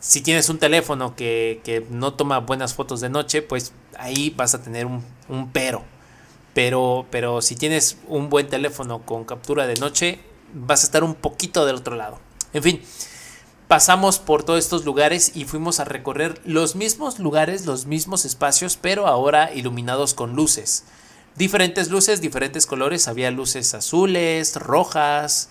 si 0.00 0.22
tienes 0.22 0.48
un 0.48 0.58
teléfono 0.58 1.14
que, 1.14 1.86
no 1.90 2.14
toma 2.14 2.38
buenas 2.38 2.72
fotos 2.72 3.02
de 3.02 3.10
noche, 3.10 3.42
pues 3.42 3.74
ahí 3.98 4.30
vas 4.30 4.54
a 4.54 4.62
tener 4.62 4.86
un, 4.86 5.04
pero. 5.52 5.84
pero. 6.54 7.04
Pero 7.10 7.42
si 7.42 7.56
tienes 7.56 7.98
un 8.08 8.30
buen 8.30 8.48
teléfono 8.48 9.04
con 9.04 9.26
captura 9.26 9.66
de 9.66 9.74
noche, 9.74 10.18
vas 10.54 10.82
a 10.82 10.86
estar 10.86 11.04
un 11.04 11.14
poquito 11.14 11.66
del 11.66 11.76
otro 11.76 11.94
lado. 11.94 12.18
En 12.54 12.62
fin, 12.62 12.82
pasamos 13.68 14.18
por 14.18 14.44
todos 14.44 14.60
estos 14.60 14.86
lugares 14.86 15.32
y 15.34 15.44
fuimos 15.44 15.78
a 15.78 15.84
recorrer 15.84 16.40
los 16.46 16.74
mismos 16.74 17.18
lugares, 17.18 17.66
los 17.66 17.84
mismos 17.84 18.24
espacios, 18.24 18.78
pero 18.80 19.06
ahora 19.06 19.52
iluminados 19.52 20.14
con 20.14 20.34
luces. 20.36 20.84
Diferentes 21.40 21.88
luces, 21.88 22.20
diferentes 22.20 22.66
colores. 22.66 23.08
Había 23.08 23.30
luces 23.30 23.72
azules, 23.72 24.56
rojas, 24.56 25.48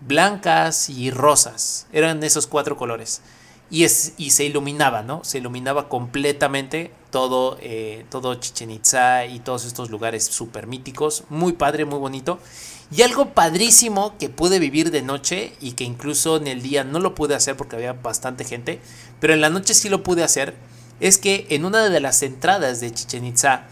blancas 0.00 0.88
y 0.88 1.10
rosas. 1.10 1.88
Eran 1.92 2.22
esos 2.22 2.46
cuatro 2.46 2.76
colores 2.76 3.20
y, 3.68 3.82
es, 3.82 4.12
y 4.16 4.30
se 4.30 4.44
iluminaba, 4.44 5.02
¿no? 5.02 5.24
Se 5.24 5.38
iluminaba 5.38 5.88
completamente 5.88 6.92
todo, 7.10 7.58
eh, 7.60 8.06
todo 8.10 8.36
Chichen 8.36 8.70
Itza 8.70 9.26
y 9.26 9.40
todos 9.40 9.64
estos 9.64 9.90
lugares 9.90 10.24
súper 10.24 10.68
míticos. 10.68 11.24
Muy 11.30 11.54
padre, 11.54 11.84
muy 11.84 11.98
bonito. 11.98 12.38
Y 12.96 13.02
algo 13.02 13.30
padrísimo 13.30 14.16
que 14.16 14.28
pude 14.28 14.60
vivir 14.60 14.92
de 14.92 15.02
noche 15.02 15.54
y 15.60 15.72
que 15.72 15.82
incluso 15.82 16.36
en 16.36 16.46
el 16.46 16.62
día 16.62 16.84
no 16.84 17.00
lo 17.00 17.16
pude 17.16 17.34
hacer 17.34 17.56
porque 17.56 17.74
había 17.74 17.94
bastante 17.94 18.44
gente, 18.44 18.78
pero 19.18 19.34
en 19.34 19.40
la 19.40 19.50
noche 19.50 19.74
sí 19.74 19.88
lo 19.88 20.04
pude 20.04 20.22
hacer, 20.22 20.54
es 21.00 21.18
que 21.18 21.48
en 21.50 21.64
una 21.64 21.88
de 21.88 21.98
las 21.98 22.22
entradas 22.22 22.78
de 22.78 22.92
Chichen 22.92 23.24
Itza, 23.24 23.66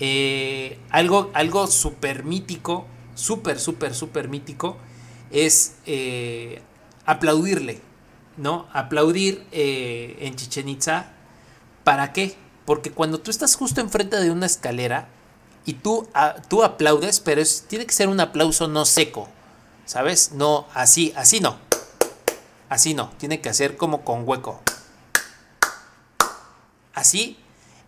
eh, 0.00 0.78
algo, 0.90 1.30
algo 1.34 1.66
súper 1.66 2.24
mítico, 2.24 2.86
súper, 3.14 3.60
súper, 3.60 3.94
súper 3.94 4.28
mítico, 4.28 4.76
es 5.30 5.76
eh, 5.86 6.60
aplaudirle 7.06 7.80
¿no? 8.40 8.68
Aplaudir 8.72 9.46
eh, 9.52 10.16
en 10.20 10.34
Chichen 10.34 10.68
Itza. 10.68 11.12
¿Para 11.84 12.12
qué? 12.12 12.36
Porque 12.64 12.90
cuando 12.90 13.20
tú 13.20 13.30
estás 13.30 13.54
justo 13.56 13.80
enfrente 13.80 14.16
de 14.16 14.30
una 14.30 14.46
escalera 14.46 15.08
y 15.64 15.74
tú, 15.74 16.08
tú 16.48 16.64
aplaudes, 16.64 17.20
pero 17.20 17.42
tiene 17.68 17.86
que 17.86 17.92
ser 17.92 18.08
un 18.08 18.20
aplauso 18.20 18.68
no 18.68 18.84
seco, 18.84 19.28
¿sabes? 19.84 20.32
No, 20.32 20.66
así, 20.74 21.12
así 21.16 21.40
no. 21.40 21.58
Así 22.68 22.94
no, 22.94 23.10
tiene 23.18 23.40
que 23.40 23.48
hacer 23.48 23.76
como 23.76 24.04
con 24.04 24.26
hueco. 24.26 24.60
Así, 26.94 27.38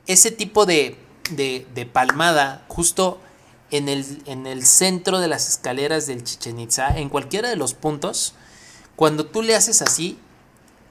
ese 0.07 0.31
tipo 0.33 0.67
de, 0.67 0.99
de, 1.31 1.89
palmada 1.93 2.65
justo 2.69 3.21
en 3.71 3.89
el, 3.89 4.23
en 4.27 4.47
el 4.47 4.65
centro 4.67 5.21
de 5.21 5.29
las 5.29 5.49
escaleras 5.49 6.07
del 6.07 6.25
Chichen 6.25 6.59
Itza, 6.59 6.99
en 6.99 7.09
cualquiera 7.09 7.49
de 7.49 7.57
los 7.57 7.75
puntos, 7.75 8.35
cuando 8.97 9.27
tú 9.27 9.43
le 9.43 9.57
haces 9.57 9.83
así, 9.83 10.19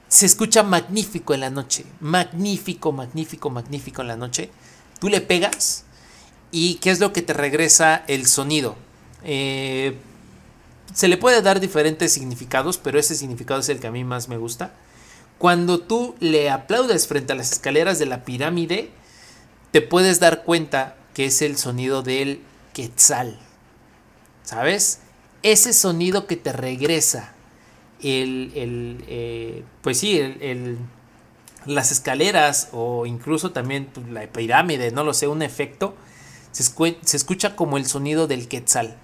se 0.07 0.25
escucha 0.25 0.63
magnífico 0.63 1.33
en 1.33 1.39
la 1.39 1.49
noche. 1.49 1.85
Magnífico, 1.99 2.91
magnífico, 2.91 3.49
magnífico 3.49 4.01
en 4.01 4.07
la 4.09 4.17
noche. 4.17 4.49
Tú 4.99 5.07
le 5.07 5.21
pegas 5.21 5.85
y 6.51 6.75
¿qué 6.75 6.91
es 6.91 6.99
lo 6.99 7.13
que 7.13 7.21
te 7.21 7.33
regresa 7.33 8.03
el 8.07 8.27
sonido? 8.27 8.75
Eh, 9.23 9.95
se 10.93 11.07
le 11.07 11.17
puede 11.17 11.41
dar 11.41 11.59
diferentes 11.59 12.11
significados, 12.11 12.77
pero 12.77 12.99
ese 12.99 13.15
significado 13.15 13.61
es 13.61 13.69
el 13.69 13.79
que 13.79 13.87
a 13.87 13.91
mí 13.91 14.03
más 14.03 14.27
me 14.27 14.37
gusta. 14.37 14.73
Cuando 15.37 15.79
tú 15.79 16.15
le 16.19 16.49
aplaudes 16.49 17.07
frente 17.07 17.33
a 17.33 17.35
las 17.35 17.51
escaleras 17.51 17.97
de 17.97 18.05
la 18.05 18.25
pirámide, 18.25 18.91
te 19.71 19.81
puedes 19.81 20.19
dar 20.19 20.43
cuenta 20.43 20.95
que 21.13 21.25
es 21.25 21.41
el 21.41 21.57
sonido 21.57 22.03
del 22.03 22.41
quetzal. 22.73 23.39
¿Sabes? 24.43 24.99
Ese 25.43 25.73
sonido 25.73 26.27
que 26.27 26.35
te 26.35 26.51
regresa 26.51 27.33
el, 28.01 28.51
eh, 29.07 29.63
pues 29.81 29.99
sí, 29.99 30.19
el, 30.19 30.77
las 31.65 31.91
escaleras 31.91 32.69
o 32.71 33.05
incluso 33.05 33.51
también 33.51 33.87
pues, 33.93 34.07
la 34.09 34.25
pirámide, 34.27 34.91
no 34.91 35.03
lo 35.03 35.13
sé, 35.13 35.27
un 35.27 35.41
efecto, 35.41 35.95
se, 36.51 36.63
se 36.63 37.17
escucha 37.17 37.55
como 37.55 37.77
el 37.77 37.85
sonido 37.85 38.27
del 38.27 38.47
quetzal. 38.47 38.97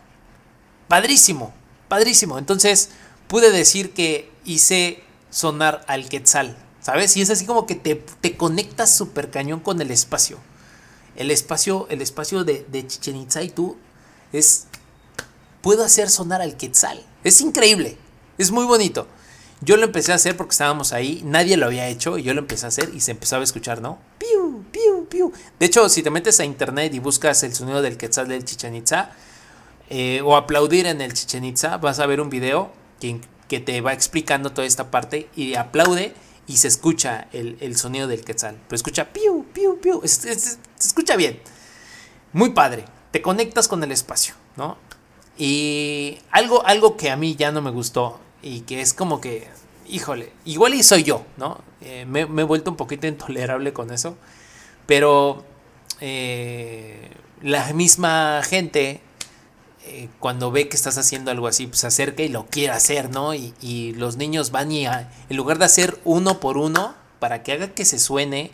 Padrísimo, 0.88 1.53
padrísimo. 1.88 2.38
Entonces 2.38 2.91
pude 3.28 3.51
decir 3.51 3.93
que 3.93 4.30
hice 4.45 5.03
sonar 5.30 5.84
al 5.88 6.09
quetzal, 6.09 6.57
¿sabes? 6.82 7.15
Y 7.18 7.22
es 7.22 7.30
así 7.30 7.45
como 7.45 7.65
que 7.65 7.76
te, 7.76 7.95
te 7.95 8.38
conectas 8.38 8.95
súper 8.95 9.30
cañón 9.30 9.59
con 9.59 9.82
el 9.82 9.91
espacio. 9.91 10.39
El 11.18 11.32
espacio, 11.32 11.88
el 11.89 12.01
espacio 12.01 12.43
de, 12.43 12.65
de 12.70 12.88
Chichen 12.88 13.18
Itza 13.18 13.43
y 13.43 13.49
tú 13.49 13.76
es... 14.32 14.68
Puedo 15.61 15.84
hacer 15.84 16.09
sonar 16.09 16.41
al 16.41 16.55
quetzal. 16.55 17.03
Es 17.24 17.41
increíble. 17.41 17.97
Es 18.38 18.51
muy 18.51 18.65
bonito. 18.65 19.07
Yo 19.61 19.76
lo 19.76 19.86
empecé 19.86 20.11
a 20.11 20.15
hacer 20.15 20.38
porque 20.38 20.51
estábamos 20.51 20.93
ahí, 20.93 21.22
nadie 21.26 21.57
lo 21.57 21.65
había 21.65 21.88
hecho 21.88 22.20
y 22.20 22.24
yo 22.24 22.34
lo 22.36 22.41
empecé 22.41 22.65
a 22.65 22.70
hacer 22.70 22.91
y 22.93 22.99
se 22.99 23.11
empezaba 23.11 23.41
a 23.41 23.43
escuchar, 23.43 23.82
¿no? 23.82 23.97
Piu, 24.20 24.63
piu, 24.72 25.07
piu. 25.09 25.34
De 25.59 25.65
hecho, 25.65 25.89
si 25.89 26.03
te 26.03 26.11
metes 26.11 26.39
a 26.39 26.45
internet 26.45 26.93
y 26.93 26.99
buscas 26.99 27.41
el 27.41 27.55
sonido 27.55 27.82
del 27.82 27.97
quetzal 27.97 28.28
del 28.28 28.45
Chichen 28.45 28.76
Itza 28.76 29.09
eh, 29.89 30.22
o 30.24 30.36
aplaudir 30.36 30.86
en 30.86 31.01
el 31.01 31.13
Chichen 31.13 31.43
Itza, 31.43 31.78
vas 31.78 31.99
a 31.99 32.05
ver 32.05 32.22
un 32.22 32.30
video 32.30 32.72
que, 32.99 33.20
que, 33.47 33.59
te 33.59 33.82
va 33.82 33.93
explicando 33.93 34.51
toda 34.51 34.68
esta 34.68 34.91
parte 34.91 35.28
y 35.36 35.55
aplaude 35.55 36.13
y 36.48 36.58
se 36.58 36.70
escucha 36.70 37.28
el, 37.34 37.78
sonido 37.78 38.08
del 38.08 38.24
quetzal. 38.24 38.58
Pero 38.68 38.76
escucha 38.76 39.12
piu, 39.12 39.45
piu, 39.54 39.80
piu. 39.80 40.02
se 40.06 40.32
escucha 40.80 41.16
bien. 41.16 41.39
Muy 42.34 42.52
padre. 42.52 42.86
Te 43.12 43.22
conectas 43.22 43.68
con 43.68 43.84
el 43.84 43.91
espacio, 43.91 44.34
¿no? 44.56 44.78
Y 45.38 46.18
algo, 46.32 46.66
algo 46.66 46.98
que 46.98 47.12
a 47.12 47.16
mí 47.16 47.36
ya 47.36 47.52
no 47.52 47.62
me 47.62 47.72
gustó 47.72 48.20
y 48.41 48.62
que 48.62 48.82
es 48.82 48.93
como 48.93 49.22
que, 49.22 49.48
híjole, 49.88 50.32
igual 50.45 50.74
y 50.74 50.84
soy 50.84 51.04
yo, 51.04 51.26
¿no? 51.38 51.62
Eh, 51.82 52.06
me, 52.06 52.22
he 52.22 52.43
vuelto 52.43 52.72
un 52.72 52.78
poquito 52.78 53.08
intolerable 53.08 53.72
con 53.72 53.91
eso, 53.91 54.18
pero 54.86 55.43
eh, 56.00 57.12
la 57.41 57.72
misma 57.74 58.41
gente, 58.43 59.02
eh, 59.90 60.10
cuando 60.20 60.52
ve 60.52 60.70
que 60.70 60.76
estás 60.76 60.98
haciendo 60.98 61.32
algo 61.32 61.48
así, 61.48 61.68
pues 61.68 61.80
se 61.80 61.88
acerca 61.88 62.24
y 62.24 62.30
lo 62.30 62.46
quiere 62.46 62.74
hacer, 62.74 63.10
¿no? 63.10 63.34
Y, 63.34 63.54
y 63.62 63.94
los 63.94 64.18
niños 64.18 64.52
van 64.52 64.72
y 64.72 64.86
en 64.86 65.08
lugar 65.30 65.60
de 65.60 65.66
hacer 65.66 66.00
uno 66.04 66.40
por 66.40 66.58
uno, 66.58 66.96
para 67.20 67.44
que 67.44 67.54
haga 67.54 67.70
que 67.70 67.86
se 67.86 68.00
suene 68.00 68.52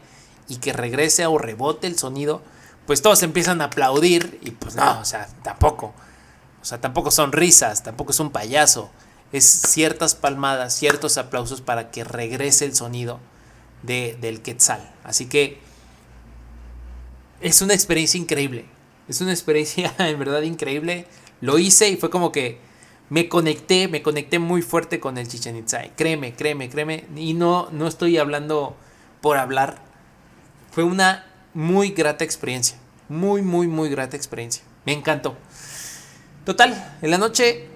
y 0.48 0.58
que 0.58 0.74
regrese 0.74 1.26
o 1.26 1.38
rebote 1.38 1.88
el 1.88 1.98
sonido, 1.98 2.42
pues 2.88 3.02
todos 3.02 3.24
empiezan 3.24 3.62
a 3.62 3.66
aplaudir 3.66 4.40
y 4.42 4.52
pues 4.52 4.76
no, 4.76 5.00
o 5.00 5.06
sea, 5.06 5.28
tampoco. 5.44 5.94
O 6.62 6.66
sea, 6.66 6.80
tampoco 6.80 7.12
son 7.12 7.34
risas, 7.34 7.84
tampoco 7.84 8.12
es 8.12 8.20
un 8.20 8.32
payaso 8.32 8.90
es 9.34 9.46
ciertas 9.46 10.14
palmadas, 10.14 10.76
ciertos 10.76 11.18
aplausos 11.18 11.60
para 11.60 11.90
que 11.90 12.04
regrese 12.04 12.66
el 12.66 12.76
sonido 12.76 13.20
de, 13.82 14.16
del 14.22 14.42
quetzal. 14.42 14.94
Así 15.04 15.26
que 15.26 15.60
es 17.42 17.62
una 17.64 17.74
experiencia 17.74 18.20
increíble. 18.20 18.66
Es 19.10 19.20
una 19.22 19.32
experiencia 19.32 19.94
en 19.98 20.20
verdad 20.20 20.44
increíble. 20.44 21.08
Lo 21.44 21.60
hice 21.60 21.89
y 21.89 21.98
fue 21.98 22.10
como 22.10 22.32
que 22.32 22.58
me 23.10 23.28
conecté, 23.28 23.89
me 23.89 24.02
conecté 24.02 24.39
muy 24.39 24.62
fuerte 24.62 25.02
con 25.02 25.18
el 25.18 25.28
Chichen 25.28 25.58
Itzá. 25.58 25.82
Créeme, 25.94 26.34
créeme, 26.34 26.70
créeme. 26.70 27.04
Y 27.18 27.34
no, 27.34 27.68
no 27.70 27.86
estoy 27.86 28.18
hablando 28.18 28.78
por 29.20 29.36
hablar. 29.36 29.82
Fue 30.72 30.86
una 30.86 31.26
muy 31.54 31.89
grata 31.89 32.24
experiencia. 32.24 32.78
Muy, 33.10 33.41
muy, 33.41 33.68
muy 33.68 33.89
grata 33.89 34.16
experiencia. 34.16 34.64
Me 34.86 34.94
encantó. 34.94 35.36
Total, 36.46 36.98
en 37.02 37.12
la 37.12 37.18
noche 37.18 37.68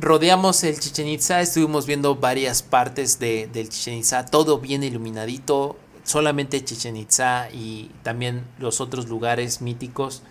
rodeamos 0.00 0.64
el 0.64 0.80
Chichen 0.80 1.06
Itza, 1.06 1.40
estuvimos 1.40 1.86
viendo 1.86 2.16
varias 2.16 2.64
partes 2.64 3.20
de, 3.20 3.46
del 3.46 3.68
Chichen 3.68 3.94
Itza, 3.94 4.26
todo 4.26 4.58
bien 4.58 4.82
iluminadito, 4.82 5.78
solamente 6.02 6.64
Chichen 6.64 6.96
Itza 6.96 7.48
y 7.52 7.92
también 8.02 8.44
los 8.58 8.80
otros 8.80 9.06
lugares 9.06 9.62
míticos. 9.62 10.24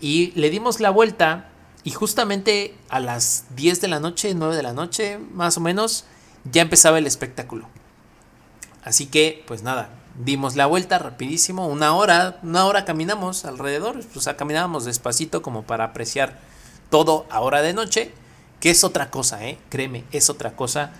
Y 0.00 0.32
le 0.34 0.48
dimos 0.48 0.80
la 0.80 0.88
vuelta 0.88 1.50
y 1.84 1.90
justamente 1.90 2.74
a 2.88 2.98
las 2.98 3.44
10 3.56 3.80
de 3.80 3.88
la 3.88 4.00
noche, 4.00 4.34
9 4.34 4.56
de 4.56 4.62
la 4.62 4.72
noche, 4.72 5.18
más 5.18 5.56
o 5.56 5.60
menos, 5.60 6.04
ya 6.50 6.62
empezaba 6.62 6.98
el 6.98 7.06
espectáculo. 7.06 7.68
Así 8.82 9.06
que, 9.06 9.44
pues 9.46 9.62
nada, 9.62 9.90
dimos 10.24 10.56
la 10.56 10.66
vuelta 10.66 10.98
rapidísimo, 10.98 11.68
una 11.68 11.94
hora, 11.94 12.38
una 12.42 12.66
hora 12.66 12.84
caminamos 12.84 13.44
alrededor, 13.44 14.04
pues 14.12 14.28
caminábamos 14.36 14.84
despacito 14.84 15.42
como 15.42 15.62
para 15.62 15.84
apreciar 15.84 16.38
todo 16.90 17.26
a 17.30 17.40
hora 17.40 17.62
de 17.62 17.72
noche 17.72 18.12
que 18.64 18.70
es 18.70 18.82
otra 18.82 19.10
cosa, 19.10 19.46
¿eh? 19.46 19.58
Créeme, 19.68 20.04
es 20.10 20.30
otra 20.30 20.56
cosa. 20.56 20.90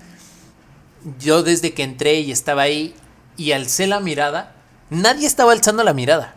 Yo 1.18 1.42
desde 1.42 1.72
que 1.72 1.82
entré 1.82 2.20
y 2.20 2.30
estaba 2.30 2.60
ahí, 2.60 2.94
y 3.38 3.52
alcé 3.52 3.86
la 3.86 4.00
mirada, 4.00 4.54
nadie 4.90 5.26
estaba 5.26 5.52
alzando 5.52 5.82
la 5.82 5.94
mirada. 5.94 6.34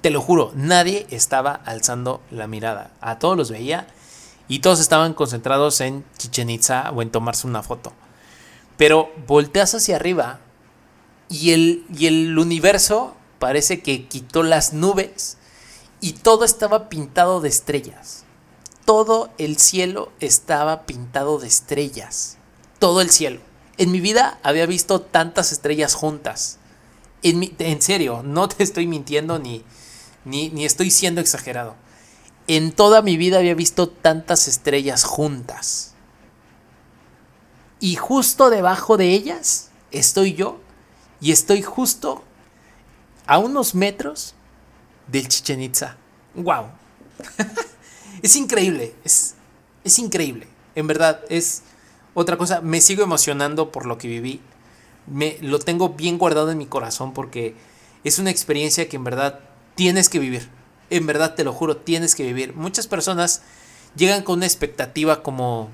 Te 0.00 0.10
lo 0.10 0.20
juro, 0.20 0.52
nadie 0.54 1.06
estaba 1.10 1.52
alzando 1.52 2.20
la 2.30 2.46
mirada. 2.46 2.92
A 3.00 3.18
todos 3.18 3.36
los 3.36 3.50
veía 3.50 3.88
y 4.46 4.60
todos 4.60 4.80
estaban 4.80 5.12
concentrados 5.12 5.80
en 5.80 6.04
Chichen 6.16 6.50
Itza 6.50 6.90
o 6.92 7.02
en 7.02 7.10
tomarse 7.10 7.46
una 7.46 7.62
foto. 7.62 7.92
Pero 8.76 9.10
volteas 9.26 9.74
hacia 9.74 9.96
arriba 9.96 10.38
y 11.28 11.50
el, 11.50 11.84
y 11.92 12.06
el 12.06 12.38
universo 12.38 13.14
parece 13.38 13.82
que 13.82 14.06
quitó 14.06 14.42
las 14.42 14.72
nubes 14.72 15.36
y 16.00 16.12
todo 16.12 16.44
estaba 16.44 16.88
pintado 16.88 17.40
de 17.40 17.48
estrellas. 17.48 18.24
Todo 18.84 19.30
el 19.36 19.58
cielo 19.58 20.12
estaba 20.20 20.86
pintado 20.86 21.38
de 21.38 21.48
estrellas. 21.48 22.38
Todo 22.78 23.00
el 23.00 23.10
cielo. 23.10 23.40
En 23.76 23.90
mi 23.90 24.00
vida 24.00 24.38
había 24.42 24.66
visto 24.66 25.00
tantas 25.00 25.52
estrellas 25.52 25.94
juntas. 25.94 26.58
En, 27.22 27.52
en 27.58 27.82
serio, 27.82 28.22
no 28.24 28.48
te 28.48 28.62
estoy 28.62 28.86
mintiendo 28.86 29.38
ni, 29.38 29.64
ni, 30.28 30.50
ni 30.50 30.64
estoy 30.64 30.90
siendo 30.90 31.20
exagerado. 31.20 31.74
En 32.46 32.72
toda 32.72 33.02
mi 33.02 33.16
vida 33.16 33.38
había 33.38 33.54
visto 33.54 33.88
tantas 33.88 34.48
estrellas 34.48 35.04
juntas. 35.04 35.94
Y 37.80 37.96
justo 37.96 38.50
debajo 38.50 38.96
de 38.96 39.12
ellas 39.12 39.70
estoy 39.90 40.34
yo 40.34 40.60
y 41.20 41.32
estoy 41.32 41.62
justo 41.62 42.24
a 43.26 43.38
unos 43.38 43.74
metros 43.74 44.34
del 45.06 45.28
Chichen 45.28 45.62
Itza. 45.62 45.96
¡Wow! 46.34 46.66
es 48.22 48.36
increíble, 48.36 48.94
es, 49.04 49.34
es 49.84 49.98
increíble. 49.98 50.48
En 50.74 50.86
verdad, 50.86 51.20
es 51.28 51.62
otra 52.14 52.36
cosa. 52.36 52.60
Me 52.60 52.80
sigo 52.80 53.02
emocionando 53.02 53.70
por 53.72 53.86
lo 53.86 53.98
que 53.98 54.08
viví. 54.08 54.40
Me, 55.06 55.38
lo 55.40 55.58
tengo 55.58 55.90
bien 55.90 56.18
guardado 56.18 56.50
en 56.50 56.58
mi 56.58 56.66
corazón 56.66 57.14
porque 57.14 57.54
es 58.04 58.18
una 58.18 58.30
experiencia 58.30 58.88
que 58.88 58.96
en 58.96 59.04
verdad 59.04 59.40
tienes 59.78 60.08
que 60.08 60.18
vivir. 60.18 60.48
En 60.90 61.06
verdad, 61.06 61.36
te 61.36 61.44
lo 61.44 61.52
juro, 61.52 61.76
tienes 61.76 62.16
que 62.16 62.24
vivir. 62.24 62.52
Muchas 62.54 62.88
personas 62.88 63.42
llegan 63.94 64.24
con 64.24 64.38
una 64.38 64.46
expectativa 64.46 65.22
como, 65.22 65.70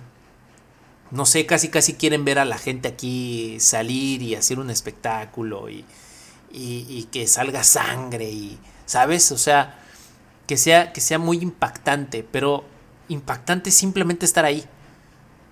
no 1.11 1.25
sé, 1.25 1.47
casi 1.47 1.71
casi 1.71 1.95
quieren 1.95 2.23
ver 2.23 2.39
a 2.39 2.45
la 2.45 2.59
gente 2.59 2.87
aquí 2.87 3.57
salir 3.61 4.21
y 4.21 4.35
hacer 4.35 4.59
un 4.59 4.69
espectáculo 4.69 5.71
y, 5.71 5.87
y, 6.53 7.09
que 7.11 7.27
salga 7.27 7.65
sangre 7.65 8.31
y, 8.31 8.59
¿sabes? 8.85 9.33
O 9.33 9.39
sea, 9.39 9.83
que 10.47 10.59
sea, 10.59 10.93
que 10.93 11.01
sea 11.01 11.19
muy 11.19 11.39
impactante, 11.39 12.27
pero 12.31 12.63
impactante 13.09 13.71
simplemente 13.71 14.27
estar 14.27 14.45
ahí. 14.45 14.65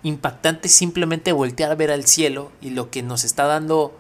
Impactante 0.03 0.69
simplemente 0.69 1.33
voltear 1.33 1.71
a 1.71 1.75
ver 1.75 1.91
al 1.91 2.07
cielo 2.07 2.53
y 2.61 2.69
lo 2.69 2.91
que 2.91 3.03
nos 3.03 3.25
está 3.25 3.47
dando, 3.47 3.99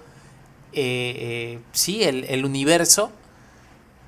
eh, 0.74 1.14
eh, 1.16 1.60
sí, 1.72 2.02
el, 2.02 2.24
el 2.24 2.44
universo 2.44 3.12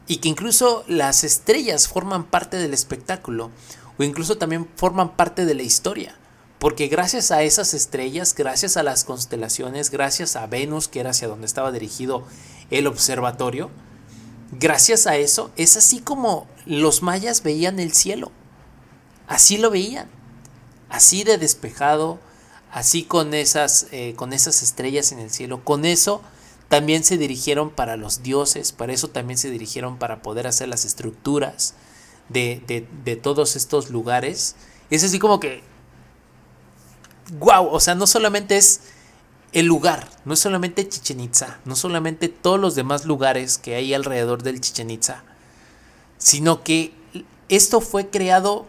y 0.06 0.18
que 0.18 0.28
incluso 0.28 0.84
las 0.86 1.24
estrellas 1.24 1.88
forman 1.88 2.24
parte 2.24 2.56
del 2.56 2.74
espectáculo 2.74 3.50
o 3.98 4.02
incluso 4.02 4.36
también 4.36 4.68
forman 4.76 5.16
parte 5.16 5.44
de 5.44 5.54
la 5.54 5.62
historia. 5.62 6.16
Porque 6.58 6.88
gracias 6.88 7.30
a 7.30 7.42
esas 7.42 7.74
estrellas, 7.74 8.34
gracias 8.34 8.76
a 8.76 8.82
las 8.82 9.04
constelaciones, 9.04 9.90
gracias 9.90 10.36
a 10.36 10.46
Venus, 10.46 10.88
que 10.88 11.00
era 11.00 11.10
hacia 11.10 11.28
donde 11.28 11.46
estaba 11.46 11.72
dirigido 11.72 12.24
el 12.70 12.86
observatorio, 12.86 13.70
gracias 14.52 15.06
a 15.06 15.16
eso 15.16 15.50
es 15.56 15.76
así 15.76 16.00
como 16.00 16.46
los 16.64 17.02
mayas 17.02 17.42
veían 17.42 17.80
el 17.80 17.92
cielo. 17.92 18.32
Así 19.26 19.58
lo 19.58 19.70
veían. 19.70 20.08
Así 20.88 21.24
de 21.24 21.38
despejado, 21.38 22.18
así 22.70 23.04
con 23.04 23.34
esas, 23.34 23.88
eh, 23.90 24.14
con 24.16 24.32
esas 24.32 24.62
estrellas 24.62 25.12
en 25.12 25.18
el 25.18 25.30
cielo. 25.30 25.64
Con 25.64 25.84
eso 25.84 26.22
también 26.74 27.04
se 27.04 27.18
dirigieron 27.18 27.70
para 27.70 27.96
los 27.96 28.24
dioses, 28.24 28.72
para 28.72 28.92
eso 28.92 29.06
también 29.06 29.38
se 29.38 29.48
dirigieron 29.48 29.96
para 29.96 30.22
poder 30.22 30.48
hacer 30.48 30.66
las 30.66 30.84
estructuras 30.84 31.74
de, 32.28 33.20
todos 33.22 33.54
estos 33.54 33.90
lugares. 33.90 34.56
Es 34.90 35.04
así 35.04 35.20
como 35.20 35.38
que, 35.38 35.62
wow, 37.38 37.68
o 37.68 37.78
sea, 37.78 37.94
no 37.94 38.08
solamente 38.08 38.56
es 38.56 38.80
el 39.52 39.66
lugar, 39.66 40.08
no 40.24 40.34
es 40.34 40.40
solamente 40.40 40.88
Chichen 40.88 41.20
Itza, 41.20 41.60
no 41.64 41.76
solamente 41.76 42.28
todos 42.28 42.58
los 42.58 42.74
demás 42.74 43.04
lugares 43.04 43.56
que 43.56 43.76
hay 43.76 43.94
alrededor 43.94 44.42
del 44.42 44.60
Chichen 44.60 44.90
Itza, 44.90 45.22
sino 46.18 46.64
que 46.64 46.92
esto 47.48 47.80
fue 47.80 48.10
creado 48.10 48.66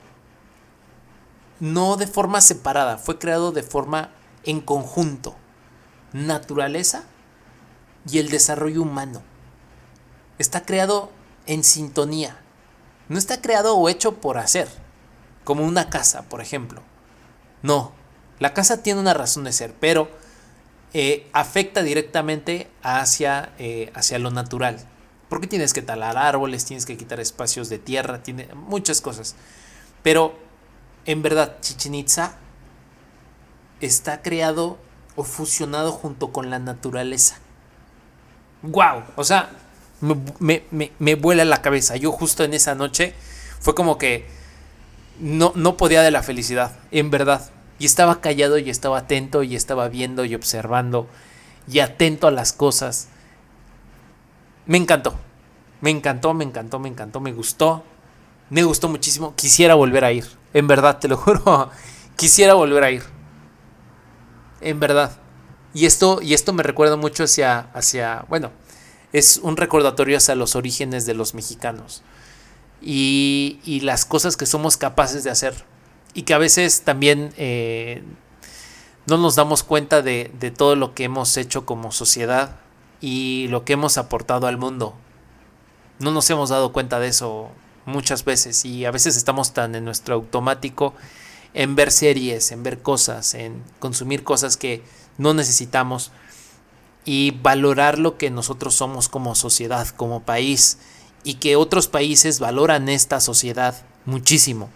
no 1.60 1.98
de 1.98 2.06
forma 2.06 2.40
separada, 2.42 3.00
fue 3.00 3.18
creado 3.18 3.52
de 3.52 3.64
forma 3.64 4.12
en 4.44 4.62
conjunto. 4.62 5.36
Naturaleza 6.14 7.06
y 8.10 8.20
el 8.20 8.30
desarrollo 8.30 8.82
humano. 8.82 9.22
Está 10.38 10.66
creado 10.66 11.12
en 11.48 11.64
sintonía. 11.64 12.38
No 13.10 13.18
está 13.18 13.42
creado 13.42 13.76
o 13.76 13.90
hecho 13.90 14.16
por 14.16 14.38
hacer, 14.38 14.68
como 15.44 15.64
una 15.64 15.90
casa, 15.90 16.24
por 16.24 16.42
ejemplo. 16.42 16.82
No, 17.62 17.92
la 18.40 18.54
casa 18.54 18.84
tiene 18.84 19.00
una 19.00 19.14
razón 19.14 19.44
de 19.44 19.54
ser, 19.54 19.74
pero 19.80 20.10
eh, 20.94 21.30
afecta 21.34 21.84
directamente 21.84 22.70
hacia, 22.82 23.54
eh, 23.60 23.92
hacia 23.96 24.20
lo 24.20 24.32
natural. 24.32 24.80
Porque 25.30 25.48
tienes 25.48 25.74
que 25.74 25.82
talar 25.82 26.18
árboles, 26.18 26.66
tienes 26.66 26.86
que 26.86 26.98
quitar 26.98 27.20
espacios 27.20 27.70
de 27.70 27.80
tierra, 27.80 28.24
tiene 28.24 28.48
muchas 28.54 29.02
cosas. 29.02 29.36
Pero 30.04 30.38
en 31.06 31.22
verdad, 31.22 31.58
Chichen 31.62 31.96
Itza 31.96 32.38
está 33.82 34.22
creado 34.22 34.78
o 35.16 35.24
fusionado 35.24 35.92
junto 35.92 36.32
con 36.32 36.50
la 36.50 36.60
naturaleza 36.60 37.40
wow, 38.68 39.04
o 39.16 39.24
sea, 39.24 39.50
me, 40.40 40.64
me, 41.00 41.16
vuela 41.16 41.46
la 41.46 41.62
cabeza. 41.62 41.96
Yo 41.96 42.12
justo 42.12 42.44
en 42.44 42.54
esa 42.54 42.76
noche 42.76 43.14
fue 43.60 43.76
como 43.76 43.98
que 43.98 44.28
no, 45.20 45.52
no 45.56 45.78
podía 45.78 46.02
de 46.02 46.12
la 46.12 46.24
felicidad, 46.24 46.78
en 46.92 47.10
verdad. 47.10 47.50
Y 47.80 47.86
estaba 47.86 48.22
callado 48.22 48.58
y 48.58 48.70
estaba 48.70 49.00
atento 49.00 49.44
y 49.44 49.56
estaba 49.56 49.90
viendo 49.90 50.26
y 50.26 50.36
observando 50.36 51.08
y 51.72 51.80
atento 51.80 52.28
a 52.28 52.32
las 52.32 52.54
cosas. 52.54 53.10
Me 54.66 54.78
encantó, 54.78 55.16
me 55.82 55.90
encantó, 55.90 56.34
me 56.34 56.44
encantó, 56.44 56.80
me 56.80 56.90
encantó, 56.90 57.20
me 57.20 57.32
gustó. 57.32 57.84
Me 58.50 58.64
gustó 58.64 58.90
muchísimo. 58.90 59.34
Quisiera 59.36 59.76
volver 59.76 60.06
a 60.06 60.12
ir. 60.12 60.26
En 60.54 60.68
verdad, 60.68 61.00
te 61.00 61.08
lo 61.08 61.18
juro. 61.18 61.70
Quisiera 62.16 62.54
volver 62.54 62.84
a 62.84 62.92
ir. 62.92 63.04
En 64.62 64.80
verdad. 64.80 65.12
Y 65.76 65.86
esto, 65.86 66.22
y 66.22 66.34
esto 66.34 66.54
me 66.54 66.64
recuerda 66.64 66.96
mucho 66.96 67.26
hacia, 67.26 67.60
hacia, 67.74 68.26
bueno, 68.30 68.50
es 69.12 69.42
un 69.44 69.58
recordatorio 69.58 70.16
hacia 70.16 70.34
los 70.34 70.56
orígenes 70.56 71.06
de 71.06 71.14
los 71.14 71.34
mexicanos 71.34 72.02
y, 72.82 73.60
y 73.66 73.82
las 73.82 74.06
cosas 74.06 74.38
que 74.38 74.46
somos 74.46 74.78
capaces 74.78 75.26
de 75.26 75.32
hacer 75.32 75.66
y 76.14 76.22
que 76.22 76.34
a 76.34 76.38
veces 76.38 76.84
también 76.84 77.34
eh, 77.36 78.04
no 79.06 79.18
nos 79.18 79.36
damos 79.36 79.64
cuenta 79.64 80.02
de, 80.02 80.32
de 80.40 80.50
todo 80.50 80.78
lo 80.78 80.94
que 80.94 81.04
hemos 81.04 81.36
hecho 81.36 81.66
como 81.66 81.92
sociedad 81.92 82.56
y 83.02 83.50
lo 83.50 83.66
que 83.66 83.74
hemos 83.74 83.98
aportado 83.98 84.48
al 84.48 84.58
mundo. 84.58 84.96
No 86.00 86.12
nos 86.12 86.30
hemos 86.30 86.52
dado 86.52 86.72
cuenta 86.72 87.02
de 87.02 87.10
eso 87.10 87.50
muchas 87.86 88.24
veces 88.24 88.64
y 88.64 88.86
a 88.86 88.92
veces 88.92 89.18
estamos 89.18 89.52
tan 89.52 89.76
en 89.76 89.84
nuestro 89.84 90.16
automático 90.16 90.94
en 91.54 91.76
ver 91.76 91.92
series, 91.92 92.54
en 92.54 92.64
ver 92.64 92.82
cosas, 92.82 93.34
en 93.34 93.62
consumir 93.80 94.24
cosas 94.24 94.56
que 94.56 94.82
no 95.18 95.34
necesitamos 95.34 96.12
y 97.06 97.32
valorar 97.32 98.00
lo 98.00 98.18
que 98.18 98.32
nosotros 98.32 98.76
somos 98.76 99.10
como 99.10 99.36
sociedad, 99.36 99.88
como 99.90 100.24
país, 100.24 100.80
y 101.24 101.36
que 101.36 101.56
otros 101.56 101.88
países 101.88 102.40
valoran 102.40 102.90
esta 102.90 103.20
sociedad 103.20 103.86
muchísimo, 104.06 104.70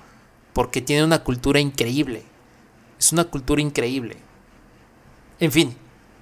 porque 0.53 0.81
tiene 0.81 1.03
una 1.03 1.23
cultura 1.23 1.59
increíble. 1.59 2.23
Es 2.99 3.11
una 3.13 3.25
cultura 3.25 3.61
increíble. 3.61 4.17
En 5.39 5.51
fin, 5.51 5.75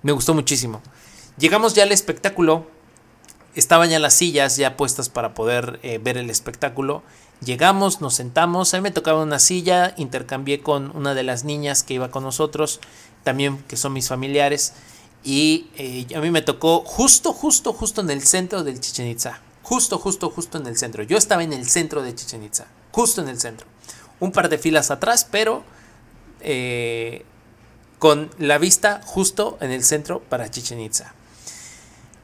me 0.04 0.12
gustó 0.12 0.34
muchísimo. 0.34 0.82
Llegamos 1.38 1.74
ya 1.74 1.84
al 1.84 1.92
espectáculo. 1.92 2.68
Estaban 3.56 3.90
ya 3.90 4.00
las 4.00 4.14
sillas 4.14 4.58
ya 4.58 4.78
puestas 4.78 5.10
para 5.10 5.34
poder 5.34 5.80
eh, 5.82 5.98
ver 5.98 6.18
el 6.18 6.30
espectáculo. 6.30 7.04
Llegamos, 7.44 8.02
nos 8.02 8.16
sentamos. 8.16 8.74
A 8.74 8.78
mí 8.78 8.84
me 8.84 8.92
tocaba 8.92 9.24
una 9.24 9.40
silla. 9.40 9.96
Intercambié 9.98 10.62
con 10.62 10.96
una 10.96 11.16
de 11.16 11.24
las 11.24 11.44
niñas 11.44 11.84
que 11.84 11.96
iba 11.96 12.12
con 12.12 12.24
nosotros 12.24 12.80
también 13.28 13.58
que 13.68 13.76
son 13.76 13.92
mis 13.92 14.08
familiares. 14.08 14.72
Y 15.22 15.68
eh, 15.76 16.08
a 16.16 16.22
mí 16.22 16.32
me 16.32 16.42
tocó 16.42 16.80
justo, 16.86 17.34
justo, 17.34 17.74
justo 17.74 18.00
en 18.00 18.10
el 18.10 18.22
centro 18.22 18.64
del 18.64 18.80
Chichen 18.80 19.06
Itza. 19.06 19.42
Justo, 19.64 20.00
justo, 20.00 20.30
justo 20.30 20.58
en 20.58 20.66
el 20.66 20.78
centro. 20.78 21.04
Yo 21.04 21.18
estaba 21.18 21.44
en 21.44 21.52
el 21.52 21.68
centro 21.68 22.02
de 22.04 22.16
Chichen 22.16 22.42
Itza. 22.42 22.68
Justo 22.94 23.22
en 23.22 23.28
el 23.28 23.38
centro. 23.38 23.68
Un 24.22 24.32
par 24.32 24.48
de 24.48 24.58
filas 24.58 24.92
atrás, 24.92 25.28
pero 25.30 25.66
eh, 26.40 27.26
con 28.00 28.30
la 28.38 28.60
vista 28.60 29.02
justo 29.04 29.58
en 29.60 29.72
el 29.72 29.84
centro 29.84 30.22
para 30.22 30.50
Chichen 30.50 30.80
Itza. 30.80 31.14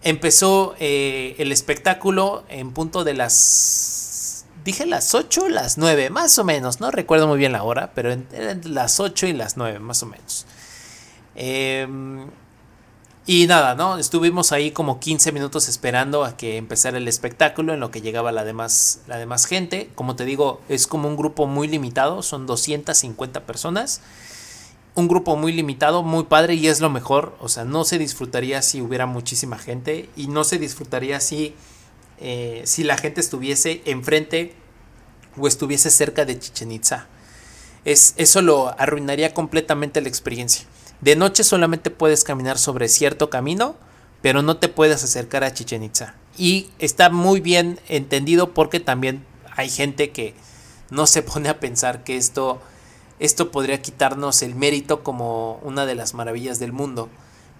Empezó 0.01 0.74
eh, 0.80 1.36
el 1.39 1.51
espectáculo 1.51 2.45
en 2.47 2.72
punto 2.72 3.04
de 3.04 3.14
las. 3.14 4.45
Dije 4.64 4.86
las 4.86 5.14
8 5.14 5.49
las 5.49 5.78
9, 5.78 6.12
más 6.12 6.39
o 6.39 6.45
menos. 6.45 6.80
No 6.80 6.91
recuerdo 6.91 7.28
muy 7.28 7.38
bien 7.38 7.51
la 7.51 7.64
hora, 7.64 7.91
pero 7.93 8.14
entre 8.14 8.56
las 8.70 9.01
8 9.01 9.28
y 9.28 9.34
las 9.34 9.58
9, 9.58 9.80
más 9.80 10.01
o 10.01 10.06
menos. 10.06 10.45
Em, 11.36 12.27
Y 13.25 13.47
nada, 13.47 13.73
¿no? 13.75 13.97
Estuvimos 13.97 14.51
ahí 14.51 14.71
como 14.71 14.99
15 14.99 15.31
minutos 15.31 15.69
esperando 15.69 16.25
a 16.25 16.36
que 16.36 16.57
empezara 16.57 16.97
el 16.97 17.07
espectáculo 17.07 17.73
en 17.73 17.79
lo 17.79 17.89
que 17.89 18.01
llegaba 18.01 18.34
la 18.34 18.43
demás, 18.43 18.99
la 19.07 19.17
demás 19.17 19.45
gente. 19.45 19.89
Como 19.95 20.17
te 20.17 20.25
digo, 20.25 20.59
es 20.67 20.88
como 20.88 21.07
un 21.07 21.15
grupo 21.15 21.47
muy 21.47 21.69
limitado, 21.69 22.21
son 22.21 22.45
250 22.45 23.45
personas. 23.45 24.01
Un 24.95 25.07
grupo 25.07 25.38
muy 25.38 25.53
limitado, 25.53 26.03
muy 26.03 26.25
padre 26.25 26.55
y 26.55 26.67
es 26.67 26.81
lo 26.81 26.89
mejor. 26.89 27.36
O 27.39 27.47
sea, 27.47 27.63
no 27.63 27.86
se 27.86 27.97
disfrutaría 27.97 28.61
si 28.61 28.81
hubiera 28.81 29.05
muchísima 29.05 29.57
gente 29.57 30.09
y 30.17 30.27
no 30.27 30.43
se 30.43 30.59
disfrutaría 30.59 31.21
si, 31.21 31.55
eh, 32.19 32.63
si 32.65 32.84
la 32.84 32.97
gente 32.97 33.21
estuviese 33.21 33.81
enfrente 33.86 34.53
o 35.38 35.47
estuviese 35.47 35.91
cerca 35.91 36.25
de 36.25 36.38
Chichen 36.38 36.73
Itza. 36.73 37.07
Es, 37.86 38.15
eso 38.17 38.41
lo 38.41 38.77
arruinaría 38.77 39.34
completamente 39.34 40.01
la 40.01 40.09
experiencia. 40.09 40.65
De 41.04 41.18
noche 41.18 41.43
solamente 41.43 41.91
puedes 41.91 42.24
caminar 42.24 42.58
sobre 42.58 42.88
cierto 42.88 43.30
camino, 43.30 43.76
pero 44.22 44.41
no 44.41 44.56
te 44.56 44.70
puedes 44.70 45.04
acercar 45.04 45.43
a 45.43 45.54
Chichen 45.54 45.84
Itza. 45.84 46.16
Y 46.38 46.70
está 46.80 47.10
muy 47.10 47.41
bien 47.41 47.82
entendido 47.89 48.54
porque 48.54 48.80
también 48.80 49.26
hay 49.54 49.70
gente 49.70 50.12
que 50.12 50.34
no 50.91 51.06
se 51.06 51.22
pone 51.22 51.49
a 51.49 51.60
pensar 51.60 52.06
que 52.06 52.16
esto, 52.16 52.62
esto 53.20 53.51
podría 53.51 53.82
quitarnos 53.82 54.41
el 54.43 54.56
mérito 54.56 55.04
como 55.04 55.56
una 55.64 55.86
de 55.86 55.95
las 55.95 56.14
maravillas 56.14 56.60
del 56.60 56.72
mundo. 56.72 57.10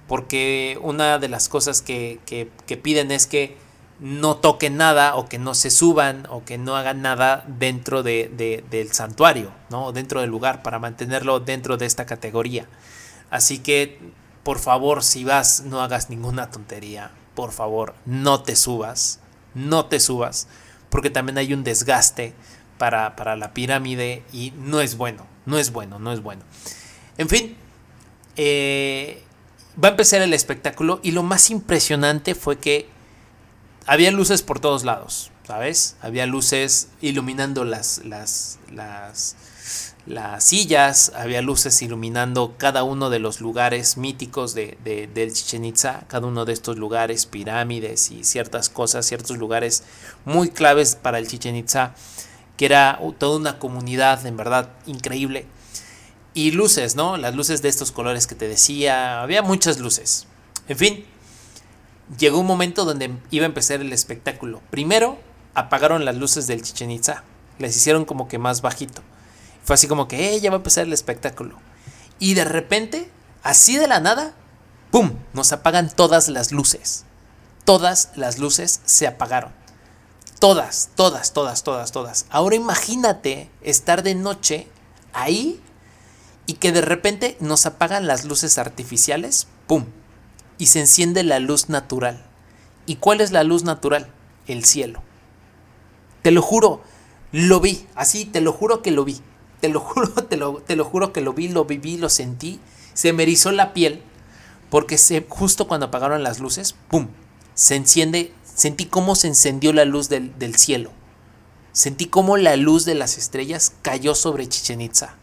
Porque 0.08 0.80
una 0.82 1.20
de 1.20 1.28
las 1.28 1.50
cosas 1.50 1.82
que, 1.82 2.22
que 2.26 2.78
piden 2.78 3.12
es 3.12 3.28
que 3.28 3.58
no 4.00 4.38
toquen 4.38 4.78
nada 4.78 5.16
o 5.16 5.28
que 5.28 5.39
no 5.39 5.54
se 5.54 5.70
suban 5.70 6.28
o 6.30 6.44
que 6.44 6.58
no 6.58 6.76
hagan 6.76 7.02
nada 7.02 7.44
dentro 7.48 8.04
de, 8.04 8.64
del 8.70 8.91
santuario, 8.91 9.52
¿no? 9.70 9.91
dentro 9.91 10.22
del 10.22 10.30
lugar 10.30 10.64
para 10.64 10.80
mantenerlo 10.80 11.39
dentro 11.39 11.78
de 11.78 11.86
esta 11.86 12.06
categoría. 12.06 12.68
Así 13.34 13.57
que, 13.57 13.97
por 14.43 14.59
favor, 14.59 15.03
si 15.03 15.23
vas, 15.23 15.63
no 15.65 15.81
hagas 15.81 16.11
ninguna 16.11 16.51
tontería. 16.51 17.09
Por 17.34 17.51
favor, 17.51 17.95
no 18.05 18.43
te 18.43 18.55
subas. 18.55 19.21
No 19.55 19.88
te 19.88 19.99
subas. 19.99 20.47
Porque 20.91 21.09
también 21.09 21.39
hay 21.39 21.51
un 21.51 21.63
desgaste 21.63 22.36
para, 22.77 23.15
para 23.15 23.36
la 23.36 23.51
pirámide 23.51 24.21
y 24.31 24.53
no 24.55 24.81
es 24.81 24.97
bueno. 24.97 25.25
No 25.47 25.57
es 25.57 25.71
bueno, 25.71 25.97
no 25.97 26.13
es 26.13 26.21
bueno. 26.21 26.43
En 27.17 27.27
fin, 27.27 27.57
eh, 28.36 29.23
va 29.84 29.88
a 29.88 29.91
empezar 29.91 30.21
el 30.21 30.36
espectáculo 30.36 30.99
y 31.01 31.09
lo 31.09 31.23
más 31.23 31.49
impresionante 31.49 32.36
fue 32.36 32.59
que 32.59 32.88
había 33.88 34.11
luces 34.11 34.43
por 34.43 34.59
todos 34.59 34.84
lados, 34.84 35.31
¿sabes? 35.47 35.95
Había 36.01 36.27
luces 36.27 36.89
iluminando 37.01 37.65
las, 37.65 38.05
las, 38.05 38.59
las, 38.71 39.36
las 40.06 40.43
sillas, 40.43 41.14
había 41.16 41.41
luces 41.41 41.82
iluminando 41.82 42.56
cada 42.58 42.84
uno 42.84 43.10
de 43.10 43.20
los 43.20 43.39
lugares 43.39 43.95
míticos 43.95 44.54
de, 44.54 44.78
del 45.14 45.32
Chichen 45.32 45.64
Itza, 45.64 46.04
cada 46.08 46.28
uno 46.28 46.43
de 46.43 46.51
estos 46.51 46.78
lugares, 46.78 47.26
pirámides 47.26 48.12
y 48.12 48.26
ciertas 48.26 48.68
cosas, 48.68 49.06
ciertos 49.06 49.38
lugares 49.38 49.84
muy 50.26 50.49
claves 50.49 50.95
para 50.95 51.20
el 51.20 51.28
Chichen 51.28 51.56
Itza, 51.56 51.95
que 52.58 52.66
era 52.66 52.99
toda 53.18 53.38
una 53.38 53.60
comunidad 53.60 54.26
en 54.26 54.36
verdad 54.36 54.72
increíble. 54.88 55.45
Y 56.34 56.51
luces, 56.51 56.97
¿no? 56.97 57.16
Las 57.16 57.36
luces 57.36 57.62
de 57.62 57.70
estos 57.70 57.91
colores 57.93 58.28
que 58.28 58.36
te 58.36 58.47
decía, 58.47 59.22
había 59.22 59.41
muchas 59.41 59.80
luces. 59.80 60.28
En 60.68 60.78
fin, 60.78 61.06
llegó 62.18 62.39
un 62.39 62.47
momento 62.47 62.84
donde 62.84 63.16
iba 63.32 63.45
a 63.45 63.47
empezar 63.47 63.80
el 63.80 63.93
espectáculo. 63.93 64.62
Primero 64.70 65.18
apagaron 65.54 66.04
las 66.04 66.18
luces 66.18 66.47
del 66.47 66.62
Chichen 66.62 66.91
Itza, 66.91 67.24
les 67.58 67.78
hicieron 67.78 68.04
como 68.04 68.28
que 68.28 68.38
más 68.38 68.62
bajito. 68.62 69.01
Fue 69.64 69.76
así 69.76 69.88
como 69.88 70.07
que, 70.07 70.36
eh, 70.36 70.39
ya 70.39 70.49
va 70.49 70.57
a 70.57 70.57
empezar 70.57 70.86
el 70.86 70.93
espectáculo. 70.93 71.57
Y 72.20 72.34
de 72.34 72.45
repente, 72.45 73.09
así 73.43 73.78
de 73.78 73.88
la 73.88 73.99
nada, 73.99 74.34
¡pum! 74.91 75.14
Nos 75.34 75.51
apagan 75.51 75.89
todas 75.89 76.28
las 76.30 76.51
luces. 76.51 77.05
Todas 77.66 78.11
las 78.16 78.39
luces 78.39 78.82
se 78.86 79.07
apagaron. 79.07 79.51
Todas, 80.39 80.89
todas, 80.95 81.34
todas, 81.34 81.64
todas, 81.64 81.91
todas. 81.91 82.26
Ahora 82.30 82.55
imagínate 82.55 83.49
estar 83.61 84.03
de 84.03 84.16
noche 84.16 84.68
ahí 85.14 85.61
y 86.45 86.53
que 86.53 86.74
de 86.74 86.82
repente 86.82 87.38
nos 87.39 87.66
apagan 87.66 88.07
las 88.07 88.26
luces 88.26 88.57
artificiales, 88.57 89.47
¡pum! 89.68 89.86
y 90.57 90.68
se 90.68 90.80
enciende 90.80 91.24
la 91.24 91.39
luz 91.39 91.70
natural. 91.70 92.24
¿Y 92.86 92.97
cuál 92.97 93.22
es 93.22 93.32
la 93.32 93.43
luz 93.43 93.64
natural? 93.64 94.11
El 94.47 94.66
cielo. 94.66 95.01
Te 96.22 96.32
lo 96.32 96.41
juro, 96.41 96.82
lo 97.32 97.59
vi, 97.59 97.88
así, 97.95 98.26
te 98.26 98.41
lo 98.41 98.53
juro 98.53 98.82
que 98.82 98.91
lo 98.91 99.03
vi. 99.03 99.22
Te 99.64 99.70
lo 99.70 99.80
juro, 99.80 100.09
te 100.30 100.36
lo, 100.36 100.55
te 100.55 100.76
lo 100.76 100.84
juro 100.84 101.14
que 101.14 101.22
lo 101.22 101.32
vi, 101.32 101.47
lo 101.47 101.64
viví, 101.64 101.95
lo 101.95 102.09
sentí. 102.09 102.59
Se 102.93 103.14
me 103.14 103.24
erizó 103.24 103.53
la 103.53 103.74
piel 103.74 104.03
porque 104.70 104.97
se, 104.97 105.26
justo 105.30 105.70
cuando 105.70 105.86
apagaron 105.86 106.22
las 106.22 106.41
luces, 106.41 106.76
¡pum! 106.89 107.07
Se 107.53 107.78
enciende, 107.78 108.34
sentí 108.43 108.88
cómo 108.88 109.16
se 109.16 109.28
encendió 109.28 109.72
la 109.72 109.86
luz 109.86 110.09
del, 110.09 110.38
del 110.38 110.57
cielo. 110.57 110.91
Sentí 111.72 112.07
cómo 112.07 112.36
la 112.36 112.57
luz 112.57 112.84
de 112.84 112.93
las 112.93 113.18
estrellas 113.18 113.72
cayó 113.82 114.16
sobre 114.16 114.49
Chichen 114.49 114.82
Itza. 114.82 115.16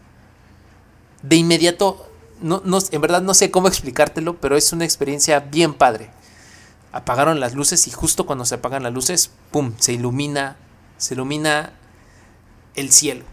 De 1.21 1.35
inmediato 1.35 2.09
no, 2.41 2.63
en 2.65 3.01
verdad 3.01 3.21
no 3.21 3.35
sé 3.35 3.51
cómo 3.51 3.67
explicártelo, 3.67 4.37
pero 4.41 4.57
es 4.57 4.73
una 4.73 4.85
experiencia 4.85 5.39
bien 5.39 5.75
padre. 5.75 6.09
Apagaron 6.93 7.39
las 7.39 7.53
luces 7.53 7.85
y 7.85 7.91
justo 7.91 8.25
cuando 8.25 8.45
se 8.45 8.55
apagan 8.55 8.81
las 8.81 8.93
luces, 8.93 9.29
¡pum! 9.51 9.73
Se 9.77 9.93
ilumina, 9.93 10.57
se 10.97 11.13
ilumina 11.13 11.73
el 12.73 12.91
cielo. 12.91 13.30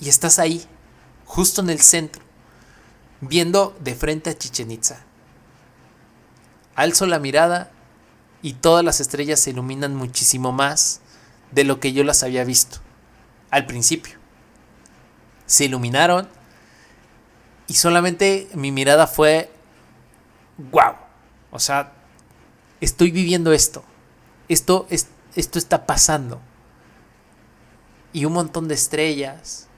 Y 0.00 0.08
estás 0.08 0.38
ahí, 0.38 0.64
justo 1.26 1.60
en 1.60 1.70
el 1.70 1.80
centro, 1.80 2.22
viendo 3.20 3.76
de 3.80 3.94
frente 3.94 4.30
a 4.30 4.38
Chichen 4.38 4.70
Itza. 4.70 5.04
Alzo 6.74 7.06
la 7.06 7.18
mirada 7.18 7.70
y 8.42 8.54
todas 8.54 8.84
las 8.84 9.00
estrellas 9.00 9.40
se 9.40 9.50
iluminan 9.50 9.94
muchísimo 9.94 10.52
más 10.52 11.00
de 11.50 11.64
lo 11.64 11.80
que 11.80 11.92
yo 11.92 12.04
las 12.04 12.22
había 12.22 12.44
visto 12.44 12.78
al 13.50 13.66
principio. 13.66 14.14
Se 15.46 15.64
iluminaron 15.64 16.28
y 17.66 17.74
solamente 17.74 18.48
mi 18.54 18.72
mirada 18.72 19.06
fue, 19.06 19.50
wow, 20.70 20.94
o 21.50 21.58
sea, 21.58 21.92
estoy 22.80 23.10
viviendo 23.10 23.52
esto, 23.52 23.84
esto, 24.48 24.86
es, 24.90 25.08
esto 25.34 25.58
está 25.58 25.86
pasando. 25.86 26.40
Y 28.12 28.24
un 28.24 28.32
montón 28.32 28.66
de 28.66 28.74
estrellas. 28.74 29.68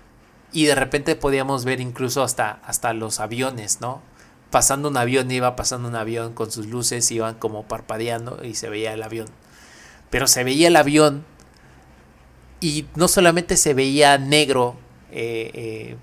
Y 0.52 0.66
de 0.66 0.74
repente 0.74 1.16
podíamos 1.16 1.64
ver 1.64 1.80
incluso 1.80 2.22
hasta, 2.22 2.60
hasta 2.64 2.92
los 2.92 3.20
aviones, 3.20 3.80
¿no? 3.80 4.02
Pasando 4.50 4.88
un 4.88 4.96
avión, 4.98 5.30
iba 5.30 5.56
pasando 5.56 5.88
un 5.88 5.96
avión 5.96 6.34
con 6.34 6.52
sus 6.52 6.66
luces, 6.66 7.10
iban 7.10 7.36
como 7.36 7.66
parpadeando 7.66 8.44
y 8.44 8.54
se 8.54 8.68
veía 8.68 8.92
el 8.92 9.02
avión. 9.02 9.28
Pero 10.10 10.26
se 10.26 10.44
veía 10.44 10.68
el 10.68 10.76
avión 10.76 11.24
y 12.62 12.86
no 12.94 13.08
solamente 13.08 13.56
se 13.56 13.74
veía 13.74 14.16
negro, 14.18 14.76
eh, 15.10 15.50
eh, 15.52 15.96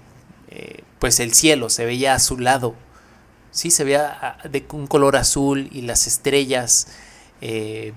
eh, 0.50 0.84
pues 1.00 1.20
el 1.22 1.34
cielo 1.34 1.70
se 1.70 1.86
veía 1.86 2.16
azulado. 2.16 2.76
Sí, 3.52 3.72
se 3.72 3.84
veía 3.84 4.18
ah, 4.22 4.48
de 4.48 4.66
un 4.74 4.86
color 4.86 5.16
azul 5.16 5.70
y 5.72 5.82
las 5.82 6.06
estrellas 6.06 6.88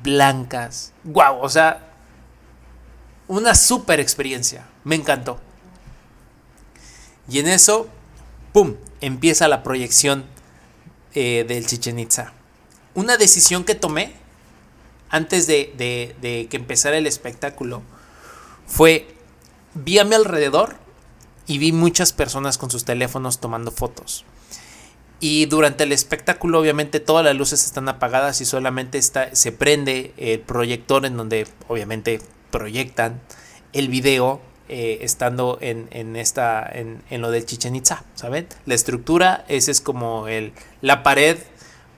blancas. 0.04 0.92
¡Wow! 1.02 1.40
O 1.40 1.48
sea, 1.48 1.90
una 3.26 3.56
super 3.56 3.98
experiencia. 3.98 4.66
Me 4.84 4.94
encantó. 4.94 5.40
Y 7.32 7.38
en 7.38 7.48
eso, 7.48 7.88
¡pum! 8.52 8.76
Empieza 9.00 9.48
la 9.48 9.62
proyección 9.62 10.26
eh, 11.14 11.46
del 11.48 11.66
Chichen 11.66 11.98
Itza. 11.98 12.34
Una 12.94 13.16
decisión 13.16 13.64
que 13.64 13.74
tomé 13.74 14.12
antes 15.08 15.46
de, 15.46 15.72
que 16.20 16.56
empezara 16.56 16.98
el 16.98 17.06
espectáculo 17.06 17.80
fue, 18.66 19.08
vi 19.72 19.98
a 19.98 20.04
mi 20.04 20.14
alrededor 20.14 20.76
y 21.46 21.56
vi 21.56 21.72
muchas 21.72 22.12
personas 22.12 22.58
con 22.58 22.70
sus 22.70 22.84
teléfonos 22.84 23.40
tomando 23.40 23.70
fotos. 23.70 24.26
Y 25.18 25.46
durante 25.46 25.84
el 25.84 25.92
espectáculo 25.92 26.60
obviamente 26.60 27.00
todas 27.00 27.24
las 27.24 27.34
luces 27.34 27.64
están 27.64 27.88
apagadas 27.88 28.42
y 28.42 28.44
solamente 28.44 29.00
se 29.00 29.52
prende 29.52 30.12
el 30.18 30.40
proyector 30.40 31.06
en 31.06 31.16
donde 31.16 31.46
obviamente 31.68 32.20
proyectan 32.50 33.22
el 33.72 33.88
video 33.88 34.42
eh, 34.68 34.98
estando 35.02 35.58
en, 35.60 36.16
esta, 36.16 36.68
en, 36.70 37.02
lo 37.20 37.30
de 37.30 37.44
Chichen 37.44 37.76
Itza, 37.76 38.04
¿saben? 38.14 38.46
La 38.66 38.74
estructura, 38.74 39.44
ese 39.48 39.70
es 39.70 39.80
como 39.80 40.28
el, 40.28 40.52
la 40.80 41.02
pared 41.02 41.38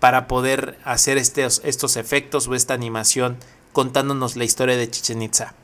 para 0.00 0.26
poder 0.26 0.78
hacer 0.84 1.18
estos, 1.18 1.62
estos 1.64 1.96
efectos 1.96 2.48
o 2.48 2.54
esta 2.54 2.74
animación 2.74 3.38
contándonos 3.72 4.36
la 4.36 4.44
historia 4.44 4.76
de 4.76 4.90
Chichen 4.90 5.22
Itza. 5.22 5.54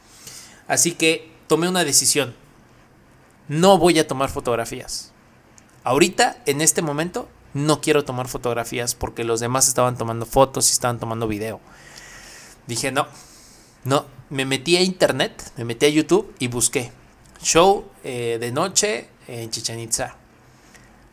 Así 0.68 0.92
que 0.92 1.30
tomé 1.46 1.68
una 1.68 1.84
decisión 1.84 2.34
no 3.50 3.78
voy 3.78 3.98
a 3.98 4.06
tomar 4.06 4.30
fotografías. 4.30 5.10
Ahorita, 5.82 6.36
en 6.46 6.60
este 6.60 6.82
momento, 6.82 7.28
no 7.52 7.80
quiero 7.80 8.04
tomar 8.04 8.28
fotografías 8.28 8.94
porque 8.94 9.24
los 9.24 9.40
demás 9.40 9.66
estaban 9.66 9.98
tomando 9.98 10.24
fotos 10.24 10.68
y 10.68 10.72
estaban 10.72 11.00
tomando 11.00 11.26
video. 11.26 11.60
Dije, 12.68 12.92
no, 12.92 13.08
no, 13.82 14.06
me 14.30 14.44
metí 14.44 14.76
a 14.76 14.82
internet, 14.82 15.52
me 15.56 15.64
metí 15.64 15.86
a 15.86 15.90
YouTube 15.90 16.34
y 16.38 16.48
busqué 16.48 16.92
show 17.42 17.84
eh, 18.04 18.38
de 18.40 18.52
noche 18.52 19.08
en 19.26 19.50
Chichen 19.50 19.78
Itza. 19.80 20.16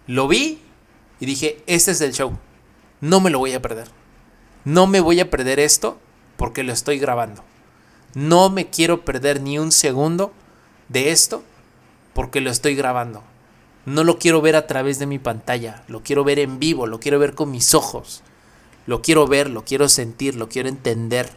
Lo 0.07 0.27
vi 0.27 0.61
Y 1.19 1.26
dije, 1.26 1.64
este 1.65 1.91
es 1.91 2.02
el 2.02 2.14
show. 2.14 2.38
No 3.02 3.19
me 3.19 3.30
lo 3.30 3.39
voy 3.39 3.53
a 3.53 3.61
perder. 3.61 3.88
No 4.65 4.85
me 4.85 4.99
voy 4.99 5.19
a 5.19 5.30
perder 5.30 5.60
esto 5.60 5.98
porque 6.38 6.64
lo 6.64 6.73
estoy 6.73 6.99
grabando. 6.99 7.44
No 8.14 8.49
me 8.49 8.69
quiero 8.69 9.03
perder 9.03 9.41
ni 9.41 9.57
un 9.57 9.72
segundo 9.72 10.31
de 10.89 11.11
esto 11.11 11.44
porque 12.14 12.41
lo 12.41 12.52
estoy 12.52 12.76
grabando. 12.76 13.23
No 13.85 14.03
lo 14.03 14.19
quiero 14.19 14.41
ver 14.41 14.56
a 14.56 14.68
través 14.68 14.99
de 14.99 15.06
mi 15.06 15.18
pantalla, 15.18 15.84
lo 15.88 16.03
quiero 16.03 16.23
ver 16.23 16.39
en 16.39 16.60
vivo, 16.60 16.88
lo 16.88 16.99
quiero 16.99 17.19
ver 17.19 17.34
con 17.35 17.52
mis 17.52 17.73
ojos. 17.73 18.22
Lo 18.85 19.02
quiero 19.02 19.27
ver, 19.27 19.49
lo 19.49 19.64
quiero 19.64 19.89
sentir, 19.89 20.35
lo 20.35 20.49
quiero 20.49 20.69
entender. 20.69 21.30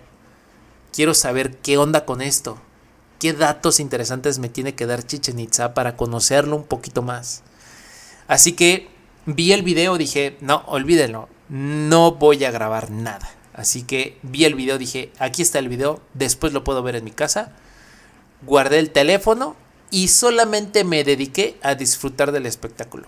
Quiero 0.92 1.14
saber 1.14 1.56
qué 1.58 1.78
onda 1.78 2.04
con 2.04 2.20
esto. 2.20 2.58
¿Qué 3.18 3.32
datos 3.32 3.80
interesantes 3.80 4.38
me 4.38 4.48
tiene 4.48 4.74
que 4.74 4.86
dar 4.86 5.06
Chichen 5.06 5.38
Itza 5.38 5.74
para 5.74 5.96
conocerlo 5.96 6.56
un 6.56 6.64
poquito 6.64 7.02
más? 7.02 7.42
Así 8.26 8.52
que 8.52 8.88
vi 9.26 9.52
el 9.52 9.62
video, 9.62 9.98
dije, 9.98 10.36
no, 10.40 10.64
olvídenlo, 10.66 11.28
no 11.48 12.12
voy 12.12 12.44
a 12.44 12.50
grabar 12.50 12.90
nada. 12.90 13.30
Así 13.52 13.82
que 13.82 14.18
vi 14.22 14.44
el 14.44 14.54
video, 14.54 14.78
dije, 14.78 15.12
aquí 15.18 15.42
está 15.42 15.58
el 15.58 15.68
video, 15.68 16.00
después 16.14 16.52
lo 16.52 16.64
puedo 16.64 16.82
ver 16.82 16.96
en 16.96 17.04
mi 17.04 17.10
casa. 17.10 17.52
Guardé 18.42 18.78
el 18.78 18.90
teléfono 18.90 19.56
y 19.90 20.08
solamente 20.08 20.84
me 20.84 21.04
dediqué 21.04 21.58
a 21.62 21.74
disfrutar 21.74 22.32
del 22.32 22.46
espectáculo. 22.46 23.06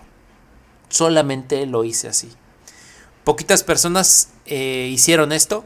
Solamente 0.89 1.65
lo 1.65 1.83
hice 1.83 2.07
así. 2.07 2.29
Poquitas 3.23 3.63
personas 3.63 4.29
eh, 4.45 4.89
hicieron 4.91 5.31
esto. 5.31 5.65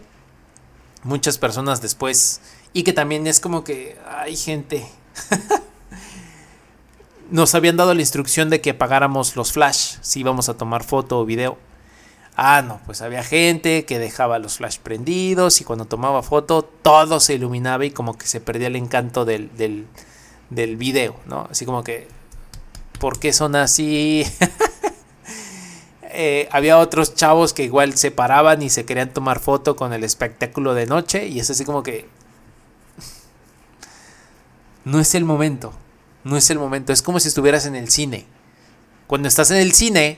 Muchas 1.07 1.37
personas 1.37 1.81
después. 1.81 2.41
Y 2.73 2.83
que 2.83 2.91
también 2.91 3.27
es 3.27 3.39
como 3.39 3.63
que 3.63 3.97
hay 4.05 4.35
gente. 4.35 4.85
Nos 7.31 7.55
habían 7.55 7.77
dado 7.77 7.93
la 7.93 8.01
instrucción 8.01 8.49
de 8.49 8.59
que 8.59 8.73
pagáramos 8.73 9.37
los 9.37 9.53
flash 9.53 9.95
si 10.01 10.19
íbamos 10.19 10.49
a 10.49 10.57
tomar 10.57 10.83
foto 10.83 11.19
o 11.19 11.25
video. 11.25 11.57
Ah, 12.35 12.61
no, 12.61 12.81
pues 12.85 13.01
había 13.01 13.23
gente 13.23 13.85
que 13.85 13.99
dejaba 13.99 14.37
los 14.37 14.57
flash 14.57 14.79
prendidos 14.79 15.61
y 15.61 15.63
cuando 15.63 15.85
tomaba 15.85 16.21
foto 16.23 16.61
todo 16.61 17.21
se 17.21 17.35
iluminaba 17.35 17.85
y 17.85 17.91
como 17.91 18.17
que 18.17 18.27
se 18.27 18.41
perdía 18.41 18.67
el 18.67 18.75
encanto 18.75 19.23
del, 19.23 19.55
del, 19.55 19.87
del 20.49 20.75
video, 20.75 21.15
¿no? 21.25 21.47
Así 21.49 21.65
como 21.65 21.85
que, 21.85 22.09
¿por 22.99 23.17
qué 23.17 23.31
son 23.31 23.55
así? 23.55 24.25
Eh, 26.09 26.47
había 26.51 26.77
otros 26.77 27.15
chavos 27.15 27.53
que 27.53 27.63
igual 27.63 27.97
se 27.97 28.11
paraban 28.11 28.61
y 28.61 28.69
se 28.69 28.85
querían 28.85 29.13
tomar 29.13 29.39
foto 29.39 29.75
con 29.75 29.91
el 29.91 30.03
espectáculo 30.03 30.73
de 30.73 30.85
noche 30.85 31.27
y 31.27 31.39
es 31.39 31.49
así 31.49 31.65
como 31.65 31.83
que... 31.83 32.07
No 34.85 35.01
es 35.01 35.15
el 35.15 35.25
momento, 35.25 35.73
no 36.23 36.37
es 36.37 36.49
el 36.49 36.59
momento, 36.59 36.93
es 36.93 37.01
como 37.01 37.19
si 37.19 37.27
estuvieras 37.27 37.65
en 37.65 37.75
el 37.75 37.89
cine. 37.89 38.25
Cuando 39.05 39.27
estás 39.27 39.51
en 39.51 39.57
el 39.57 39.73
cine, 39.73 40.17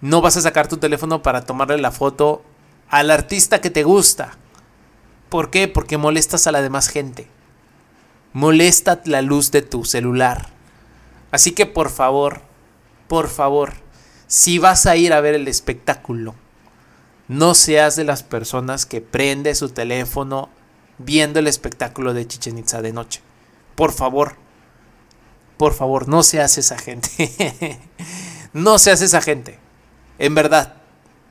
no 0.00 0.22
vas 0.22 0.38
a 0.38 0.40
sacar 0.40 0.68
tu 0.68 0.78
teléfono 0.78 1.22
para 1.22 1.44
tomarle 1.44 1.76
la 1.78 1.90
foto 1.90 2.42
al 2.88 3.10
artista 3.10 3.60
que 3.60 3.70
te 3.70 3.82
gusta. 3.82 4.38
¿Por 5.28 5.50
qué? 5.50 5.68
Porque 5.68 5.98
molestas 5.98 6.46
a 6.46 6.52
la 6.52 6.62
demás 6.62 6.88
gente. 6.88 7.28
Molesta 8.32 9.02
la 9.04 9.20
luz 9.20 9.50
de 9.50 9.60
tu 9.60 9.84
celular. 9.84 10.48
Así 11.30 11.52
que 11.52 11.66
por 11.66 11.90
favor, 11.90 12.40
por 13.06 13.28
favor, 13.28 13.83
si 14.26 14.58
vas 14.58 14.86
a 14.86 14.96
ir 14.96 15.12
a 15.12 15.20
ver 15.20 15.34
el 15.34 15.48
espectáculo, 15.48 16.34
no 17.28 17.54
seas 17.54 17.96
de 17.96 18.04
las 18.04 18.22
personas 18.22 18.86
que 18.86 19.00
prende 19.00 19.54
su 19.54 19.70
teléfono 19.70 20.50
viendo 20.98 21.38
el 21.38 21.46
espectáculo 21.46 22.14
de 22.14 22.26
Chichen 22.26 22.58
Itza 22.58 22.82
de 22.82 22.92
noche. 22.92 23.20
Por 23.74 23.92
favor, 23.92 24.36
por 25.56 25.72
favor, 25.72 26.08
no 26.08 26.22
seas 26.22 26.58
esa 26.58 26.78
gente. 26.78 27.80
no 28.52 28.78
seas 28.78 29.00
esa 29.02 29.20
gente. 29.20 29.58
En 30.18 30.34
verdad, 30.34 30.74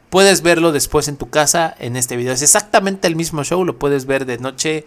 puedes 0.10 0.42
verlo 0.42 0.72
después 0.72 1.08
en 1.08 1.18
tu 1.18 1.30
casa 1.30 1.76
en 1.80 1.96
este 1.96 2.16
video. 2.16 2.34
Es 2.34 2.42
exactamente 2.42 3.08
el 3.08 3.16
mismo 3.16 3.44
show, 3.44 3.64
lo 3.64 3.80
puedes 3.80 4.06
ver 4.06 4.26
de 4.26 4.38
noche 4.38 4.86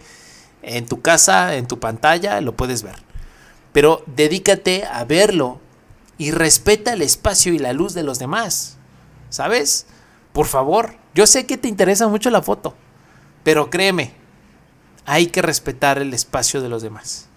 en 0.61 0.85
tu 0.85 1.01
casa, 1.01 1.55
en 1.55 1.67
tu 1.67 1.79
pantalla, 1.79 2.41
lo 2.41 2.55
puedes 2.55 2.83
ver. 2.83 2.95
Pero 3.73 4.03
dedícate 4.07 4.85
a 4.85 5.03
verlo 5.05 5.61
y 6.17 6.31
respeta 6.31 6.93
el 6.93 7.01
espacio 7.01 7.53
y 7.53 7.59
la 7.59 7.73
luz 7.73 7.93
de 7.93 8.03
los 8.03 8.19
demás. 8.19 8.77
¿Sabes? 9.29 9.85
Por 10.33 10.45
favor, 10.45 10.95
yo 11.13 11.27
sé 11.27 11.45
que 11.45 11.57
te 11.57 11.67
interesa 11.67 12.07
mucho 12.07 12.29
la 12.29 12.41
foto, 12.41 12.75
pero 13.43 13.69
créeme, 13.69 14.13
hay 15.05 15.27
que 15.27 15.41
respetar 15.41 15.97
el 15.97 16.13
espacio 16.13 16.61
de 16.61 16.69
los 16.69 16.81
demás. 16.81 17.27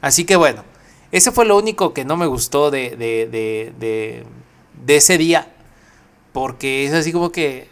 Así 0.00 0.24
que 0.24 0.36
bueno, 0.36 0.64
ese 1.12 1.32
fue 1.32 1.44
lo 1.44 1.58
único 1.58 1.92
que 1.92 2.04
no 2.04 2.16
me 2.16 2.26
gustó 2.26 2.70
de, 2.70 2.96
de, 2.96 3.28
de, 3.78 4.24
de 4.84 4.96
ese 4.96 5.18
día, 5.18 5.52
porque 6.32 6.86
es 6.86 6.92
así 6.92 7.12
como 7.12 7.30
que 7.32 7.68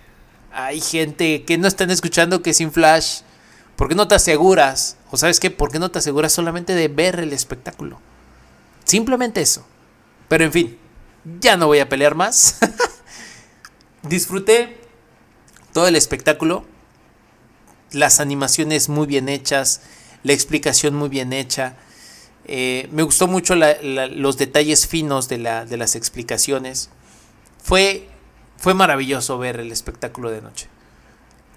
hay 0.52 0.80
gente 0.80 1.44
que 1.44 1.56
no 1.56 1.68
están 1.68 1.90
escuchando 1.90 2.42
que 2.42 2.52
sin 2.52 2.72
flash. 2.72 3.20
¿Por 3.76 3.88
qué 3.88 3.94
no 3.94 4.08
te 4.08 4.16
aseguras? 4.16 4.96
¿O 5.10 5.16
sabes 5.16 5.38
qué? 5.38 5.50
¿Por 5.50 5.70
qué 5.70 5.78
no 5.78 5.90
te 5.90 6.00
aseguras 6.00 6.32
solamente 6.32 6.74
de 6.74 6.88
ver 6.88 7.20
el 7.20 7.32
espectáculo? 7.32 8.00
Simplemente 8.84 9.40
eso. 9.40 9.64
Pero 10.28 10.44
en 10.44 10.52
fin, 10.52 10.78
ya 11.40 11.56
no 11.56 11.66
voy 11.66 11.78
a 11.80 11.88
pelear 11.88 12.14
más. 12.14 12.58
Disfruté 14.02 14.78
todo 15.72 15.88
el 15.88 15.96
espectáculo. 15.96 16.64
Las 17.92 18.20
animaciones 18.20 18.88
muy 18.88 19.06
bien 19.06 19.28
hechas. 19.28 19.80
La 20.22 20.34
explicación 20.34 20.94
muy 20.94 21.08
bien 21.08 21.32
hecha. 21.32 21.76
Eh, 22.44 22.88
me 22.92 23.02
gustó 23.02 23.26
mucho 23.26 23.54
los 23.56 24.38
detalles 24.38 24.86
finos 24.86 25.28
de, 25.28 25.38
la, 25.38 25.64
de, 25.64 25.76
las 25.76 25.96
explicaciones. 25.96 26.90
Fue, 27.62 28.08
fue 28.56 28.74
maravilloso 28.74 29.38
ver 29.38 29.60
el 29.60 29.72
espectáculo 29.72 30.30
de 30.30 30.42
noche. 30.42 30.68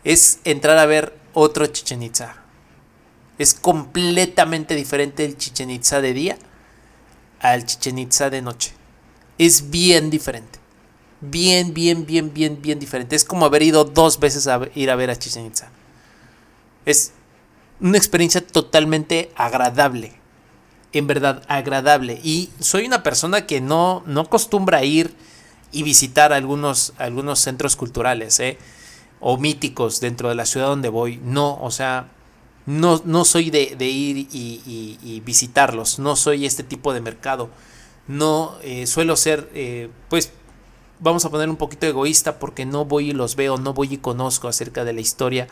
Es 0.03 0.39
entrar 0.43 0.77
a 0.77 0.85
ver 0.85 1.17
otro 1.33 1.65
Chichen 1.67 2.03
Itza. 2.03 2.35
Es 3.37 3.53
completamente 3.53 4.75
diferente 4.75 5.25
el 5.25 5.37
Chichen 5.37 5.69
Itza 5.69 6.01
de 6.01 6.13
día 6.13 6.37
al 7.41 7.65
Chichen 7.65 7.99
Itza 7.99 8.29
de 8.29 8.41
noche. 8.41 8.73
Es 9.37 9.69
bien 9.69 10.09
diferente. 10.09 10.59
Bien, 11.19 11.73
bien, 11.73 12.05
bien, 12.05 12.33
bien, 12.33 12.61
bien 12.61 12.79
diferente. 12.79 13.15
Es 13.15 13.25
como 13.25 13.45
haber 13.45 13.63
ido 13.63 13.83
dos 13.83 14.19
veces 14.19 14.47
a 14.47 14.61
ir 14.75 14.89
a 14.89 14.95
ver 14.95 15.09
a 15.09 15.15
Chichen 15.15 15.45
Itza. 15.45 15.69
Es 16.85 17.13
una 17.79 17.97
experiencia 17.97 18.45
totalmente 18.45 19.31
agradable. 19.35 20.13
En 20.93 21.07
verdad, 21.07 21.43
agradable. 21.47 22.19
Y 22.23 22.49
soy 22.59 22.85
una 22.85 23.03
persona 23.03 23.45
que 23.45 23.61
no, 23.61 24.03
no 24.05 24.21
acostumbra 24.21 24.83
ir 24.83 25.15
y 25.71 25.83
visitar 25.83 26.33
algunos, 26.33 26.93
algunos 26.97 27.39
centros 27.39 27.75
culturales, 27.75 28.39
¿eh? 28.39 28.57
O 29.19 29.37
míticos 29.37 30.01
dentro 30.01 30.29
de 30.29 30.35
la 30.35 30.45
ciudad 30.45 30.67
donde 30.67 30.89
voy. 30.89 31.19
No, 31.23 31.59
o 31.61 31.71
sea, 31.71 32.09
no, 32.65 33.01
no 33.05 33.25
soy 33.25 33.49
de, 33.49 33.75
ir 33.85 34.27
y, 34.31 35.21
visitarlos, 35.25 35.99
no 35.99 36.15
soy 36.15 36.45
este 36.45 36.63
tipo 36.63 36.93
de 36.93 37.01
mercado. 37.01 37.49
No 38.07 38.57
eh, 38.63 38.87
suelo 38.87 39.15
ser, 39.15 39.49
eh, 39.53 39.89
pues, 40.09 40.31
vamos 40.99 41.23
a 41.25 41.29
poner 41.29 41.49
un 41.49 41.55
poquito 41.55 41.85
egoísta 41.85 42.39
porque 42.39 42.65
no 42.65 42.85
voy 42.85 43.11
y 43.11 43.13
los 43.13 43.35
veo, 43.35 43.57
no 43.57 43.73
voy 43.73 43.93
y 43.93 43.97
conozco 43.97 44.47
acerca 44.47 44.83
de 44.83 44.93
la 44.93 45.01
historia, 45.01 45.47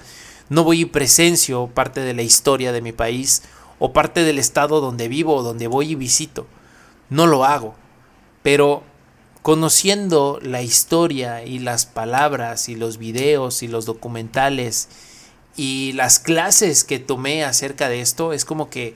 no 0.49 0.63
voy 0.63 0.81
y 0.81 0.85
presencio 0.85 1.67
parte 1.67 2.01
de 2.01 2.13
la 2.13 2.21
historia 2.21 2.71
de 2.71 2.81
mi 2.81 2.91
país 2.91 3.43
o 3.79 3.93
parte 3.93 4.23
del 4.23 4.39
estado 4.39 4.81
donde 4.81 5.07
vivo 5.07 5.35
o 5.35 5.43
donde 5.43 5.67
voy 5.67 5.91
y 5.91 5.95
visito. 5.95 6.47
No 7.09 7.27
lo 7.27 7.45
hago, 7.45 7.75
pero 8.43 8.83
conociendo 9.41 10.39
la 10.41 10.61
historia 10.61 11.43
y 11.43 11.59
las 11.59 11.85
palabras 11.85 12.69
y 12.69 12.75
los 12.75 12.97
videos 12.97 13.63
y 13.63 13.67
los 13.67 13.85
documentales 13.85 14.89
y 15.59 15.91
las 15.91 16.19
clases 16.19 16.85
que 16.85 16.99
tomé 16.99 17.43
acerca 17.43 17.89
de 17.89 17.99
esto 17.99 18.31
es 18.31 18.45
como 18.45 18.69
que 18.69 18.95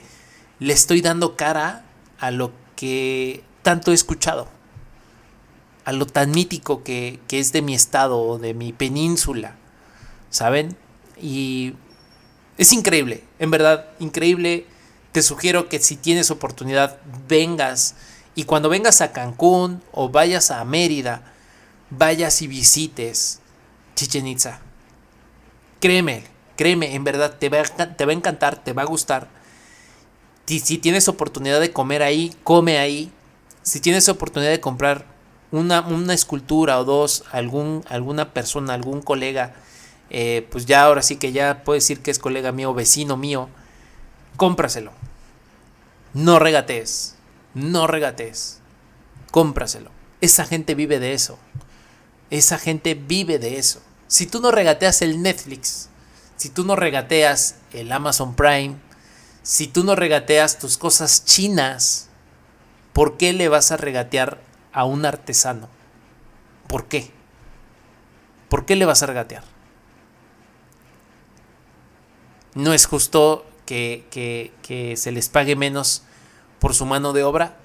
le 0.59 0.71
estoy 0.71 1.01
dando 1.01 1.35
cara 1.35 1.83
a 2.19 2.31
lo 2.31 2.53
que 2.77 3.43
tanto 3.63 3.91
he 3.91 3.93
escuchado, 3.93 4.47
a 5.83 5.91
lo 5.91 6.05
tan 6.05 6.31
mítico 6.31 6.81
que, 6.81 7.19
es 7.29 7.51
de 7.51 7.61
mi 7.61 7.75
estado, 7.75 8.39
de 8.39 8.53
mi 8.53 8.71
península, 8.71 9.57
¿saben? 10.29 10.77
Y 11.21 11.73
es 12.57 12.71
increíble, 12.71 13.25
en 13.39 13.51
verdad, 13.51 13.89
increíble. 13.99 14.65
Te 15.11 15.21
sugiero 15.21 15.67
que 15.67 15.79
si 15.79 15.97
tienes 15.97 16.31
oportunidad, 16.31 16.97
vengas. 17.27 17.95
Y 18.35 18.45
cuando 18.45 18.69
vengas 18.69 19.01
a 19.01 19.11
Cancún 19.11 19.83
o 19.91 20.07
vayas 20.07 20.49
a 20.49 20.63
Mérida, 20.63 21.33
vayas 21.89 22.41
y 22.41 22.47
visites 22.47 23.41
Chichen 23.95 24.27
Itza. 24.27 24.61
Créeme, 25.81 26.31
Créeme, 26.55 26.95
en 26.95 27.03
verdad, 27.03 27.37
te 27.39 27.49
va, 27.49 27.57
a, 27.57 28.11
encantar, 28.11 28.63
te 28.63 28.73
va 28.73 28.83
a 28.83 28.85
gustar. 28.85 29.27
Si, 30.45 30.59
si, 30.59 30.77
tienes 30.77 31.07
oportunidad 31.07 31.59
de 31.59 31.71
comer 31.71 32.03
ahí, 32.03 32.35
come 32.43 32.77
ahí. 32.77 33.11
Si 33.63 33.79
tienes 33.79 34.09
oportunidad 34.09 34.51
de 34.51 34.59
comprar 34.59 35.05
una, 35.51 35.81
una 35.81 36.13
escultura 36.13 36.79
o 36.79 36.83
dos, 36.83 37.23
algún, 37.31 37.83
alguna 37.89 38.33
persona, 38.33 38.73
algún 38.73 39.01
colega, 39.01 39.55
eh, 40.09 40.47
pues 40.51 40.65
ya 40.65 40.83
ahora 40.83 41.01
sí 41.01 41.15
que 41.15 41.31
ya 41.31 41.63
puedes 41.63 41.83
decir 41.83 42.01
que 42.01 42.11
es 42.11 42.19
colega 42.19 42.51
mío, 42.51 42.73
vecino 42.73 43.17
mío, 43.17 43.49
cómpraselo. 44.35 44.91
No 46.13 46.37
regates, 46.37 47.15
no 47.53 47.87
regates, 47.87 48.59
cómpraselo. 49.31 49.89
Esa 50.21 50.45
gente 50.45 50.75
vive 50.75 50.99
de 50.99 51.13
eso. 51.13 51.39
esa 52.29 52.57
gente 52.57 52.93
vive 52.93 53.39
de 53.39 53.57
eso. 53.57 53.81
Si 54.07 54.27
tú 54.27 54.41
no 54.41 54.51
regateas 54.51 55.01
el 55.01 55.21
Netflix, 55.21 55.89
si 56.43 56.49
tú 56.49 56.65
no 56.65 56.75
regateas 56.75 57.55
el 57.71 57.89
Amazon 57.89 58.35
Prime, 58.35 58.75
si 59.43 59.65
tú 59.65 59.85
no 59.85 59.95
regateas 59.95 60.59
tus 60.59 60.77
cosas 60.77 61.23
chinas, 61.23 62.09
¿por 62.91 63.15
qué 63.15 63.31
le 63.31 63.47
vas 63.47 63.71
a 63.71 63.77
regatear 63.77 64.41
a 64.73 64.83
un 64.83 65.05
artesano? 65.05 65.69
¿Por 66.67 66.89
qué? 66.89 67.11
¿Por 68.49 68.65
qué 68.65 68.75
le 68.75 68.83
vas 68.83 69.01
a 69.01 69.05
regatear? 69.05 69.45
No 72.55 72.73
es 72.73 72.87
justo 72.87 73.45
que, 73.65 74.03
que, 74.11 74.97
se 74.97 75.13
les 75.13 75.29
pague 75.29 75.55
menos 75.55 76.03
por 76.59 76.73
su 76.73 76.85
mano 76.85 77.13
de 77.13 77.23
obra. 77.23 77.55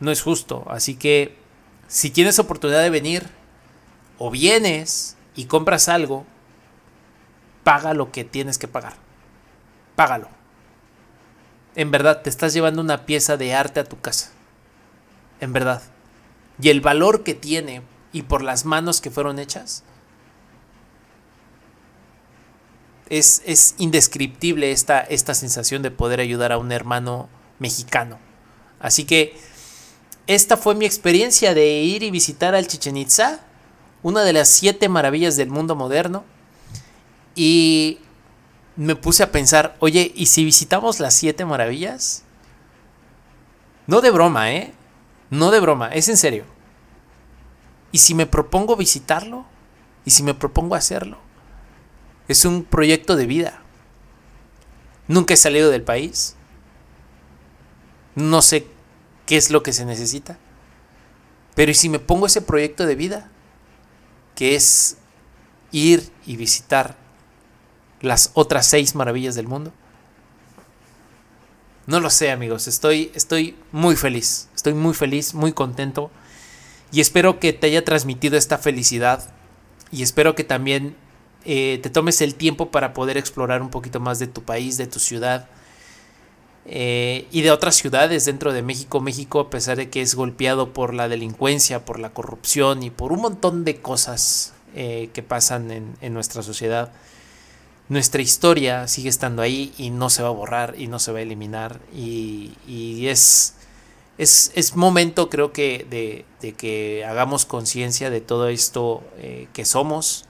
No 0.00 0.10
es 0.10 0.20
justo. 0.20 0.66
Así 0.68 0.96
que 0.96 1.38
si 1.86 2.10
tienes 2.10 2.38
oportunidad 2.38 2.82
de 2.82 2.90
venir 2.90 3.26
o 4.18 4.30
vienes 4.30 5.16
y 5.34 5.46
compras 5.46 5.88
algo, 5.88 6.26
paga 7.68 7.92
lo 7.92 8.10
que 8.12 8.24
tienes 8.24 8.56
que 8.56 8.66
pagar. 8.66 8.94
Págalo. 9.94 10.30
En 11.74 11.90
verdad, 11.90 12.22
te 12.22 12.30
estás 12.30 12.54
llevando 12.54 12.80
una 12.80 13.04
pieza 13.04 13.36
de 13.36 13.54
arte 13.54 13.78
a 13.78 13.84
tu 13.84 14.00
casa. 14.00 14.30
En 15.42 15.52
verdad. 15.52 15.82
Y 16.62 16.70
el 16.70 16.80
valor 16.80 17.24
que 17.24 17.34
tiene 17.34 17.82
y 18.10 18.22
por 18.22 18.40
las 18.40 18.64
manos 18.64 19.02
que 19.02 19.10
fueron 19.10 19.38
hechas, 19.38 19.84
es, 23.10 23.74
indescriptible 23.76 24.72
esta, 24.72 25.00
esta 25.00 25.34
sensación 25.34 25.82
de 25.82 25.90
poder 25.90 26.20
ayudar 26.20 26.52
a 26.52 26.58
un 26.58 26.72
hermano 26.72 27.28
mexicano. 27.58 28.18
Así 28.80 29.04
que 29.04 29.36
esta 30.26 30.56
fue 30.56 30.74
mi 30.74 30.86
experiencia 30.86 31.52
de 31.52 31.66
ir 31.82 32.02
y 32.02 32.10
visitar 32.10 32.54
al 32.54 32.66
Chichen 32.66 32.96
Itza, 32.96 33.40
una 34.02 34.22
de 34.22 34.32
las 34.32 34.48
siete 34.48 34.88
maravillas 34.88 35.36
del 35.36 35.50
mundo 35.50 35.76
moderno. 35.76 36.24
Y 37.38 38.00
me 38.74 38.96
puse 38.96 39.22
a 39.22 39.30
pensar, 39.30 39.76
oye, 39.78 40.10
¿y 40.16 40.26
si 40.26 40.44
visitamos 40.44 40.98
las 40.98 41.14
siete 41.14 41.44
maravillas? 41.44 42.24
No 43.86 44.00
de 44.00 44.10
broma, 44.10 44.50
¿eh? 44.52 44.74
No 45.30 45.52
de 45.52 45.60
broma, 45.60 45.86
es 45.86 46.08
en 46.08 46.16
serio. 46.16 46.44
¿Y 47.92 47.98
si 47.98 48.12
me 48.16 48.26
propongo 48.26 48.74
visitarlo? 48.74 49.46
¿Y 50.04 50.10
si 50.10 50.24
me 50.24 50.34
propongo 50.34 50.74
hacerlo? 50.74 51.18
Es 52.26 52.44
un 52.44 52.64
proyecto 52.64 53.14
de 53.14 53.26
vida. 53.26 53.62
Nunca 55.06 55.34
he 55.34 55.36
salido 55.36 55.70
del 55.70 55.84
país. 55.84 56.34
No 58.16 58.42
sé 58.42 58.66
qué 59.26 59.36
es 59.36 59.50
lo 59.50 59.62
que 59.62 59.72
se 59.72 59.84
necesita. 59.84 60.38
Pero 61.54 61.70
¿y 61.70 61.74
si 61.74 61.88
me 61.88 62.00
pongo 62.00 62.26
ese 62.26 62.42
proyecto 62.42 62.84
de 62.84 62.96
vida? 62.96 63.30
Que 64.34 64.56
es 64.56 64.96
ir 65.70 66.10
y 66.26 66.36
visitar 66.36 67.06
las 68.00 68.30
otras 68.34 68.66
seis 68.66 68.94
maravillas 68.94 69.34
del 69.34 69.48
mundo. 69.48 69.72
No 71.86 72.00
lo 72.00 72.10
sé, 72.10 72.30
amigos. 72.30 72.68
Estoy, 72.68 73.10
estoy 73.14 73.56
muy 73.72 73.96
feliz. 73.96 74.48
Estoy 74.54 74.74
muy 74.74 74.94
feliz, 74.94 75.34
muy 75.34 75.52
contento. 75.52 76.10
Y 76.92 77.00
espero 77.00 77.40
que 77.40 77.52
te 77.52 77.68
haya 77.68 77.84
transmitido 77.84 78.36
esta 78.36 78.58
felicidad. 78.58 79.32
Y 79.90 80.02
espero 80.02 80.34
que 80.34 80.44
también 80.44 80.96
eh, 81.44 81.80
te 81.82 81.90
tomes 81.90 82.20
el 82.20 82.34
tiempo 82.34 82.70
para 82.70 82.92
poder 82.92 83.16
explorar 83.16 83.62
un 83.62 83.70
poquito 83.70 84.00
más 84.00 84.18
de 84.18 84.26
tu 84.26 84.42
país, 84.42 84.76
de 84.76 84.86
tu 84.86 84.98
ciudad 84.98 85.48
eh, 86.66 87.26
y 87.30 87.40
de 87.40 87.50
otras 87.50 87.76
ciudades 87.76 88.26
dentro 88.26 88.52
de 88.52 88.62
México. 88.62 89.00
México, 89.00 89.40
a 89.40 89.48
pesar 89.48 89.78
de 89.78 89.88
que 89.88 90.02
es 90.02 90.14
golpeado 90.14 90.74
por 90.74 90.92
la 90.92 91.08
delincuencia, 91.08 91.86
por 91.86 91.98
la 91.98 92.10
corrupción 92.10 92.82
y 92.82 92.90
por 92.90 93.12
un 93.12 93.22
montón 93.22 93.64
de 93.64 93.80
cosas 93.80 94.52
eh, 94.74 95.08
que 95.14 95.22
pasan 95.22 95.70
en, 95.70 96.12
nuestra 96.12 96.42
sociedad, 96.42 96.92
nuestra 97.88 98.22
historia 98.22 98.86
sigue 98.88 99.08
estando 99.08 99.42
ahí 99.42 99.72
y 99.78 99.90
no 99.90 100.10
se 100.10 100.22
va 100.22 100.28
a 100.28 100.32
borrar 100.32 100.74
y 100.78 100.86
no 100.88 100.98
se 100.98 101.12
va 101.12 101.18
a 101.18 101.22
eliminar. 101.22 101.80
Y, 101.94 103.06
es, 103.06 103.54
es, 104.18 104.76
momento, 104.76 105.30
creo 105.30 105.52
que, 105.52 105.86
de, 106.40 106.52
que 106.52 107.04
hagamos 107.04 107.46
conciencia 107.46 108.10
de 108.10 108.20
todo 108.20 108.48
esto 108.48 109.02
que 109.52 109.64
somos 109.64 110.26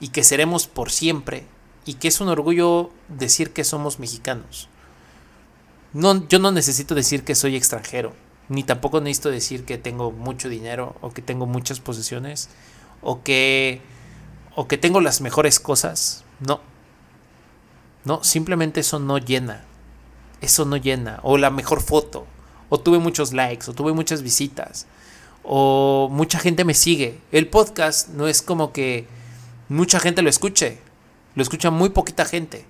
y 0.00 0.08
que 0.08 0.22
seremos 0.24 0.66
por 0.66 0.90
siempre 0.90 1.44
y 1.86 1.94
que 1.94 2.08
es 2.08 2.20
un 2.20 2.28
orgullo 2.28 2.90
decir 3.08 3.52
que 3.52 3.64
somos 3.64 3.98
mexicanos. 3.98 4.68
No, 5.92 6.26
yo 6.28 6.38
no 6.38 6.50
necesito 6.50 6.94
decir 6.94 7.24
que 7.24 7.34
soy 7.34 7.56
extranjero, 7.56 8.12
ni 8.48 8.64
tampoco 8.64 9.00
necesito 9.00 9.30
decir 9.30 9.64
que 9.64 9.78
tengo 9.78 10.10
mucho 10.10 10.48
dinero 10.48 10.96
o 11.00 11.12
que 11.12 11.22
tengo 11.22 11.46
muchas 11.46 11.80
posesiones 11.80 12.48
o 13.00 13.22
que 13.22 13.80
o 14.56 14.68
que 14.68 14.78
tengo 14.78 15.00
las 15.00 15.20
mejores 15.20 15.60
cosas. 15.60 16.24
No. 16.40 16.60
No, 18.04 18.22
simplemente 18.22 18.80
eso 18.80 18.98
no 18.98 19.18
llena. 19.18 19.64
Eso 20.40 20.64
no 20.64 20.76
llena. 20.76 21.20
O 21.22 21.38
la 21.38 21.50
mejor 21.50 21.80
foto. 21.80 22.26
O 22.68 22.78
tuve 22.78 22.98
muchos 22.98 23.32
likes. 23.32 23.70
O 23.70 23.74
tuve 23.74 23.92
muchas 23.92 24.22
visitas. 24.22 24.86
O 25.42 26.08
mucha 26.10 26.38
gente 26.38 26.64
me 26.64 26.74
sigue. 26.74 27.18
El 27.32 27.48
podcast 27.48 28.08
no 28.10 28.28
es 28.28 28.42
como 28.42 28.72
que 28.72 29.06
mucha 29.68 30.00
gente 30.00 30.22
lo 30.22 30.28
escuche. 30.28 30.78
Lo 31.34 31.42
escucha 31.42 31.70
muy 31.70 31.88
poquita 31.88 32.24
gente. 32.24 32.66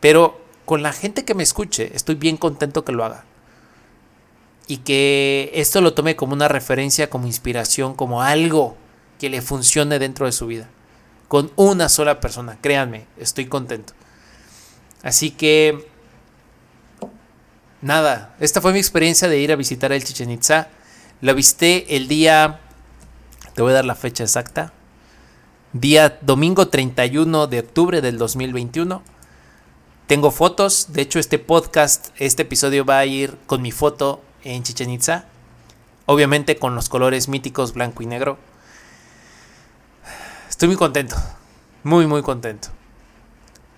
Pero 0.00 0.40
con 0.64 0.82
la 0.82 0.92
gente 0.92 1.24
que 1.24 1.34
me 1.34 1.42
escuche, 1.42 1.90
estoy 1.94 2.14
bien 2.14 2.36
contento 2.36 2.84
que 2.84 2.92
lo 2.92 3.04
haga. 3.04 3.24
Y 4.66 4.78
que 4.78 5.50
esto 5.54 5.80
lo 5.80 5.94
tome 5.94 6.16
como 6.16 6.32
una 6.32 6.48
referencia, 6.48 7.10
como 7.10 7.26
inspiración, 7.26 7.94
como 7.94 8.22
algo 8.22 8.76
que 9.18 9.30
le 9.30 9.42
funcione 9.42 9.98
dentro 9.98 10.26
de 10.26 10.32
su 10.32 10.46
vida. 10.46 10.68
Con 11.28 11.50
una 11.56 11.88
sola 11.88 12.20
persona, 12.20 12.58
créanme, 12.60 13.06
estoy 13.18 13.46
contento. 13.46 13.94
Así 15.02 15.30
que, 15.30 15.88
nada, 17.80 18.34
esta 18.40 18.60
fue 18.60 18.72
mi 18.72 18.78
experiencia 18.78 19.28
de 19.28 19.38
ir 19.38 19.52
a 19.52 19.56
visitar 19.56 19.92
el 19.92 20.04
Chichen 20.04 20.30
Itza. 20.30 20.68
La 21.20 21.32
visité 21.32 21.96
el 21.96 22.08
día, 22.08 22.60
te 23.54 23.62
voy 23.62 23.72
a 23.72 23.76
dar 23.76 23.84
la 23.84 23.94
fecha 23.94 24.24
exacta, 24.24 24.72
día 25.72 26.18
domingo 26.20 26.68
31 26.68 27.46
de 27.46 27.60
octubre 27.60 28.00
del 28.00 28.18
2021. 28.18 29.02
Tengo 30.06 30.30
fotos, 30.30 30.92
de 30.92 31.02
hecho 31.02 31.18
este 31.18 31.38
podcast, 31.38 32.08
este 32.16 32.42
episodio 32.42 32.84
va 32.84 32.98
a 32.98 33.06
ir 33.06 33.38
con 33.46 33.62
mi 33.62 33.70
foto 33.70 34.22
en 34.42 34.62
Chichen 34.62 34.90
Itza, 34.90 35.26
obviamente 36.06 36.56
con 36.56 36.74
los 36.74 36.88
colores 36.88 37.28
míticos 37.28 37.74
blanco 37.74 38.02
y 38.02 38.06
negro. 38.06 38.38
Estoy 40.48 40.68
muy 40.68 40.76
contento, 40.76 41.16
muy 41.84 42.06
muy 42.06 42.22
contento. 42.22 42.79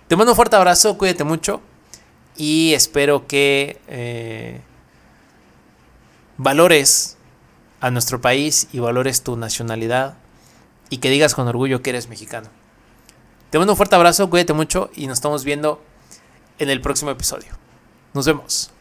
Te 0.07 0.15
mando 0.15 0.33
un 0.33 0.35
fuerte 0.35 0.55
abrazo, 0.55 0.97
cuídate 0.97 1.23
mucho 1.23 1.61
y 2.35 2.73
espero 2.73 3.27
que 3.27 3.79
eh, 3.87 4.61
valores 6.37 7.17
a 7.79 7.89
nuestro 7.91 8.21
país 8.21 8.67
y 8.71 8.79
valores 8.79 9.23
tu 9.23 9.37
nacionalidad 9.37 10.15
y 10.89 10.97
que 10.97 11.09
digas 11.09 11.35
con 11.35 11.47
orgullo 11.47 11.81
que 11.81 11.91
eres 11.91 12.09
mexicano. 12.09 12.49
Te 13.49 13.57
mando 13.57 13.73
un 13.73 13.77
fuerte 13.77 13.95
abrazo, 13.95 14.29
cuídate 14.29 14.53
mucho 14.53 14.89
y 14.95 15.07
nos 15.07 15.17
estamos 15.17 15.43
viendo 15.43 15.81
en 16.59 16.69
el 16.69 16.81
próximo 16.81 17.11
episodio. 17.11 17.53
Nos 18.13 18.25
vemos. 18.25 18.72